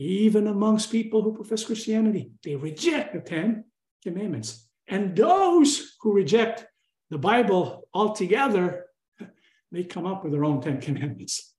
even 0.00 0.46
amongst 0.46 0.90
people 0.90 1.22
who 1.22 1.34
profess 1.34 1.64
Christianity. 1.64 2.32
They 2.42 2.56
reject 2.56 3.12
the 3.12 3.20
Ten 3.20 3.64
Commandments. 4.02 4.69
And 4.90 5.16
those 5.16 5.96
who 6.00 6.12
reject 6.12 6.66
the 7.10 7.18
Bible 7.18 7.88
altogether, 7.94 8.86
they 9.72 9.84
come 9.84 10.04
up 10.04 10.24
with 10.24 10.32
their 10.32 10.44
own 10.44 10.60
Ten 10.60 10.80
Commandments. 10.80 11.54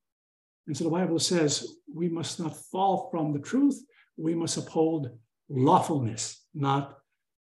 And 0.66 0.76
so 0.76 0.84
the 0.84 0.90
Bible 0.90 1.18
says 1.18 1.66
we 1.92 2.08
must 2.08 2.38
not 2.38 2.56
fall 2.56 3.08
from 3.10 3.32
the 3.32 3.38
truth. 3.40 3.82
We 4.16 4.34
must 4.34 4.58
uphold 4.58 5.10
lawfulness, 5.48 6.44
not 6.54 6.98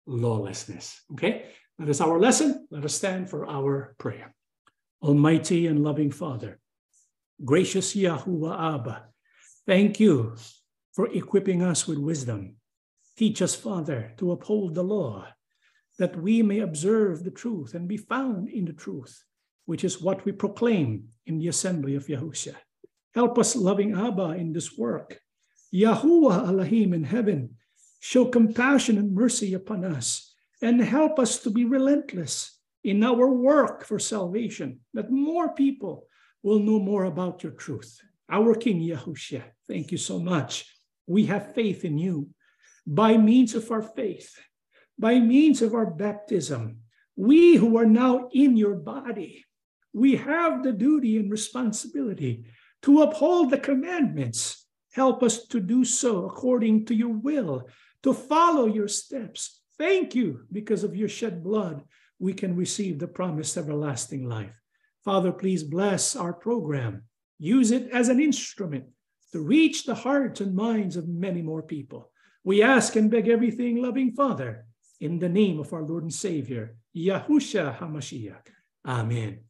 lawlessness. 0.05 1.01
Okay? 1.13 1.47
That 1.79 1.89
is 1.89 2.01
our 2.01 2.19
lesson. 2.19 2.67
Let 2.71 2.85
us 2.85 2.93
stand 2.93 3.29
for 3.29 3.47
our 3.47 3.95
prayer. 3.97 4.33
Almighty 5.01 5.67
and 5.67 5.83
loving 5.83 6.11
Father, 6.11 6.59
gracious 7.43 7.95
Yahuwah 7.95 8.75
Abba, 8.75 9.05
thank 9.65 9.99
you 9.99 10.35
for 10.93 11.07
equipping 11.13 11.63
us 11.63 11.87
with 11.87 11.97
wisdom. 11.97 12.57
Teach 13.17 13.41
us, 13.41 13.55
Father, 13.55 14.13
to 14.17 14.31
uphold 14.31 14.75
the 14.75 14.83
law, 14.83 15.25
that 15.99 16.15
we 16.15 16.41
may 16.41 16.59
observe 16.59 17.23
the 17.23 17.31
truth 17.31 17.75
and 17.75 17.87
be 17.87 17.97
found 17.97 18.49
in 18.49 18.65
the 18.65 18.73
truth, 18.73 19.23
which 19.65 19.83
is 19.83 20.01
what 20.01 20.25
we 20.25 20.31
proclaim 20.31 21.09
in 21.27 21.37
the 21.37 21.47
assembly 21.47 21.95
of 21.95 22.07
Yahushua. 22.07 22.55
Help 23.13 23.37
us, 23.37 23.55
loving 23.55 23.93
Abba, 23.95 24.31
in 24.31 24.51
this 24.51 24.77
work. 24.77 25.19
Yahuwah 25.73 26.47
Elohim 26.47 26.93
in 26.93 27.03
heaven, 27.03 27.51
show 27.99 28.25
compassion 28.25 28.97
and 28.97 29.13
mercy 29.13 29.53
upon 29.53 29.85
us, 29.85 30.33
and 30.61 30.81
help 30.81 31.19
us 31.19 31.39
to 31.39 31.51
be 31.51 31.65
relentless 31.65 32.59
in 32.83 33.03
our 33.03 33.29
work 33.29 33.85
for 33.85 33.99
salvation, 33.99 34.79
that 34.93 35.11
more 35.11 35.53
people 35.53 36.07
will 36.41 36.59
know 36.59 36.79
more 36.79 37.03
about 37.03 37.43
your 37.43 37.51
truth. 37.51 37.99
Our 38.31 38.55
King 38.55 38.81
Yahushua, 38.81 39.43
thank 39.67 39.91
you 39.91 39.97
so 39.97 40.17
much 40.17 40.65
we 41.09 41.25
have 41.25 41.55
faith 41.55 41.83
in 41.83 41.97
you. 41.97 42.29
By 42.85 43.17
means 43.17 43.55
of 43.55 43.69
our 43.71 43.81
faith, 43.81 44.39
by 44.99 45.17
means 45.17 45.61
of 45.61 45.73
our 45.73 45.85
baptism, 45.85 46.79
we 47.15 47.55
who 47.55 47.77
are 47.77 47.85
now 47.85 48.29
in 48.33 48.57
your 48.57 48.75
body, 48.75 49.45
we 49.93 50.17
have 50.17 50.61
the 50.61 50.73
duty 50.73 51.17
and 51.17 51.31
responsibility 51.31 52.45
to 52.81 53.01
uphold 53.01 53.49
the 53.49 53.57
commandments. 53.57 54.65
Help 54.91 55.23
us 55.23 55.47
to 55.47 55.59
do 55.59 55.85
so 55.85 56.25
according 56.25 56.85
to 56.85 56.93
your 56.93 57.13
will, 57.13 57.67
to 58.03 58.13
follow 58.13 58.65
your 58.65 58.87
steps. 58.87 59.61
Thank 59.77 60.13
you, 60.15 60.41
because 60.51 60.83
of 60.83 60.95
your 60.95 61.09
shed 61.09 61.43
blood, 61.43 61.83
we 62.19 62.33
can 62.33 62.55
receive 62.55 62.99
the 62.99 63.07
promised 63.07 63.57
everlasting 63.57 64.27
life. 64.27 64.61
Father, 65.05 65.31
please 65.31 65.63
bless 65.63 66.15
our 66.15 66.33
program. 66.33 67.03
Use 67.37 67.71
it 67.71 67.89
as 67.91 68.09
an 68.09 68.19
instrument 68.19 68.85
to 69.31 69.39
reach 69.39 69.85
the 69.85 69.95
hearts 69.95 70.41
and 70.41 70.55
minds 70.55 70.97
of 70.97 71.07
many 71.07 71.41
more 71.41 71.63
people. 71.63 72.11
We 72.43 72.61
ask 72.61 72.95
and 72.95 73.09
beg 73.09 73.29
everything, 73.29 73.81
loving 73.81 74.11
Father, 74.13 74.65
in 74.99 75.19
the 75.19 75.29
name 75.29 75.59
of 75.59 75.71
our 75.73 75.83
Lord 75.83 76.03
and 76.03 76.13
Savior, 76.13 76.75
Yahusha 76.95 77.77
HaMashiach. 77.77 78.47
Amen. 78.85 79.48